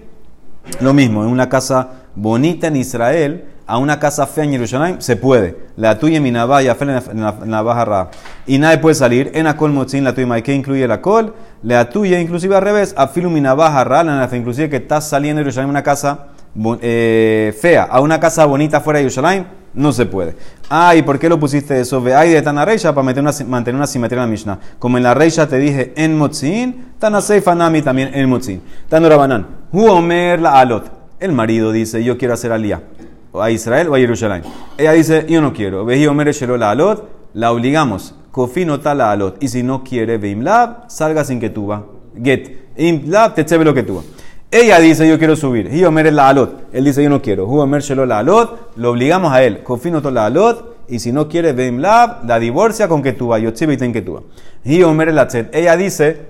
lo 0.79 0.93
mismo, 0.93 1.23
en 1.23 1.29
una 1.29 1.49
casa 1.49 1.89
bonita 2.15 2.67
en 2.67 2.77
Israel, 2.77 3.45
a 3.67 3.77
una 3.77 3.99
casa 3.99 4.25
fea 4.25 4.45
en 4.45 4.51
Jerusalén, 4.51 5.01
se 5.01 5.17
puede. 5.17 5.57
La 5.75 5.99
tuya 5.99 6.21
mi 6.21 6.31
navalla 6.31 6.75
en 6.79 7.51
la, 7.51 7.61
baja 7.61 8.09
Y 8.47 8.57
nadie 8.57 8.77
puede 8.77 8.95
salir. 8.95 9.29
En 9.33 9.45
Akol 9.45 9.73
Motzin, 9.73 10.05
la 10.05 10.15
tuya, 10.15 10.41
que 10.41 10.53
incluye 10.53 10.87
la 10.87 11.01
col. 11.01 11.33
La 11.63 11.89
tuya, 11.89 12.19
inclusive 12.19 12.55
al 12.55 12.61
revés, 12.61 12.93
afilu 12.97 13.29
mi 13.29 13.41
navaja 13.41 13.83
ra, 13.83 14.29
inclusive 14.33 14.69
que 14.69 14.77
estás 14.77 15.09
saliendo 15.09 15.39
de 15.39 15.43
Jerusalén, 15.43 15.69
una 15.69 15.83
casa 15.83 16.27
eh, 16.81 17.55
fea, 17.59 17.83
a 17.83 17.99
una 17.99 18.19
casa 18.19 18.45
bonita 18.45 18.79
fuera 18.79 18.97
de 18.99 19.03
Jerusalén, 19.03 19.47
no 19.73 19.91
se 19.91 20.05
puede. 20.05 20.35
Ah, 20.69 20.95
¿y 20.95 21.01
por 21.01 21.19
qué 21.19 21.27
lo 21.29 21.39
pusiste 21.39 21.79
eso? 21.79 22.01
Ve 22.01 22.15
ahí 22.15 22.31
de 22.31 22.41
Tana 22.41 22.65
Reisha 22.65 22.93
para 22.93 23.05
meter 23.05 23.21
una, 23.21 23.31
mantener 23.47 23.75
una 23.75 23.85
simetría 23.85 24.23
en 24.23 24.27
la 24.27 24.31
Mishnah. 24.31 24.59
Como 24.79 24.97
en 24.97 25.03
la 25.03 25.13
Reisha 25.13 25.47
te 25.47 25.57
dije 25.57 25.93
en 25.95 26.17
Motzin, 26.17 26.93
Tana 26.99 27.21
Seifa 27.21 27.53
Nami 27.53 27.81
también 27.81 28.11
en 28.13 28.29
Motzin. 28.29 28.61
Tano 28.89 29.09
Rabanan, 29.09 29.45
Hu 29.71 29.87
Omer 29.87 30.39
la 30.39 30.59
Alot. 30.59 30.91
El 31.19 31.31
marido 31.33 31.71
dice, 31.71 32.03
yo 32.03 32.17
quiero 32.17 32.33
hacer 32.33 32.51
alía. 32.51 32.81
A 33.33 33.51
Israel 33.51 33.89
o 33.89 33.95
a 33.95 33.99
Jerusalén. 33.99 34.43
Ella 34.77 34.93
dice, 34.93 35.25
yo 35.27 35.41
no 35.41 35.53
quiero. 35.53 35.85
Veji 35.85 36.07
Omer 36.07 36.33
la 36.57 36.71
Alot, 36.71 37.09
la 37.33 37.51
obligamos. 37.51 38.15
Kofi 38.31 38.65
no 38.65 38.77
la 38.77 39.11
Alot. 39.11 39.41
Y 39.41 39.47
si 39.47 39.63
no 39.63 39.83
quiere, 39.83 40.17
Veimlab, 40.17 40.89
salga 40.89 41.23
sin 41.23 41.39
que 41.39 41.49
tú 41.49 41.67
va. 41.67 41.85
Get. 42.21 42.67
Imlab, 42.77 43.33
te 43.33 43.57
lo 43.57 43.73
que 43.73 43.83
tú 43.83 44.03
ella 44.49 44.79
dice, 44.79 45.07
yo 45.07 45.17
quiero 45.17 45.35
subir. 45.35 45.73
Y 45.73 45.83
Omer 45.83 46.11
la 46.13 46.29
alot. 46.29 46.69
Él 46.71 46.85
dice, 46.85 47.03
yo 47.03 47.09
no 47.09 47.21
quiero. 47.21 47.45
Hu 47.45 47.59
Omer 47.59 47.83
la 48.07 48.19
alot. 48.19 48.71
Lo 48.77 48.91
obligamos 48.91 49.33
a 49.33 49.43
él. 49.43 49.61
Confino 49.61 49.99
la 50.09 50.27
alot. 50.27 50.77
Y 50.87 50.99
si 50.99 51.11
no 51.11 51.27
quiere, 51.27 51.51
Veim 51.51 51.79
Lab, 51.79 52.25
la 52.25 52.39
divorcia 52.39 52.87
con 52.87 53.03
que 53.03 53.11
tú 53.11 53.27
vas. 53.27 53.41
Yo 53.41 53.49
y 53.49 53.77
ten 53.77 53.91
que 53.91 54.01
tú 54.01 54.23
Y 54.63 54.83
Omer 54.83 55.13
la 55.13 55.27
Ella 55.51 55.75
dice, 55.75 56.21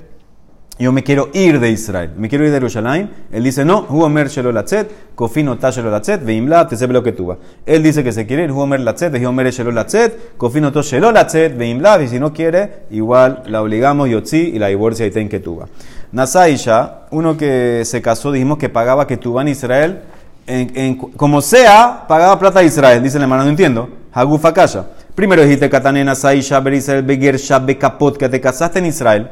yo 0.80 0.92
me 0.92 1.04
quiero 1.04 1.30
ir 1.34 1.60
de 1.60 1.70
Israel. 1.70 2.12
Me 2.18 2.30
quiero 2.30 2.46
ir 2.46 2.52
de 2.52 2.58
Jerusalén. 2.58 3.10
Él 3.32 3.44
dice, 3.44 3.66
no. 3.66 3.86
Hu 3.90 4.04
Omer 4.04 4.30
shelo 4.30 4.52
la 4.52 4.64
tzet. 4.64 5.16
Confino 5.16 5.58
ta 5.58 5.72
shelo 5.72 5.90
la 5.90 6.02
tzet. 6.02 6.24
Veim 6.24 6.48
Lab, 6.48 6.70
te 6.70 6.78
sepe 6.78 6.94
lo 6.94 7.02
que 7.02 7.12
tú 7.12 7.28
vas. 7.28 7.38
Él 7.66 7.82
dice 7.82 8.04
que 8.04 8.12
se 8.12 8.26
quiere 8.26 8.44
ir. 8.44 8.52
Hu 8.52 8.60
Omer 8.60 8.80
la 8.82 8.94
tzet. 8.94 9.14
Hu 9.14 9.28
Omer 9.28 9.52
shelo 9.52 9.72
la 9.72 9.86
tzet. 9.86 10.38
Confino 10.38 10.72
to 10.72 10.82
shelo 10.82 11.12
la 11.12 11.26
tzet. 11.26 11.58
Veim 11.58 11.80
Lab. 11.82 12.02
Y 12.02 12.08
si 12.08 12.20
no 12.20 12.32
quiere, 12.32 12.84
igual 12.92 13.44
la 13.48 13.62
obligamos. 13.62 14.10
Yotzi 14.10 14.52
y 14.54 14.60
la 14.60 14.68
divorcia 14.68 15.06
y 15.06 15.12
ten 15.12 15.30
que 15.30 15.40
tú 15.40 15.58
vas. 15.58 15.70
Nasaisha, 16.12 17.08
uno 17.12 17.36
que 17.36 17.84
se 17.86 18.02
casó, 18.02 18.32
dijimos 18.32 18.58
que 18.58 18.70
pagaba 18.70 19.06
que 19.08 19.18
tuvo 19.18 19.42
en 19.42 19.50
Israel, 19.50 20.00
en, 20.46 20.96
como 20.96 21.42
sea, 21.42 22.06
pagaba 22.08 22.40
plata 22.40 22.60
a 22.60 22.64
Israel. 22.64 23.04
Dice 23.04 23.18
el 23.18 23.24
hermano, 23.24 23.44
no 23.44 23.50
entiendo. 23.50 23.90
Hagufa 24.14 24.54
Kasha. 24.54 24.86
Primero 25.14 25.42
dijiste 25.42 25.70
Katane 25.70 26.04
Nasaisha, 26.04 26.60
Berisrael, 26.60 27.04
Begersha, 27.04 27.66
que 27.66 28.30
te 28.30 28.40
casaste 28.40 28.80
en 28.80 28.86
Israel, 28.86 29.30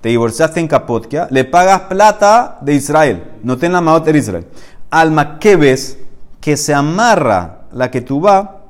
te 0.00 0.10
divorciaste 0.10 0.60
en 0.60 0.68
Kapotkia, 0.68 1.28
le 1.30 1.44
pagas 1.44 1.82
plata 1.82 2.58
de 2.60 2.74
Israel, 2.74 3.24
no 3.42 3.56
ten 3.56 3.72
la 3.72 3.80
maot 3.80 4.04
de 4.04 4.18
Israel. 4.18 4.46
Alma 4.90 5.38
que 5.38 5.56
ves 5.56 5.98
que 6.40 6.56
se 6.56 6.72
amarra 6.72 7.62
la 7.72 7.90
que 7.90 8.00
tú 8.00 8.20
va 8.20 8.62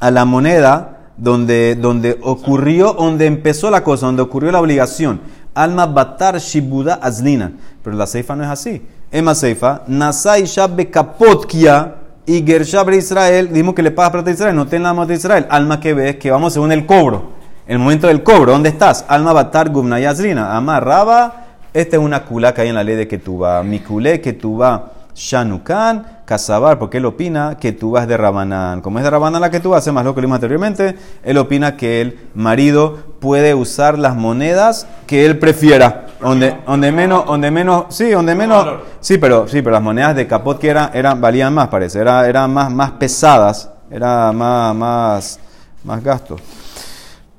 a 0.00 0.10
la 0.10 0.24
moneda 0.24 0.94
donde, 1.16 1.76
donde 1.76 2.18
ocurrió, 2.22 2.94
donde 2.94 3.26
empezó 3.26 3.70
la 3.70 3.84
cosa, 3.84 4.06
donde 4.06 4.22
ocurrió 4.22 4.50
la 4.52 4.60
obligación. 4.60 5.20
Alma 5.54 5.86
batar 5.86 6.38
shibuda 6.38 6.94
azlina. 6.94 7.52
Pero 7.82 7.96
la 7.96 8.06
ceifa 8.06 8.34
no 8.34 8.42
es 8.42 8.50
así. 8.50 8.82
Emma 9.10 9.34
ceifa, 9.34 9.82
nasai 9.86 10.44
shabe 10.44 10.90
kapotkia 10.90 11.94
y 12.26 12.42
gershabre 12.44 12.96
Israel. 12.96 13.48
Dijimos 13.50 13.74
que 13.74 13.82
le 13.82 13.90
pagas 13.90 14.10
plata 14.10 14.30
a 14.30 14.32
Israel, 14.32 14.56
no 14.56 14.66
ten 14.66 14.82
la 14.82 15.06
de 15.06 15.14
Israel. 15.14 15.46
Alma 15.50 15.78
que 15.78 15.94
ves 15.94 16.16
que 16.16 16.30
vamos 16.30 16.52
según 16.52 16.72
el 16.72 16.86
cobro. 16.86 17.43
El 17.66 17.78
momento 17.78 18.08
del 18.08 18.22
cobro, 18.22 18.52
¿dónde 18.52 18.68
estás? 18.68 19.06
Alma 19.08 19.32
batar 19.32 19.70
gubna 19.70 19.98
y 19.98 20.04
azlina. 20.04 20.54
Amarraba. 20.54 21.46
Esta 21.72 21.96
es 21.96 22.02
una 22.02 22.22
kula 22.24 22.52
que 22.52 22.60
hay 22.60 22.68
en 22.68 22.74
la 22.74 22.84
ley 22.84 22.94
de 22.94 23.08
que 23.08 23.16
tú 23.16 23.38
vas. 23.38 23.64
Mi 23.64 23.80
culé 23.80 24.20
que 24.20 24.34
tú 24.34 24.58
vas. 24.58 24.82
Shanukan, 25.14 26.22
Casabar, 26.24 26.78
porque 26.78 26.98
él 26.98 27.06
opina 27.06 27.56
que 27.58 27.72
tú 27.72 27.92
vas 27.92 28.08
de 28.08 28.16
Rabanán. 28.16 28.80
Como 28.80 28.98
es 28.98 29.04
de 29.04 29.10
Rabanán 29.10 29.40
la 29.40 29.50
que 29.50 29.60
tú 29.60 29.74
hace 29.74 29.92
más 29.92 30.04
lo 30.04 30.14
que 30.14 30.20
lo 30.20 30.34
anteriormente, 30.34 30.96
él 31.22 31.38
opina 31.38 31.76
que 31.76 32.00
el 32.00 32.18
marido 32.34 32.98
puede 33.20 33.54
usar 33.54 33.96
las 33.96 34.16
monedas 34.16 34.88
que 35.06 35.24
él 35.24 35.38
prefiera. 35.38 36.06
Donde, 36.20 36.56
donde 36.66 36.90
menos, 36.90 37.26
donde 37.26 37.50
menos, 37.50 37.84
sí, 37.90 38.10
donde 38.10 38.34
menos, 38.34 38.66
sí, 39.00 39.18
pero, 39.18 39.46
sí, 39.46 39.62
pero 39.62 39.70
las 39.74 39.82
monedas 39.82 40.16
de 40.16 40.26
capot 40.26 40.58
que 40.58 40.68
eran, 40.68 40.90
eran 40.94 41.20
valían 41.20 41.54
más, 41.54 41.68
parece, 41.68 42.00
eran, 42.00 42.24
eran 42.24 42.52
más, 42.52 42.72
más 42.72 42.90
pesadas, 42.92 43.70
era 43.90 44.32
más, 44.32 44.74
más, 44.74 45.40
más 45.84 46.02
gasto. 46.02 46.36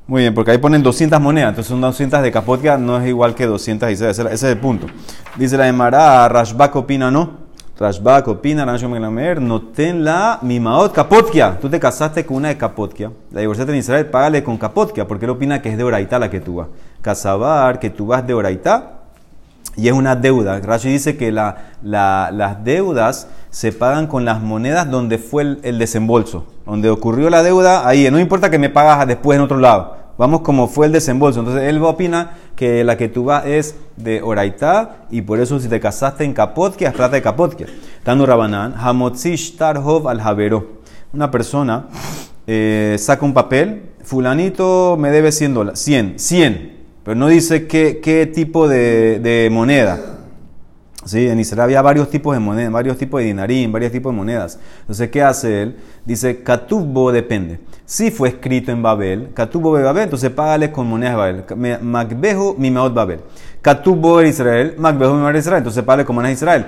Muy 0.07 0.21
bien, 0.21 0.35
porque 0.35 0.51
ahí 0.51 0.59
ponen 0.59 0.83
200 0.83 1.19
monedas, 1.19 1.49
entonces 1.49 1.69
son 1.69 1.81
200 1.81 2.21
de 2.21 2.31
Kapotkia, 2.31 2.77
no 2.77 2.99
es 2.99 3.07
igual 3.07 3.33
que 3.33 3.47
216, 3.47 4.01
ese, 4.01 4.21
ese 4.21 4.33
es 4.33 4.43
el 4.43 4.59
punto. 4.59 4.85
Dice 5.35 5.57
la 5.57 5.67
Emara, 5.67 6.29
Rashbak 6.29 6.75
opina 6.75 7.09
no. 7.09 7.45
Rashbak 7.77 8.27
opina, 8.27 8.65
no 8.65 9.61
ten 9.63 10.05
la 10.05 10.39
mimaot 10.41 10.93
kapotkia. 10.93 11.57
Tú 11.59 11.69
te 11.69 11.77
casaste 11.79 12.25
con 12.25 12.37
una 12.37 12.47
de 12.49 12.57
kapotkia. 12.57 13.11
La 13.31 13.41
divorciaste 13.41 13.73
en 13.73 13.79
Israel, 13.79 14.05
págale 14.05 14.43
con 14.43 14.57
kapotkia, 14.57 15.07
porque 15.07 15.25
él 15.25 15.31
opina 15.31 15.61
que 15.61 15.69
es 15.69 15.77
de 15.77 15.83
oraita 15.83 16.17
la 16.19 16.29
que 16.29 16.39
tú 16.39 16.55
vas. 16.55 16.67
Casabar, 17.01 17.79
que 17.79 17.89
tú 17.89 18.05
vas 18.05 18.25
de 18.25 18.33
oraita, 18.33 18.95
y 19.75 19.87
es 19.87 19.93
una 19.93 20.15
deuda. 20.15 20.59
Rashi 20.59 20.89
dice 20.89 21.17
que 21.17 21.31
la, 21.31 21.57
las 21.81 22.63
deudas 22.63 23.27
se 23.49 23.71
pagan 23.71 24.07
con 24.07 24.23
las 24.23 24.41
monedas 24.41 24.89
donde 24.89 25.17
fue 25.17 25.57
el, 25.61 25.77
desembolso. 25.77 26.45
Donde 26.65 26.89
ocurrió 26.89 27.29
la 27.29 27.43
deuda, 27.43 27.87
ahí. 27.87 28.09
No 28.09 28.19
importa 28.19 28.49
que 28.49 28.57
me 28.57 28.69
pagas 28.69 29.05
después 29.05 29.35
en 29.35 29.43
otro 29.43 29.57
lado. 29.57 29.94
Vamos 30.17 30.41
como 30.41 30.67
fue 30.67 30.86
el 30.86 30.91
desembolso. 30.91 31.39
Entonces 31.39 31.63
él 31.63 31.84
opina 31.84 32.38
que 32.56 32.84
la 32.84 32.97
que 32.97 33.10
tú 33.10 33.25
vas 33.25 33.45
es 33.45 33.75
de 33.97 34.21
Oraitá 34.21 35.06
y 35.12 35.21
por 35.21 35.39
eso 35.39 35.60
si 35.60 35.67
te 35.67 35.80
casaste 35.80 36.23
en 36.23 36.34
Kapotkia 36.34 36.89
es 36.89 36.95
plata 36.95 37.15
de 37.15 37.21
Kapotkia. 37.21 37.67
Tanu 38.04 38.25
Rabanán, 38.25 38.75
Hamotzish 38.78 39.58
Tarhov 39.58 40.08
al 40.08 40.21
Javero. 40.21 40.82
Una 41.13 41.32
persona 41.32 41.88
eh, 42.47 42.95
saca 42.99 43.25
un 43.25 43.34
papel, 43.34 43.84
fulanito 44.04 44.97
me 44.97 45.12
debe 45.12 45.32
100 45.32 45.54
dólares, 45.54 45.80
100, 45.80 46.19
100, 46.19 46.78
pero 47.04 47.15
no 47.15 47.28
dice 47.28 47.67
qué, 47.67 48.32
tipo 48.34 48.67
de 48.67 49.49
moneda. 49.51 50.14
Sí, 51.05 51.27
en 51.27 51.39
Israel 51.39 51.61
había 51.61 51.81
varios 51.83 52.09
tipos 52.09 52.35
de 52.35 52.39
monedas, 52.39 52.71
varios 52.71 52.97
tipos 52.97 53.21
de 53.21 53.27
dinarín, 53.27 53.71
varios 53.71 53.91
tipos 53.91 54.11
de 54.11 54.17
monedas. 54.17 54.59
Entonces, 54.81 55.07
¿qué 55.11 55.21
hace 55.21 55.61
él? 55.61 55.77
Dice, 56.03 56.41
Katubbo 56.41 57.11
depende. 57.11 57.59
Si 57.85 58.09
fue 58.09 58.29
escrito 58.29 58.71
en 58.71 58.81
Babel, 58.81 59.29
Katubbo 59.35 59.77
de 59.77 59.83
Babel, 59.83 60.05
entonces 60.05 60.31
págale 60.31 60.71
con 60.71 60.87
monedas 60.87 61.13
de 61.13 61.17
Babel. 61.17 61.79
Magbehu 61.83 62.55
mimaot 62.57 62.91
Babel. 62.91 63.19
Katubbo 63.61 64.17
de 64.17 64.29
Israel, 64.29 64.73
Magbehu 64.79 65.13
mimaot 65.13 65.35
Israel, 65.35 65.59
entonces 65.59 65.83
págale 65.83 66.05
con 66.05 66.15
monedas 66.15 66.39
de 66.39 66.43
Israel. 66.43 66.65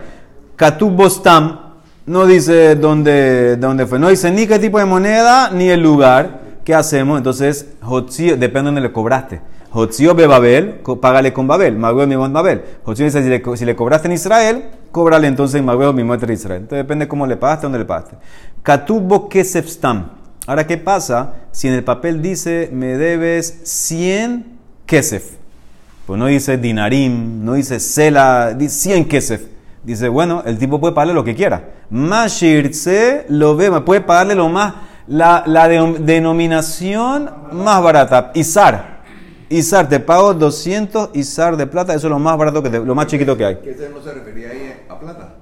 Katubbo 0.55 1.09
stam, 1.09 1.59
no 2.05 2.27
dice 2.27 2.75
dónde, 2.75 3.57
dónde 3.57 3.87
fue, 3.87 3.97
no 3.97 4.09
dice 4.09 4.29
ni 4.29 4.45
qué 4.45 4.59
tipo 4.59 4.77
de 4.77 4.85
moneda, 4.85 5.49
ni 5.49 5.69
el 5.69 5.81
lugar. 5.81 6.41
¿Qué 6.63 6.75
hacemos? 6.75 7.17
Entonces, 7.17 7.73
depende 7.81 8.49
de 8.49 8.61
dónde 8.61 8.81
le 8.81 8.91
cobraste. 8.91 9.41
Jotzio 9.69 10.15
be 10.15 10.27
Babel, 10.27 10.81
págale 11.01 11.33
con 11.33 11.47
Babel. 11.47 11.77
Magüeo 11.77 12.07
mi 12.07 12.15
Babel. 12.15 12.63
Jotzio 12.83 13.05
dice, 13.05 13.21
si 13.21 13.29
le, 13.29 13.43
si 13.57 13.75
cobraste 13.75 14.07
en 14.07 14.13
Israel, 14.13 14.65
cóbrale 14.91 15.27
entonces 15.27 15.59
en 15.59 15.65
Magüeo 15.65 15.93
mi 15.93 16.01
en 16.01 16.31
Israel. 16.31 16.61
Entonces 16.61 16.77
depende 16.77 17.07
cómo 17.07 17.27
le 17.27 17.37
pagaste, 17.37 17.65
dónde 17.65 17.79
le 17.79 17.85
pagaste. 17.85 18.15
Katubo 18.63 19.29
kesef 19.29 19.67
stam. 19.67 20.11
Ahora, 20.47 20.65
¿qué 20.65 20.77
pasa 20.77 21.33
si 21.51 21.67
en 21.67 21.73
el 21.73 21.83
papel 21.83 22.21
dice, 22.21 22.69
me 22.71 22.97
debes 22.97 23.61
100 23.65 24.45
kesef? 24.85 25.33
Pues 26.05 26.17
no 26.17 26.27
dice 26.27 26.57
dinarim, 26.57 27.43
no 27.43 27.55
dice 27.55 27.81
sela, 27.81 28.53
dice 28.53 28.93
100 28.93 29.05
kesef. 29.09 29.41
Dice, 29.83 30.07
bueno, 30.07 30.43
el 30.45 30.57
tipo 30.57 30.79
puede 30.79 30.93
pagarle 30.93 31.13
lo 31.13 31.23
que 31.23 31.35
quiera. 31.35 31.69
Mashirse 31.89 33.25
lo 33.27 33.57
ve, 33.57 33.69
puede 33.81 34.01
pagarle 34.01 34.35
lo 34.35 34.47
más, 34.47 34.73
la, 35.07 35.43
la 35.45 35.67
denominación 35.67 37.29
más 37.51 37.83
barata. 37.83 38.31
Isar. 38.33 38.96
Isar, 39.49 39.87
te 39.87 39.99
pago 39.99 40.33
200 40.33 41.11
Isar 41.13 41.55
de 41.55 41.67
plata, 41.67 41.93
eso 41.93 42.07
es 42.07 42.11
lo 42.11 42.19
más 42.19 42.37
barato, 42.37 42.61
que 42.61 42.69
lo 42.69 42.95
más 42.95 43.07
chiquito 43.07 43.37
que 43.37 43.45
hay. 43.45 43.55
¿Qué 43.57 43.75
no 43.93 44.01
se 44.01 44.13
refería 44.13 44.49
ahí 44.49 44.85
a 44.89 44.99
plata? 44.99 45.35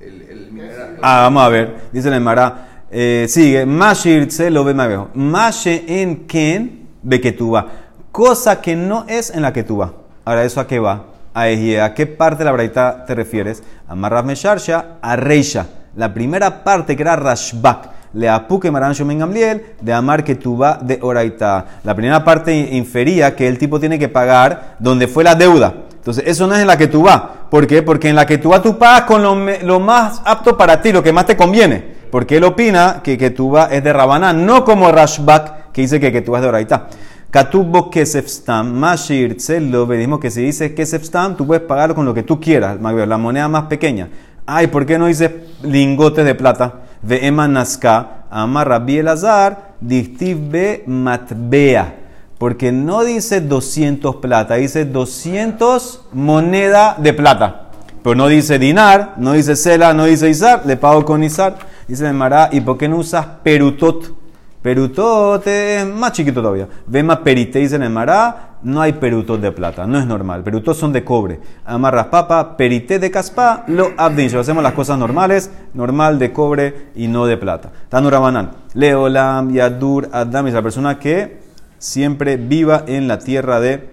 El, 0.00 0.22
el 0.22 0.52
mineral. 0.52 0.98
Ah, 1.02 1.22
vamos 1.22 1.42
a 1.42 1.48
ver, 1.48 1.74
dice 1.92 2.08
el 2.08 2.20
Mara, 2.20 2.84
eh, 2.90 3.26
sigue, 3.28 3.66
Mashir 3.66 4.30
se 4.30 4.50
lo 4.50 4.64
ve 4.64 4.74
más 4.74 4.88
viejo. 4.88 5.08
Mashe 5.14 5.84
en 6.00 6.26
ken 6.26 6.88
va 7.04 7.66
cosa 8.10 8.60
que 8.60 8.74
no 8.74 9.04
es 9.08 9.30
en 9.30 9.42
la 9.42 9.52
que 9.52 9.62
tú 9.62 9.78
vas. 9.78 9.90
Ahora, 10.24 10.44
¿eso 10.44 10.60
a 10.60 10.66
qué 10.66 10.78
va? 10.78 11.04
A 11.34 11.48
Ejie, 11.48 11.80
¿a 11.80 11.94
qué 11.94 12.06
parte 12.06 12.38
de 12.38 12.44
la 12.46 12.52
braita 12.52 13.04
te 13.06 13.14
refieres? 13.14 13.62
A 13.86 13.94
Marrav 13.94 14.24
Mesharsha, 14.24 14.98
a 15.00 15.16
Reisha. 15.16 15.66
La 15.94 16.12
primera 16.12 16.64
parte 16.64 16.96
que 16.96 17.02
era 17.02 17.16
Rashbak 17.16 17.97
le 18.18 18.28
apuque 18.28 18.68
marancho 18.72 19.04
mengamliel 19.04 19.62
de 19.80 19.92
amar 19.92 20.24
que 20.24 20.34
tú 20.34 20.58
va 20.58 20.80
de 20.82 20.98
oraita. 21.00 21.80
La 21.84 21.94
primera 21.94 22.24
parte 22.24 22.52
infería 22.52 23.36
que 23.36 23.46
el 23.46 23.58
tipo 23.58 23.78
tiene 23.78 23.96
que 23.96 24.08
pagar 24.08 24.74
donde 24.80 25.06
fue 25.06 25.22
la 25.22 25.36
deuda. 25.36 25.72
Entonces, 25.94 26.24
eso 26.26 26.48
no 26.48 26.54
es 26.54 26.60
en 26.60 26.66
la 26.66 26.76
que 26.76 26.88
tú 26.88 27.02
vas. 27.02 27.22
¿Por 27.48 27.68
qué? 27.68 27.80
Porque 27.82 28.08
en 28.08 28.16
la 28.16 28.26
que 28.26 28.38
tú 28.38 28.48
vas, 28.48 28.60
tú 28.60 28.76
pagas 28.76 29.02
con 29.02 29.22
lo, 29.22 29.36
lo 29.62 29.78
más 29.78 30.20
apto 30.24 30.58
para 30.58 30.82
ti, 30.82 30.90
lo 30.90 31.00
que 31.00 31.12
más 31.12 31.26
te 31.26 31.36
conviene. 31.36 31.96
Porque 32.10 32.38
él 32.38 32.44
opina 32.44 33.02
que 33.04 33.16
que 33.16 33.30
tú 33.30 33.50
vas 33.50 33.70
es 33.70 33.84
de 33.84 33.92
Rabaná, 33.92 34.32
no 34.32 34.64
como 34.64 34.90
Rashbak, 34.90 35.70
que 35.70 35.82
dice 35.82 36.00
que 36.00 36.10
que 36.10 36.20
tú 36.20 36.32
vas 36.32 36.42
de 36.42 36.48
Oraita. 36.48 36.88
Katubo 37.30 37.88
Kesef 37.88 38.26
Stam, 38.26 38.72
Mashir 38.72 39.36
Tzelo, 39.36 39.86
dijimos 39.86 40.18
que 40.18 40.30
si 40.30 40.42
dice 40.42 40.74
Kesef 40.74 41.04
Stam, 41.04 41.36
tú 41.36 41.46
puedes 41.46 41.62
pagarlo 41.62 41.94
con 41.94 42.04
lo 42.04 42.14
que 42.14 42.24
tú 42.24 42.40
quieras, 42.40 42.78
la 42.80 43.18
moneda 43.18 43.46
más 43.46 43.64
pequeña. 43.64 44.08
Ay, 44.44 44.66
¿por 44.68 44.86
qué 44.86 44.98
no 44.98 45.06
dice 45.06 45.44
lingotes 45.62 46.24
de 46.24 46.34
plata? 46.34 46.87
Ve 47.02 47.26
Ema 47.26 47.48
Nazca, 47.48 48.24
Ama 48.30 48.64
Rabbi 48.64 48.98
Elazar, 48.98 49.74
Dictiv 49.80 50.50
Be 50.50 50.84
Matbea. 50.86 51.94
Porque 52.38 52.70
no 52.70 53.04
dice 53.04 53.40
200 53.40 54.16
plata, 54.16 54.54
dice 54.54 54.84
200 54.84 56.02
moneda 56.12 56.96
de 56.98 57.12
plata. 57.12 57.68
Pero 58.02 58.14
no 58.14 58.28
dice 58.28 58.58
dinar, 58.58 59.14
no 59.16 59.32
dice 59.32 59.56
cela, 59.56 59.92
no 59.92 60.04
dice 60.04 60.28
izar, 60.28 60.62
le 60.64 60.76
pago 60.76 61.04
con 61.04 61.22
izar. 61.24 61.56
Dice 61.88 62.06
el 62.06 62.14
Mará, 62.14 62.48
¿y 62.52 62.60
por 62.60 62.78
qué 62.78 62.88
no 62.88 62.98
usas 62.98 63.26
perutot? 63.42 64.14
Perutot 64.62 65.46
es 65.46 65.86
más 65.86 66.12
chiquito 66.12 66.40
todavía. 66.40 66.68
Ve 66.86 67.02
más 67.02 67.18
perite, 67.18 67.58
dice 67.58 67.76
el 67.76 67.90
Mará, 67.90 68.47
no 68.62 68.80
hay 68.80 68.94
perutot 68.94 69.40
de 69.40 69.52
plata, 69.52 69.86
no 69.86 69.98
es 69.98 70.06
normal. 70.06 70.42
Perutot 70.42 70.76
son 70.76 70.92
de 70.92 71.04
cobre. 71.04 71.40
Amarras 71.64 72.06
papa, 72.06 72.56
perité 72.56 72.98
de 72.98 73.10
caspa, 73.10 73.64
lo 73.68 73.90
abdin. 73.96 74.34
Hacemos 74.36 74.62
las 74.62 74.72
cosas 74.72 74.98
normales, 74.98 75.50
normal 75.74 76.18
de 76.18 76.32
cobre 76.32 76.90
y 76.94 77.08
no 77.08 77.26
de 77.26 77.36
plata. 77.36 77.70
Tanu 77.88 78.10
Rabanán, 78.10 78.50
Leolam, 78.74 79.52
Yadur, 79.52 80.08
Adam, 80.12 80.48
es 80.48 80.54
la 80.54 80.62
persona 80.62 80.98
que 80.98 81.38
siempre 81.78 82.36
viva 82.36 82.84
en 82.86 83.06
la 83.06 83.18
tierra 83.18 83.60
de 83.60 83.90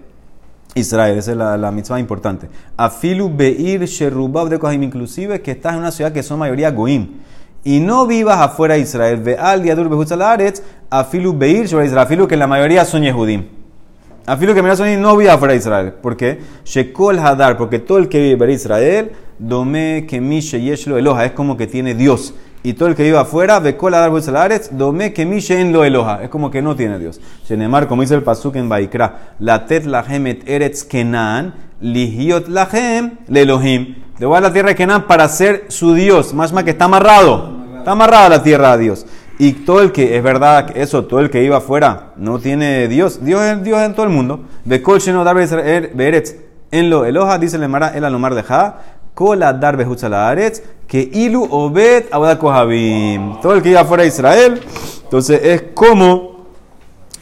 Israel, 0.76 1.18
esa 1.18 1.32
es 1.32 1.38
la, 1.38 1.56
la 1.58 1.72
mitzvah 1.72 2.00
importante. 2.00 2.50
Afilu 2.76 3.32
Beir 3.34 3.86
Sherubab 3.86 4.50
de 4.50 4.60
Kohim, 4.60 4.84
inclusive 4.84 5.42
que 5.42 5.52
estás 5.52 5.74
en 5.74 5.80
una 5.80 5.92
ciudad 5.92 6.12
que 6.12 6.22
son 6.22 6.40
mayoría 6.40 6.72
Goim. 6.72 7.22
Y 7.64 7.80
no 7.80 8.06
vivas 8.06 8.40
afuera 8.40 8.76
de 8.76 8.82
Israel. 8.82 9.22
Ve'al 9.24 9.64
Yadur 9.64 9.90
Behutzalaretz, 9.90 10.62
Afilu 10.90 11.36
Beir 11.36 11.66
Sheba 11.66 11.86
Israel. 11.86 12.04
Afilu 12.04 12.28
que 12.28 12.36
la 12.36 12.46
mayoría 12.46 12.84
son 12.84 13.04
Yehudim. 13.04 13.55
Afilu 14.28 14.56
que 14.56 14.62
la 14.62 14.74
Yehudim, 14.74 15.02
no 15.02 15.16
viva 15.16 15.34
afuera 15.34 15.54
de 15.54 15.60
Israel. 15.60 15.94
¿Por 16.02 16.18
qué? 16.18 16.40
Shekol 16.64 17.20
Hadar, 17.20 17.58
porque 17.58 17.78
todo 17.78 18.00
el 18.00 18.10
que 18.10 18.20
vive 18.20 18.46
en 18.46 18.52
Israel, 18.52 19.12
Dome 19.38 20.08
Kemishe 20.08 20.60
Yeshlo 20.62 20.98
Eloha, 20.98 21.26
es 21.26 21.32
como 21.34 21.56
que 21.58 21.68
tiene 21.68 21.94
Dios. 21.94 22.34
Y 22.64 22.74
todo 22.74 22.90
el 22.90 22.96
que 22.96 23.04
vive 23.04 23.20
afuera, 23.20 23.60
Bekol 23.60 23.94
Hadar 23.94 24.10
Behutzalaretz, 24.10 24.70
Dome 24.72 25.14
Kemishe 25.14 25.62
en 25.62 25.72
lo 25.72 25.84
Eloha, 25.84 26.24
es 26.24 26.30
como 26.30 26.50
que 26.50 26.64
no 26.64 26.76
tiene 26.76 26.98
Dios. 26.98 27.22
Shenemar, 27.48 27.88
como 27.88 28.02
dice 28.02 28.16
el 28.16 28.24
Pasuk 28.24 28.56
en 28.56 28.68
Baikra, 28.68 29.36
Latet 29.38 29.86
Lahem 29.86 30.26
et 30.26 30.50
Eretz 30.50 30.84
Kenan, 30.84 31.54
Lihiot 31.80 32.48
Lahem 32.48 33.20
Lelohim. 33.28 33.96
Le 34.18 34.26
voy 34.26 34.38
a 34.38 34.42
la 34.42 34.52
tierra 34.52 34.70
de 34.70 34.76
Kenan 34.76 35.06
para 35.06 35.30
ser 35.30 35.66
su 35.68 35.94
Dios, 35.94 36.34
más 36.34 36.52
más 36.52 36.64
que 36.64 36.72
está 36.72 36.86
amarrado. 36.86 37.54
Está 37.78 37.92
amarrada 37.92 38.30
la 38.30 38.42
tierra 38.42 38.72
a 38.72 38.78
Dios. 38.78 39.06
Y 39.38 39.52
todo 39.52 39.82
el 39.82 39.92
que, 39.92 40.16
es 40.16 40.24
verdad, 40.24 40.76
eso, 40.76 41.06
todo 41.06 41.20
el 41.20 41.30
que 41.30 41.44
iba 41.44 41.58
afuera 41.58 42.14
no 42.16 42.40
tiene 42.40 42.88
Dios. 42.88 43.24
Dios 43.24 43.42
es 43.42 43.64
Dios 43.64 43.82
en 43.82 43.94
todo 43.94 44.06
el 44.06 44.12
mundo. 44.12 44.46
Bekol 44.64 45.00
Sheno 45.00 45.24
Dar 45.24 45.36
Beretz 45.36 46.36
en 46.72 46.90
lo 46.90 47.06
Eloha, 47.06 47.38
dice 47.38 47.58
el 47.58 47.68
Mara, 47.68 47.90
el 47.96 48.06
Alomar 48.06 48.34
de 48.34 48.44
Ja, 48.44 48.80
Kola 49.14 49.54
Dar 49.54 49.78
Behutzalaretz, 49.78 50.62
que 50.88 51.10
Ilu 51.14 51.48
Obed 51.50 52.06
Kohabim. 52.40 53.40
Todo 53.42 53.56
el 53.56 53.62
que 53.62 53.70
iba 53.70 53.82
afuera 53.82 54.04
de 54.04 54.10
Israel, 54.10 54.62
entonces 55.04 55.42
es 55.44 55.64
como 55.74 56.46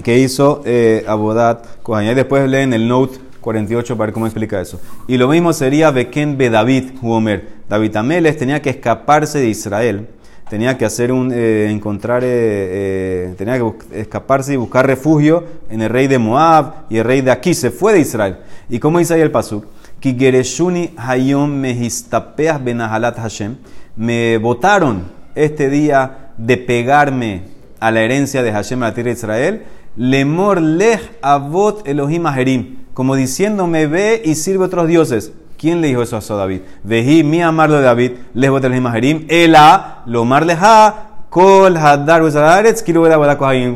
que 0.03 0.17
hizo 0.19 0.61
eh, 0.65 1.03
Abodat 1.07 1.81
Kohabim. 1.81 2.11
Y 2.11 2.13
después 2.13 2.47
leen 2.47 2.73
el 2.73 2.87
note 2.87 3.19
48 3.41 3.97
para 3.97 4.07
ver 4.07 4.13
cómo 4.13 4.25
explica 4.25 4.61
eso. 4.61 4.79
Y 5.07 5.17
lo 5.17 5.27
mismo 5.27 5.51
sería 5.53 5.91
Beken 5.91 6.37
be 6.37 6.49
David, 6.49 6.91
Huomer. 7.01 7.47
David 7.69 7.95
Ameles 7.95 8.37
tenía 8.37 8.61
que 8.61 8.69
escaparse 8.69 9.39
de 9.39 9.47
Israel. 9.47 10.07
Tenía 10.53 10.77
que 10.77 10.85
hacer 10.85 11.11
un, 11.11 11.31
eh, 11.33 11.71
encontrar, 11.71 12.23
eh, 12.23 12.27
eh, 12.29 13.33
tenía 13.39 13.57
que 13.57 14.01
escaparse 14.01 14.53
y 14.53 14.55
buscar 14.55 14.85
refugio 14.85 15.43
en 15.67 15.81
el 15.81 15.89
rey 15.89 16.05
de 16.05 16.19
Moab 16.19 16.85
y 16.91 16.97
el 16.99 17.05
rey 17.05 17.21
de 17.21 17.31
aquí. 17.31 17.55
Se 17.55 17.71
fue 17.71 17.91
de 17.91 18.01
Israel. 18.01 18.37
¿Y 18.69 18.77
cómo 18.77 18.99
dice 18.99 19.15
ahí 19.15 19.21
el 19.21 19.31
pasuk? 19.31 19.65
Ki 19.99 20.15
gereshuni 20.15 20.93
hayom 20.95 21.49
mehistapeas 21.49 22.63
benahalat 22.63 23.17
Hashem. 23.17 23.55
Me 23.95 24.37
votaron 24.37 25.05
este 25.33 25.71
día 25.71 26.33
de 26.37 26.57
pegarme 26.57 27.45
a 27.79 27.89
la 27.89 28.01
herencia 28.01 28.43
de 28.43 28.51
Hashem 28.51 28.83
a 28.83 28.89
la 28.89 28.93
tierra 28.93 29.07
de 29.07 29.17
Israel. 29.17 29.63
Lemor 29.95 30.61
lech 30.61 31.01
avot 31.23 31.87
Elohim 31.87 32.27
ajerim. 32.27 32.77
Como 32.93 33.15
diciéndome, 33.15 33.87
ve 33.87 34.21
y 34.23 34.35
sirve 34.35 34.65
a 34.65 34.67
otros 34.67 34.87
dioses. 34.87 35.31
¿Quién 35.63 35.79
le 35.79 35.87
dijo 35.87 36.01
eso 36.01 36.17
a 36.17 36.35
David? 36.35 36.59
Vejí 36.83 37.23
mi 37.23 37.41
amarlo 37.41 37.77
de 37.77 37.83
David, 37.83 38.11
lejos 38.33 38.61
Elohim 38.61 38.85
ajerim. 38.85 39.25
Ela, 39.29 40.01
lomar 40.05 40.45
leja, 40.45 40.93
kol 41.29 41.77
hadar. 41.77 42.21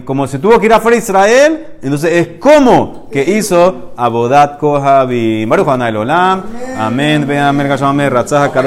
Como 0.03 0.27
se 0.27 0.37
tuvo 0.37 0.59
que 0.59 0.65
ir 0.65 0.73
afuera 0.73 0.97
de 0.97 1.01
Israel, 1.01 1.65
entonces 1.81 2.11
es 2.11 2.27
como 2.39 3.07
que 3.09 3.23
hizo 3.23 3.93
abodat 3.95 4.57
kohabim. 4.59 5.47
Baruch 5.47 5.65
Olam. 5.65 6.43
Amén. 6.77 7.25
Amén. 7.31 8.11
Ratzah 8.11 8.51